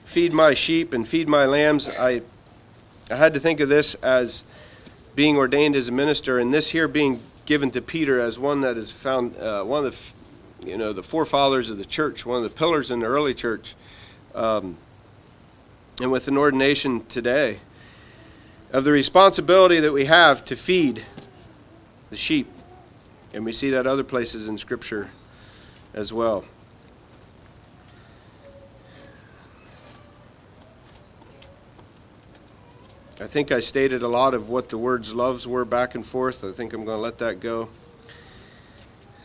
feed 0.04 0.34
my 0.34 0.54
sheep 0.54 0.94
and 0.94 1.08
feed 1.08 1.28
my 1.28 1.46
lambs, 1.46 1.90
I, 1.90 2.22
I 3.12 3.16
had 3.16 3.34
to 3.34 3.40
think 3.40 3.60
of 3.60 3.70
this 3.70 3.96
as 3.96 4.44
being 5.16 5.38
ordained 5.38 5.76
as 5.76 5.90
a 5.90 5.92
minister, 5.92 6.40
and 6.40 6.54
this 6.54 6.70
here 6.70 6.88
being 6.88 7.22
given 7.46 7.72
to 7.72 7.82
Peter 7.82 8.20
as 8.20 8.38
one 8.38 8.62
that 8.62 8.78
is 8.78 8.92
found 8.92 9.36
uh, 9.38 9.64
one 9.64 9.86
of 9.86 10.14
the 10.62 10.70
you 10.70 10.78
know 10.78 10.94
the 10.94 11.04
forefathers 11.04 11.70
of 11.70 11.78
the 11.78 11.86
church, 11.86 12.26
one 12.26 12.38
of 12.38 12.44
the 12.44 12.56
pillars 12.56 12.92
in 12.92 13.00
the 13.00 13.06
early 13.06 13.34
church, 13.34 13.76
um, 14.36 14.78
and 16.02 16.12
with 16.12 16.28
an 16.28 16.38
ordination 16.38 17.06
today 17.08 17.60
of 18.72 18.84
the 18.84 18.92
responsibility 18.92 19.80
that 19.80 19.94
we 19.94 20.06
have 20.06 20.44
to 20.46 20.56
feed 20.56 21.04
the 22.10 22.16
sheep, 22.16 22.48
and 23.34 23.46
we 23.46 23.52
see 23.52 23.70
that 23.72 23.88
other 23.88 24.04
places 24.04 24.48
in 24.48 24.58
Scripture 24.58 25.10
as 25.94 26.12
well. 26.12 26.46
I 33.20 33.26
think 33.26 33.52
I 33.52 33.62
stated 33.62 34.04
a 34.04 34.08
lot 34.08 34.36
of 34.36 34.50
what 34.50 34.70
the 34.70 34.78
words 34.78 35.12
loves 35.12 35.48
were 35.48 35.66
back 35.66 35.96
and 35.96 36.06
forth. 36.06 36.44
I 36.44 36.52
think 36.52 36.74
I'm 36.74 36.86
going 36.86 36.98
to 36.98 37.02
let 37.02 37.18
that 37.18 37.40
go. 37.40 37.68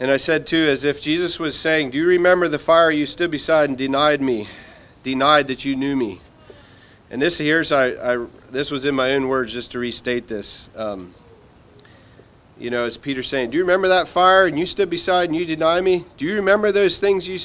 And 0.01 0.11
I 0.11 0.17
said, 0.17 0.47
too, 0.47 0.67
as 0.71 0.87
if 0.87 1.03
Jesus 1.03 1.39
was 1.39 1.59
saying, 1.59 1.91
Do 1.91 1.99
you 1.99 2.07
remember 2.07 2.49
the 2.49 2.59
fire 2.59 2.91
you 2.91 3.05
stood 3.05 3.31
beside 3.31 3.69
and 3.69 3.77
denied 3.77 4.23
me, 4.23 4.49
denied 5.03 5.47
that 5.49 5.67
you 5.67 5.77
knew 5.77 5.95
me? 5.95 6.23
And 7.11 7.21
this 7.21 7.37
here's, 7.37 7.71
I, 7.71 8.15
I 8.15 8.27
this 8.51 8.71
was 8.71 8.87
in 8.87 8.95
my 8.95 9.13
own 9.13 9.29
words 9.29 9.53
just 9.53 9.73
to 9.73 9.79
restate 9.79 10.27
this. 10.27 10.71
Um, 10.75 11.15
you 12.59 12.71
know, 12.71 12.87
as 12.87 12.97
Peter 12.97 13.23
saying, 13.23 13.51
Do 13.51 13.59
you 13.59 13.63
remember 13.63 13.89
that 13.89 14.09
fire 14.09 14.47
and 14.47 14.59
you 14.59 14.65
stood 14.65 14.89
beside 14.89 15.29
and 15.29 15.37
you 15.37 15.45
denied 15.45 15.85
me? 15.85 16.07
Do 16.17 16.25
you 16.25 16.37
remember 16.37 16.73
those 16.73 16.99
things 16.99 17.29
you, 17.29 17.39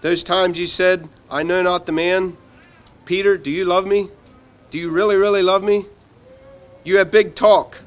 those 0.00 0.22
times 0.22 0.60
you 0.60 0.68
said, 0.68 1.08
I 1.28 1.42
know 1.42 1.60
not 1.60 1.86
the 1.86 1.92
man? 1.92 2.36
Peter, 3.04 3.36
do 3.36 3.50
you 3.50 3.64
love 3.64 3.84
me? 3.84 4.10
Do 4.72 4.78
you 4.78 4.88
really, 4.88 5.16
really 5.16 5.42
love 5.42 5.62
me? 5.62 5.84
You 6.82 6.96
have 6.96 7.10
big 7.10 7.34
talk, 7.34 7.82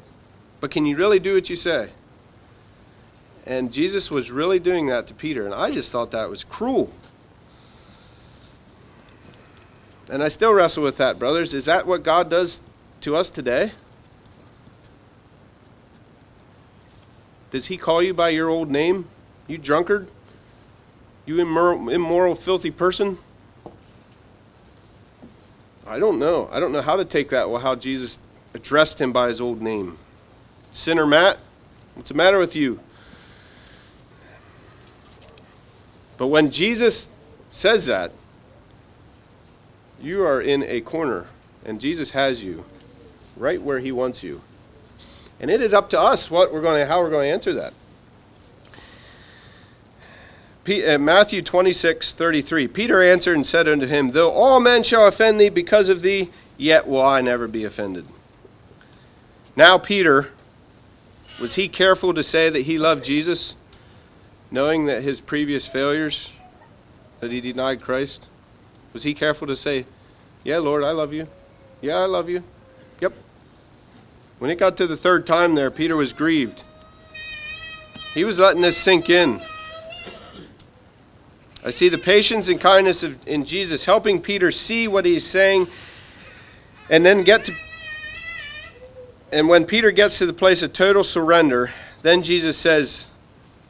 but 0.59 0.69
can 0.69 0.85
you 0.85 0.95
really 0.95 1.17
do 1.17 1.33
what 1.33 1.49
you 1.49 1.55
say? 1.55 1.89
And 3.43 3.73
Jesus 3.73 4.11
was 4.11 4.29
really 4.29 4.59
doing 4.59 4.85
that 4.85 5.07
to 5.07 5.15
Peter, 5.15 5.45
and 5.45 5.53
I 5.53 5.71
just 5.71 5.91
thought 5.91 6.11
that 6.11 6.29
was 6.29 6.43
cruel. 6.43 6.91
And 10.11 10.21
I 10.21 10.27
still 10.27 10.53
wrestle 10.53 10.83
with 10.83 10.97
that, 10.97 11.17
brothers. 11.17 11.55
Is 11.55 11.65
that 11.65 11.87
what 11.87 12.03
God 12.03 12.29
does 12.29 12.61
to 13.01 13.15
us 13.15 13.31
today? 13.31 13.71
Does 17.49 17.65
He 17.65 17.77
call 17.77 18.03
you 18.03 18.13
by 18.13 18.29
your 18.29 18.47
old 18.47 18.69
name? 18.69 19.07
You 19.47 19.57
drunkard? 19.57 20.07
You 21.25 21.39
immoral, 21.39 21.89
immoral 21.89 22.35
filthy 22.35 22.69
person? 22.69 23.17
I 25.87 25.99
don't 25.99 26.19
know. 26.19 26.49
I 26.51 26.59
don't 26.59 26.71
know 26.71 26.81
how 26.81 26.95
to 26.95 27.05
take 27.05 27.29
that, 27.29 27.49
well, 27.49 27.61
how 27.61 27.75
Jesus 27.75 28.19
addressed 28.53 28.99
him 28.99 29.11
by 29.11 29.27
his 29.27 29.39
old 29.39 29.61
name. 29.61 29.97
Sinner 30.71 31.05
Matt, 31.05 31.37
what's 31.93 32.09
the 32.09 32.15
matter 32.15 32.37
with 32.37 32.55
you? 32.55 32.79
But 36.17 36.27
when 36.27 36.49
Jesus 36.49 37.09
says 37.49 37.85
that, 37.85 38.11
you 40.01 40.25
are 40.25 40.41
in 40.41 40.63
a 40.63 40.81
corner, 40.81 41.27
and 41.65 41.79
Jesus 41.79 42.11
has 42.11 42.43
you 42.43 42.65
right 43.37 43.61
where 43.61 43.79
he 43.79 43.91
wants 43.91 44.23
you. 44.23 44.41
And 45.39 45.51
it 45.51 45.61
is 45.61 45.73
up 45.73 45.89
to 45.91 45.99
us 45.99 46.31
what 46.31 46.53
we're 46.53 46.61
going 46.61 46.79
to, 46.79 46.85
how 46.85 47.01
we're 47.01 47.09
going 47.09 47.27
to 47.27 47.33
answer 47.33 47.53
that. 47.53 47.73
Uh, 50.67 50.97
Matthew 50.97 51.43
26, 51.43 52.13
33. 52.13 52.67
Peter 52.67 53.03
answered 53.03 53.35
and 53.35 53.45
said 53.45 53.67
unto 53.67 53.85
him, 53.85 54.09
Though 54.09 54.31
all 54.31 54.59
men 54.59 54.81
shall 54.81 55.07
offend 55.07 55.39
thee 55.39 55.49
because 55.49 55.89
of 55.89 56.01
thee, 56.01 56.29
yet 56.57 56.87
will 56.87 57.03
I 57.03 57.21
never 57.21 57.47
be 57.47 57.63
offended. 57.63 58.05
Now, 59.55 59.77
Peter, 59.77 60.31
was 61.39 61.55
he 61.55 61.67
careful 61.67 62.15
to 62.15 62.23
say 62.23 62.49
that 62.49 62.61
he 62.61 62.79
loved 62.79 63.03
Jesus, 63.03 63.55
knowing 64.49 64.85
that 64.85 65.03
his 65.03 65.21
previous 65.21 65.67
failures, 65.67 66.33
that 67.19 67.31
he 67.31 67.41
denied 67.41 67.81
Christ? 67.81 68.27
Was 68.91 69.03
he 69.03 69.13
careful 69.13 69.45
to 69.47 69.55
say, 69.55 69.85
Yeah, 70.43 70.57
Lord, 70.57 70.83
I 70.83 70.91
love 70.91 71.13
you? 71.13 71.27
Yeah, 71.79 71.97
I 71.97 72.05
love 72.05 72.27
you. 72.27 72.43
Yep. 73.01 73.13
When 74.39 74.49
it 74.49 74.57
got 74.57 74.77
to 74.77 74.87
the 74.87 74.97
third 74.97 75.27
time 75.27 75.53
there, 75.53 75.69
Peter 75.69 75.95
was 75.95 76.11
grieved. 76.11 76.63
He 78.15 78.23
was 78.23 78.39
letting 78.39 78.61
this 78.61 78.77
sink 78.77 79.09
in. 79.09 79.41
I 81.65 81.71
see 81.71 81.89
the 81.89 81.97
patience 81.97 82.47
and 82.47 82.61
kindness 82.61 83.01
of, 83.01 83.27
in 83.27 83.43
Jesus 83.43 83.85
helping 83.85 84.21
Peter 84.21 84.51
see 84.51 84.87
what 84.87 85.03
he's 85.03 85.25
saying 85.25 85.67
and 86.91 87.03
then 87.03 87.23
get 87.23 87.45
to. 87.45 87.53
And 89.31 89.49
when 89.49 89.65
Peter 89.65 89.89
gets 89.89 90.19
to 90.19 90.27
the 90.27 90.33
place 90.33 90.61
of 90.61 90.73
total 90.73 91.03
surrender, 91.03 91.71
then 92.03 92.21
Jesus 92.21 92.55
says, 92.55 93.07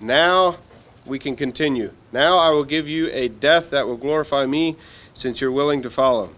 Now 0.02 0.58
we 1.06 1.20
can 1.20 1.38
continue. 1.38 1.92
Now 2.12 2.38
I 2.38 2.50
will 2.50 2.66
give 2.66 2.90
you 2.90 3.10
a 3.12 3.30
death 3.30 3.70
that 3.70 3.88
will 3.88 3.98
glorify 3.98 4.46
me. 4.46 4.76
since 5.14 5.40
you're 5.40 5.52
willing 5.52 5.82
to 5.82 5.90
follow. 5.90 6.30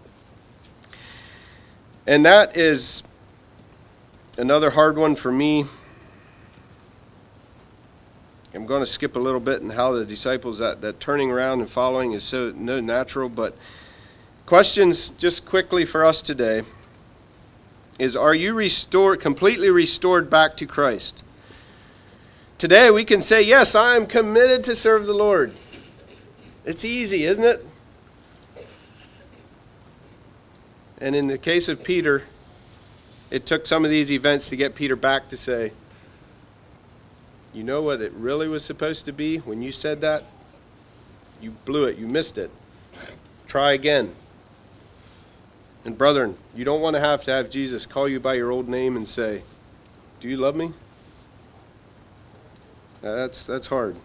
And 2.06 2.24
that 2.24 2.56
is 2.56 3.02
another 4.38 4.70
hard 4.70 4.96
one 4.96 5.16
for 5.16 5.32
me. 5.32 5.66
I'm 8.54 8.64
going 8.64 8.80
to 8.80 8.86
skip 8.86 9.14
a 9.16 9.18
little 9.18 9.40
bit 9.40 9.60
in 9.60 9.70
how 9.70 9.92
the 9.92 10.06
disciples 10.06 10.58
that, 10.58 10.80
that 10.80 11.00
turning 11.00 11.30
around 11.30 11.60
and 11.60 11.68
following 11.68 12.12
is 12.12 12.24
so 12.24 12.50
no 12.56 12.80
natural, 12.80 13.28
but 13.28 13.54
questions 14.46 15.10
just 15.10 15.44
quickly 15.44 15.84
for 15.84 16.04
us 16.04 16.22
today 16.22 16.62
is 17.98 18.16
are 18.16 18.34
you 18.34 18.54
restored 18.54 19.20
completely 19.20 19.68
restored 19.68 20.30
back 20.30 20.56
to 20.56 20.66
Christ? 20.66 21.22
Today 22.56 22.90
we 22.90 23.04
can 23.04 23.20
say, 23.20 23.42
Yes, 23.42 23.74
I 23.74 23.96
am 23.96 24.06
committed 24.06 24.64
to 24.64 24.74
serve 24.74 25.06
the 25.06 25.14
Lord. 25.14 25.52
It's 26.64 26.84
easy, 26.84 27.24
isn't 27.24 27.44
it? 27.44 27.66
And 31.00 31.14
in 31.14 31.26
the 31.26 31.38
case 31.38 31.68
of 31.68 31.84
Peter, 31.84 32.24
it 33.30 33.46
took 33.46 33.66
some 33.66 33.84
of 33.84 33.90
these 33.90 34.10
events 34.10 34.48
to 34.48 34.56
get 34.56 34.74
Peter 34.74 34.96
back 34.96 35.28
to 35.28 35.36
say, 35.36 35.72
You 37.58 37.64
know 37.64 37.82
what 37.82 38.00
it 38.00 38.12
really 38.12 38.46
was 38.46 38.64
supposed 38.64 39.04
to 39.06 39.12
be 39.12 39.38
when 39.38 39.62
you 39.62 39.72
said 39.72 40.00
that? 40.02 40.22
You 41.40 41.50
blew 41.64 41.86
it, 41.86 41.98
you 41.98 42.06
missed 42.06 42.38
it. 42.38 42.52
Try 43.48 43.72
again. 43.72 44.14
And 45.84 45.98
brethren, 45.98 46.36
you 46.54 46.64
don't 46.64 46.80
want 46.80 46.94
to 46.94 47.00
have 47.00 47.24
to 47.24 47.32
have 47.32 47.50
Jesus 47.50 47.84
call 47.84 48.08
you 48.08 48.20
by 48.20 48.34
your 48.34 48.52
old 48.52 48.68
name 48.68 48.94
and 48.94 49.08
say, 49.08 49.42
Do 50.20 50.28
you 50.28 50.36
love 50.36 50.54
me? 50.54 50.70
That's, 53.02 53.44
that's 53.44 53.66
hard. 53.66 53.96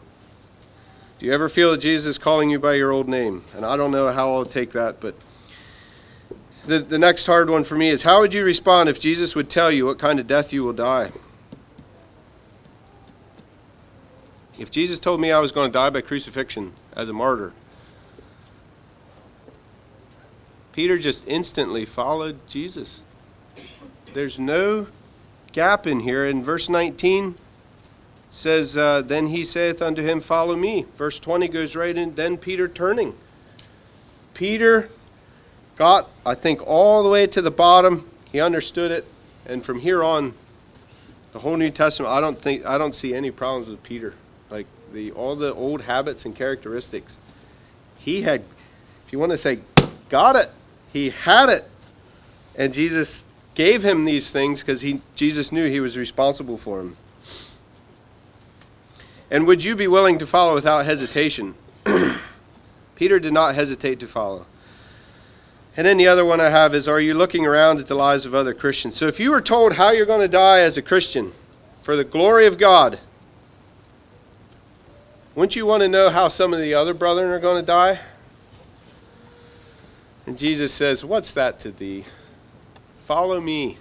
Do 1.19 1.27
you 1.27 1.31
ever 1.31 1.47
feel 1.47 1.77
Jesus 1.77 2.17
calling 2.17 2.49
you 2.49 2.57
by 2.57 2.73
your 2.73 2.91
old 2.91 3.07
name? 3.07 3.43
And 3.55 3.67
I 3.67 3.77
don't 3.77 3.91
know 3.91 4.11
how 4.11 4.33
I'll 4.33 4.45
take 4.45 4.71
that, 4.71 4.99
but 4.99 5.13
the, 6.65 6.79
the 6.79 6.97
next 6.97 7.27
hard 7.27 7.51
one 7.51 7.65
for 7.65 7.75
me 7.75 7.91
is 7.91 8.01
how 8.01 8.21
would 8.21 8.33
you 8.33 8.43
respond 8.43 8.89
if 8.89 8.99
Jesus 8.99 9.35
would 9.35 9.47
tell 9.47 9.71
you 9.71 9.85
what 9.85 9.99
kind 9.99 10.19
of 10.19 10.25
death 10.25 10.53
you 10.53 10.63
will 10.63 10.73
die? 10.73 11.11
If 14.57 14.69
Jesus 14.69 14.99
told 14.99 15.19
me 15.19 15.31
I 15.31 15.39
was 15.39 15.51
going 15.51 15.69
to 15.69 15.73
die 15.73 15.89
by 15.89 16.01
crucifixion 16.01 16.73
as 16.95 17.09
a 17.09 17.13
martyr, 17.13 17.53
Peter 20.71 20.97
just 20.97 21.27
instantly 21.27 21.85
followed 21.85 22.39
Jesus. 22.47 23.01
There's 24.13 24.39
no 24.39 24.87
gap 25.51 25.87
in 25.87 26.01
here. 26.01 26.25
In 26.25 26.43
verse 26.43 26.69
19, 26.69 27.35
says, 28.33 28.75
uh, 28.75 29.01
Then 29.01 29.27
he 29.27 29.43
saith 29.43 29.81
unto 29.81 30.01
him, 30.01 30.19
Follow 30.19 30.55
me. 30.55 30.85
Verse 30.95 31.19
20 31.19 31.47
goes 31.47 31.75
right 31.75 31.95
in. 31.95 32.15
Then 32.15 32.37
Peter 32.37 32.67
turning. 32.67 33.15
Peter 34.33 34.89
got, 35.75 36.09
I 36.25 36.35
think, 36.35 36.65
all 36.65 37.03
the 37.03 37.09
way 37.09 37.27
to 37.27 37.41
the 37.41 37.51
bottom. 37.51 38.09
He 38.31 38.39
understood 38.39 38.91
it. 38.91 39.05
And 39.45 39.63
from 39.63 39.79
here 39.79 40.03
on, 40.03 40.33
the 41.31 41.39
whole 41.39 41.57
New 41.57 41.69
Testament, 41.69 42.11
I 42.11 42.21
don't 42.21 42.39
think 42.39 42.65
I 42.65 42.77
don't 42.77 42.93
see 42.93 43.13
any 43.13 43.31
problems 43.31 43.67
with 43.67 43.81
Peter. 43.83 44.13
The 44.93 45.11
all 45.11 45.35
the 45.35 45.53
old 45.53 45.81
habits 45.81 46.23
and 46.23 46.35
characteristics. 46.35 47.17
He 47.97 48.21
had, 48.21 48.43
if 49.05 49.11
you 49.11 49.19
want 49.19 49.31
to 49.31 49.37
say, 49.37 49.59
got 50.09 50.35
it. 50.35 50.49
He 50.91 51.09
had 51.09 51.49
it. 51.49 51.67
And 52.55 52.73
Jesus 52.73 53.25
gave 53.55 53.83
him 53.83 54.05
these 54.05 54.29
things 54.29 54.61
because 54.61 54.81
he 54.81 55.01
Jesus 55.15 55.51
knew 55.51 55.67
he 55.67 55.79
was 55.79 55.97
responsible 55.97 56.57
for 56.57 56.79
him. 56.79 56.97
And 59.31 59.47
would 59.47 59.63
you 59.63 59.75
be 59.75 59.87
willing 59.87 60.19
to 60.19 60.27
follow 60.27 60.53
without 60.53 60.85
hesitation? 60.85 61.55
Peter 62.95 63.19
did 63.19 63.33
not 63.33 63.55
hesitate 63.55 63.99
to 63.99 64.07
follow. 64.07 64.45
And 65.75 65.87
then 65.87 65.97
the 65.97 66.07
other 66.07 66.23
one 66.23 66.39
I 66.39 66.49
have 66.49 66.75
is 66.75 66.87
Are 66.87 66.99
you 66.99 67.15
looking 67.15 67.45
around 67.45 67.79
at 67.79 67.87
the 67.87 67.95
lives 67.95 68.27
of 68.27 68.35
other 68.35 68.53
Christians? 68.53 68.95
So 68.95 69.07
if 69.07 69.19
you 69.19 69.31
were 69.31 69.41
told 69.41 69.73
how 69.73 69.89
you're 69.89 70.05
going 70.05 70.21
to 70.21 70.27
die 70.27 70.59
as 70.59 70.77
a 70.77 70.83
Christian 70.83 71.33
for 71.81 71.95
the 71.95 72.03
glory 72.03 72.45
of 72.45 72.59
God, 72.59 72.99
wouldn't 75.35 75.55
you 75.55 75.65
want 75.65 75.81
to 75.81 75.87
know 75.87 76.09
how 76.09 76.27
some 76.27 76.53
of 76.53 76.59
the 76.59 76.73
other 76.73 76.93
brethren 76.93 77.29
are 77.29 77.39
going 77.39 77.61
to 77.61 77.65
die? 77.65 77.99
And 80.25 80.37
Jesus 80.37 80.71
says, 80.73 81.03
What's 81.03 81.33
that 81.33 81.59
to 81.59 81.71
thee? 81.71 82.05
Follow 83.05 83.41
me. 83.41 83.77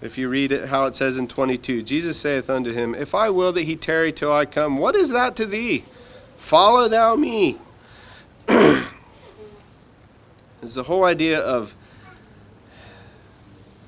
If 0.00 0.16
you 0.16 0.28
read 0.28 0.52
it, 0.52 0.68
how 0.68 0.86
it 0.86 0.94
says 0.94 1.18
in 1.18 1.26
22, 1.26 1.82
Jesus 1.82 2.18
saith 2.18 2.48
unto 2.48 2.72
him, 2.72 2.94
If 2.94 3.14
I 3.14 3.30
will 3.30 3.52
that 3.52 3.62
he 3.62 3.74
tarry 3.74 4.12
till 4.12 4.32
I 4.32 4.46
come, 4.46 4.78
what 4.78 4.94
is 4.94 5.10
that 5.10 5.34
to 5.36 5.46
thee? 5.46 5.84
Follow 6.36 6.88
thou 6.88 7.16
me. 7.16 7.58
it's 8.48 8.84
the 10.74 10.84
whole 10.84 11.04
idea 11.04 11.40
of 11.40 11.74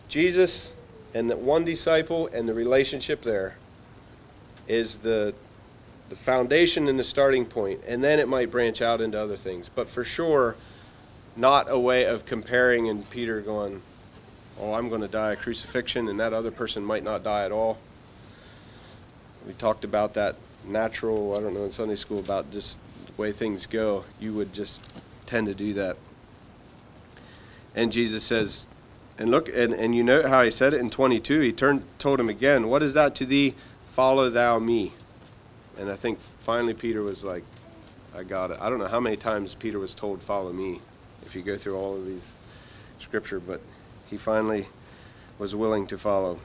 Jesus 0.09 0.75
and 1.15 1.31
that 1.31 1.39
one 1.39 1.65
disciple 1.65 2.29
and 2.33 2.49
the 2.49 2.55
relationship 2.55 3.23
there 3.23 3.57
is 4.67 4.97
the 4.97 5.35
the 6.11 6.17
foundation 6.17 6.89
and 6.89 6.99
the 6.99 7.05
starting 7.05 7.47
point, 7.47 7.81
and 7.87 8.05
then 8.05 8.19
it 8.19 8.29
might 8.29 8.51
branch 8.51 8.83
out 8.83 9.01
into 9.01 9.19
other 9.19 9.37
things. 9.37 9.71
But 9.73 9.89
for 9.89 10.05
sure, 10.05 10.57
not 11.37 11.71
a 11.71 11.79
way 11.79 12.05
of 12.05 12.27
comparing 12.27 12.89
and 12.89 13.09
Peter 13.11 13.41
going, 13.41 13.81
oh, 14.61 14.75
I'm 14.75 14.89
going 14.89 15.01
to 15.01 15.09
die 15.09 15.33
a 15.33 15.37
crucifixion, 15.37 16.09
and 16.09 16.19
that 16.21 16.33
other 16.33 16.51
person 16.51 16.85
might 16.85 17.05
not 17.05 17.23
die 17.23 17.45
at 17.45 17.53
all. 17.53 17.79
We 19.47 19.53
talked 19.55 19.85
about 19.85 20.15
that 20.15 20.35
natural, 20.67 21.37
I 21.39 21.41
don't 21.41 21.55
know, 21.55 21.65
in 21.65 21.71
Sunday 21.71 21.95
school 21.95 22.19
about 22.19 22.51
just 22.51 22.81
the 23.07 23.13
way 23.23 23.31
things 23.31 23.67
go. 23.67 24.05
You 24.19 24.35
would 24.35 24.53
just 24.53 24.83
tend 25.27 25.47
to 25.47 25.55
do 25.55 25.73
that. 25.75 25.97
And 27.75 27.93
Jesus 27.93 28.25
says, 28.25 28.67
and 29.17 29.31
look, 29.31 29.49
and, 29.49 29.73
and 29.73 29.95
you 29.95 30.03
know 30.03 30.27
how 30.27 30.43
he 30.43 30.51
said 30.51 30.75
it 30.75 30.81
in 30.81 30.91
22. 30.91 31.41
He 31.41 31.53
turned, 31.53 31.85
told 31.99 32.19
him 32.19 32.29
again, 32.29 32.69
What 32.69 32.83
is 32.83 32.95
that 32.95 33.15
to 33.17 33.27
thee? 33.27 33.55
Follow 33.87 34.31
thou 34.31 34.59
me. 34.59 34.95
And 35.81 35.91
I 35.91 35.97
think 35.97 36.19
finally 36.19 36.75
Peter 36.75 37.03
was 37.03 37.25
like, 37.25 37.43
I 38.15 38.23
got 38.23 38.51
it. 38.51 38.59
I 38.61 38.69
don't 38.69 38.79
know 38.79 38.87
how 38.87 39.01
many 39.01 39.17
times 39.17 39.55
Peter 39.55 39.79
was 39.79 39.95
told, 39.95 40.23
Follow 40.23 40.53
me, 40.53 40.79
if 41.25 41.35
you 41.35 41.41
go 41.41 41.57
through 41.57 41.75
all 41.75 41.95
of 41.95 42.05
these 42.05 42.37
scripture, 42.99 43.41
but 43.41 43.63
he 44.11 44.19
finally 44.19 44.67
was 45.39 45.55
willing 45.55 45.87
to 45.87 45.97
follow. 45.97 46.39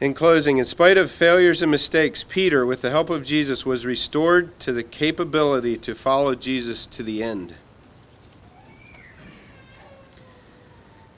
In 0.00 0.12
closing, 0.12 0.58
in 0.58 0.64
spite 0.64 0.96
of 0.96 1.08
failures 1.08 1.62
and 1.62 1.70
mistakes, 1.70 2.24
Peter, 2.24 2.66
with 2.66 2.82
the 2.82 2.90
help 2.90 3.10
of 3.10 3.24
Jesus, 3.24 3.64
was 3.64 3.86
restored 3.86 4.58
to 4.58 4.72
the 4.72 4.82
capability 4.82 5.76
to 5.76 5.94
follow 5.94 6.34
Jesus 6.34 6.84
to 6.86 7.04
the 7.04 7.22
end. 7.22 7.54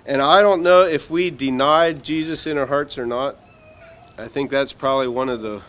And 0.05 0.20
I 0.20 0.42
don't 0.42 0.62
know 0.62 0.82
if 0.82 1.11
we 1.11 1.30
denied 1.30 2.05
Jesus 2.05 2.47
in 2.47 2.59
our 2.59 2.66
hearts 2.66 2.99
or 2.99 3.07
not. 3.07 3.36
I 4.18 4.28
think 4.28 4.51
that's 4.51 4.74
probably 4.74 5.09
one 5.09 5.30
of 5.30 5.40
the 5.40 5.62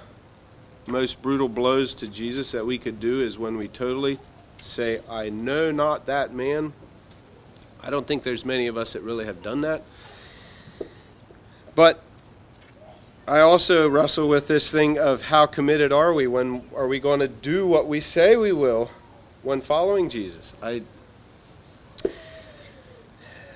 most 0.87 1.21
brutal 1.21 1.49
blows 1.49 1.93
to 1.95 2.07
Jesus 2.07 2.51
that 2.51 2.65
we 2.65 2.77
could 2.77 2.99
do 2.99 3.21
is 3.21 3.37
when 3.37 3.57
we 3.57 3.67
totally 3.67 4.19
say, 4.57 5.01
I 5.09 5.29
know 5.29 5.71
not 5.71 6.05
that 6.07 6.33
man. 6.33 6.73
I 7.83 7.89
don't 7.89 8.07
think 8.07 8.23
there's 8.23 8.45
many 8.45 8.67
of 8.67 8.77
us 8.77 8.93
that 8.93 9.01
really 9.01 9.25
have 9.25 9.41
done 9.43 9.61
that. 9.61 9.83
But 11.75 12.01
I 13.27 13.41
also 13.41 13.89
wrestle 13.89 14.29
with 14.29 14.47
this 14.47 14.71
thing 14.71 14.97
of 14.97 15.23
how 15.23 15.45
committed 15.45 15.91
are 15.91 16.13
we 16.13 16.27
when 16.27 16.63
are 16.75 16.87
we 16.87 16.99
going 16.99 17.19
to 17.19 17.27
do 17.27 17.67
what 17.67 17.87
we 17.87 17.99
say 17.99 18.35
we 18.35 18.53
will 18.53 18.89
when 19.43 19.61
following 19.61 20.09
Jesus? 20.09 20.55
I 20.63 20.81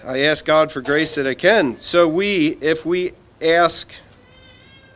I 0.05 0.19
ask 0.23 0.43
God 0.43 0.71
for 0.71 0.82
grace 0.82 1.15
that 1.15 1.25
I 1.25 1.36
can. 1.36 1.79
So 1.79 2.07
we 2.07 2.57
if 2.59 2.86
we 2.86 3.13
ask 3.41 3.91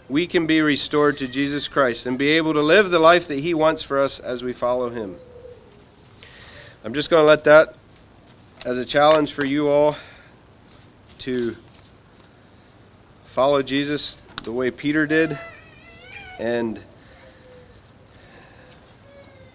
we 0.08 0.28
can 0.28 0.46
be 0.46 0.62
restored 0.62 1.18
to 1.18 1.28
Jesus 1.28 1.68
Christ 1.68 2.06
and 2.06 2.18
be 2.18 2.30
able 2.30 2.54
to 2.54 2.62
live 2.62 2.90
the 2.90 3.00
life 3.00 3.28
that 3.28 3.40
he 3.40 3.54
wants 3.54 3.82
for 3.82 4.00
us 4.00 4.20
as 4.20 4.44
we 4.44 4.54
follow 4.54 4.90
him. 4.90 5.18
I'm 6.84 6.94
just 6.94 7.10
going 7.10 7.22
to 7.22 7.26
let 7.26 7.46
that 7.46 7.76
as 8.66 8.78
a 8.78 8.86
challenge 8.86 9.34
for 9.34 9.46
you 9.46 9.68
all 9.68 9.96
to 11.20 11.58
follow 13.26 13.64
Jesus 13.64 14.22
the 14.44 14.52
way 14.52 14.70
Peter 14.70 15.08
did. 15.08 15.38
And 16.40 16.80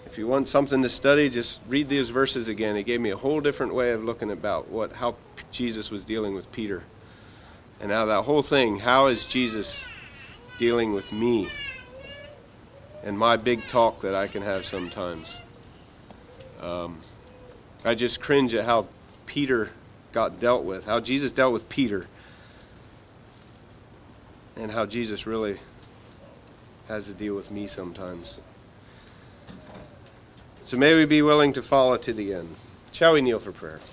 if 0.06 0.18
you 0.18 0.26
want 0.26 0.48
something 0.48 0.82
to 0.82 0.88
study, 0.88 1.30
just 1.30 1.60
read 1.68 1.88
these 1.88 2.10
verses 2.10 2.48
again. 2.48 2.76
It 2.76 2.82
gave 2.82 3.00
me 3.00 3.10
a 3.10 3.16
whole 3.16 3.40
different 3.40 3.74
way 3.74 3.92
of 3.92 4.02
looking 4.02 4.32
about 4.32 4.68
what 4.68 4.92
how 4.92 5.14
Jesus 5.52 5.92
was 5.92 6.04
dealing 6.04 6.34
with 6.34 6.50
Peter. 6.50 6.82
And 7.80 7.90
now 7.90 8.06
that 8.06 8.22
whole 8.22 8.42
thing, 8.42 8.80
how 8.80 9.06
is 9.06 9.24
Jesus 9.26 9.84
dealing 10.60 10.92
with 10.92 11.10
me 11.10 11.48
and 13.02 13.18
my 13.18 13.34
big 13.34 13.66
talk 13.66 14.02
that 14.02 14.14
I 14.14 14.26
can 14.26 14.42
have 14.42 14.66
sometimes? 14.66 15.40
Um, 16.60 17.00
I 17.82 17.94
just 17.94 18.20
cringe 18.20 18.54
at 18.54 18.66
how 18.66 18.86
Peter 19.24 19.70
got 20.12 20.38
dealt 20.38 20.64
with, 20.64 20.84
how 20.84 21.00
Jesus 21.00 21.32
dealt 21.32 21.54
with 21.54 21.66
Peter, 21.70 22.08
and 24.54 24.70
how 24.70 24.84
Jesus 24.84 25.26
really 25.26 25.56
has 26.88 27.06
to 27.06 27.14
deal 27.14 27.34
with 27.34 27.50
me 27.50 27.66
sometimes. 27.66 28.38
So 30.60 30.76
may 30.76 30.94
we 30.94 31.06
be 31.06 31.22
willing 31.22 31.54
to 31.54 31.62
follow 31.62 31.96
to 31.96 32.12
the 32.12 32.34
end. 32.34 32.54
Shall 32.92 33.14
we 33.14 33.22
kneel 33.22 33.38
for 33.38 33.52
prayer? 33.52 33.80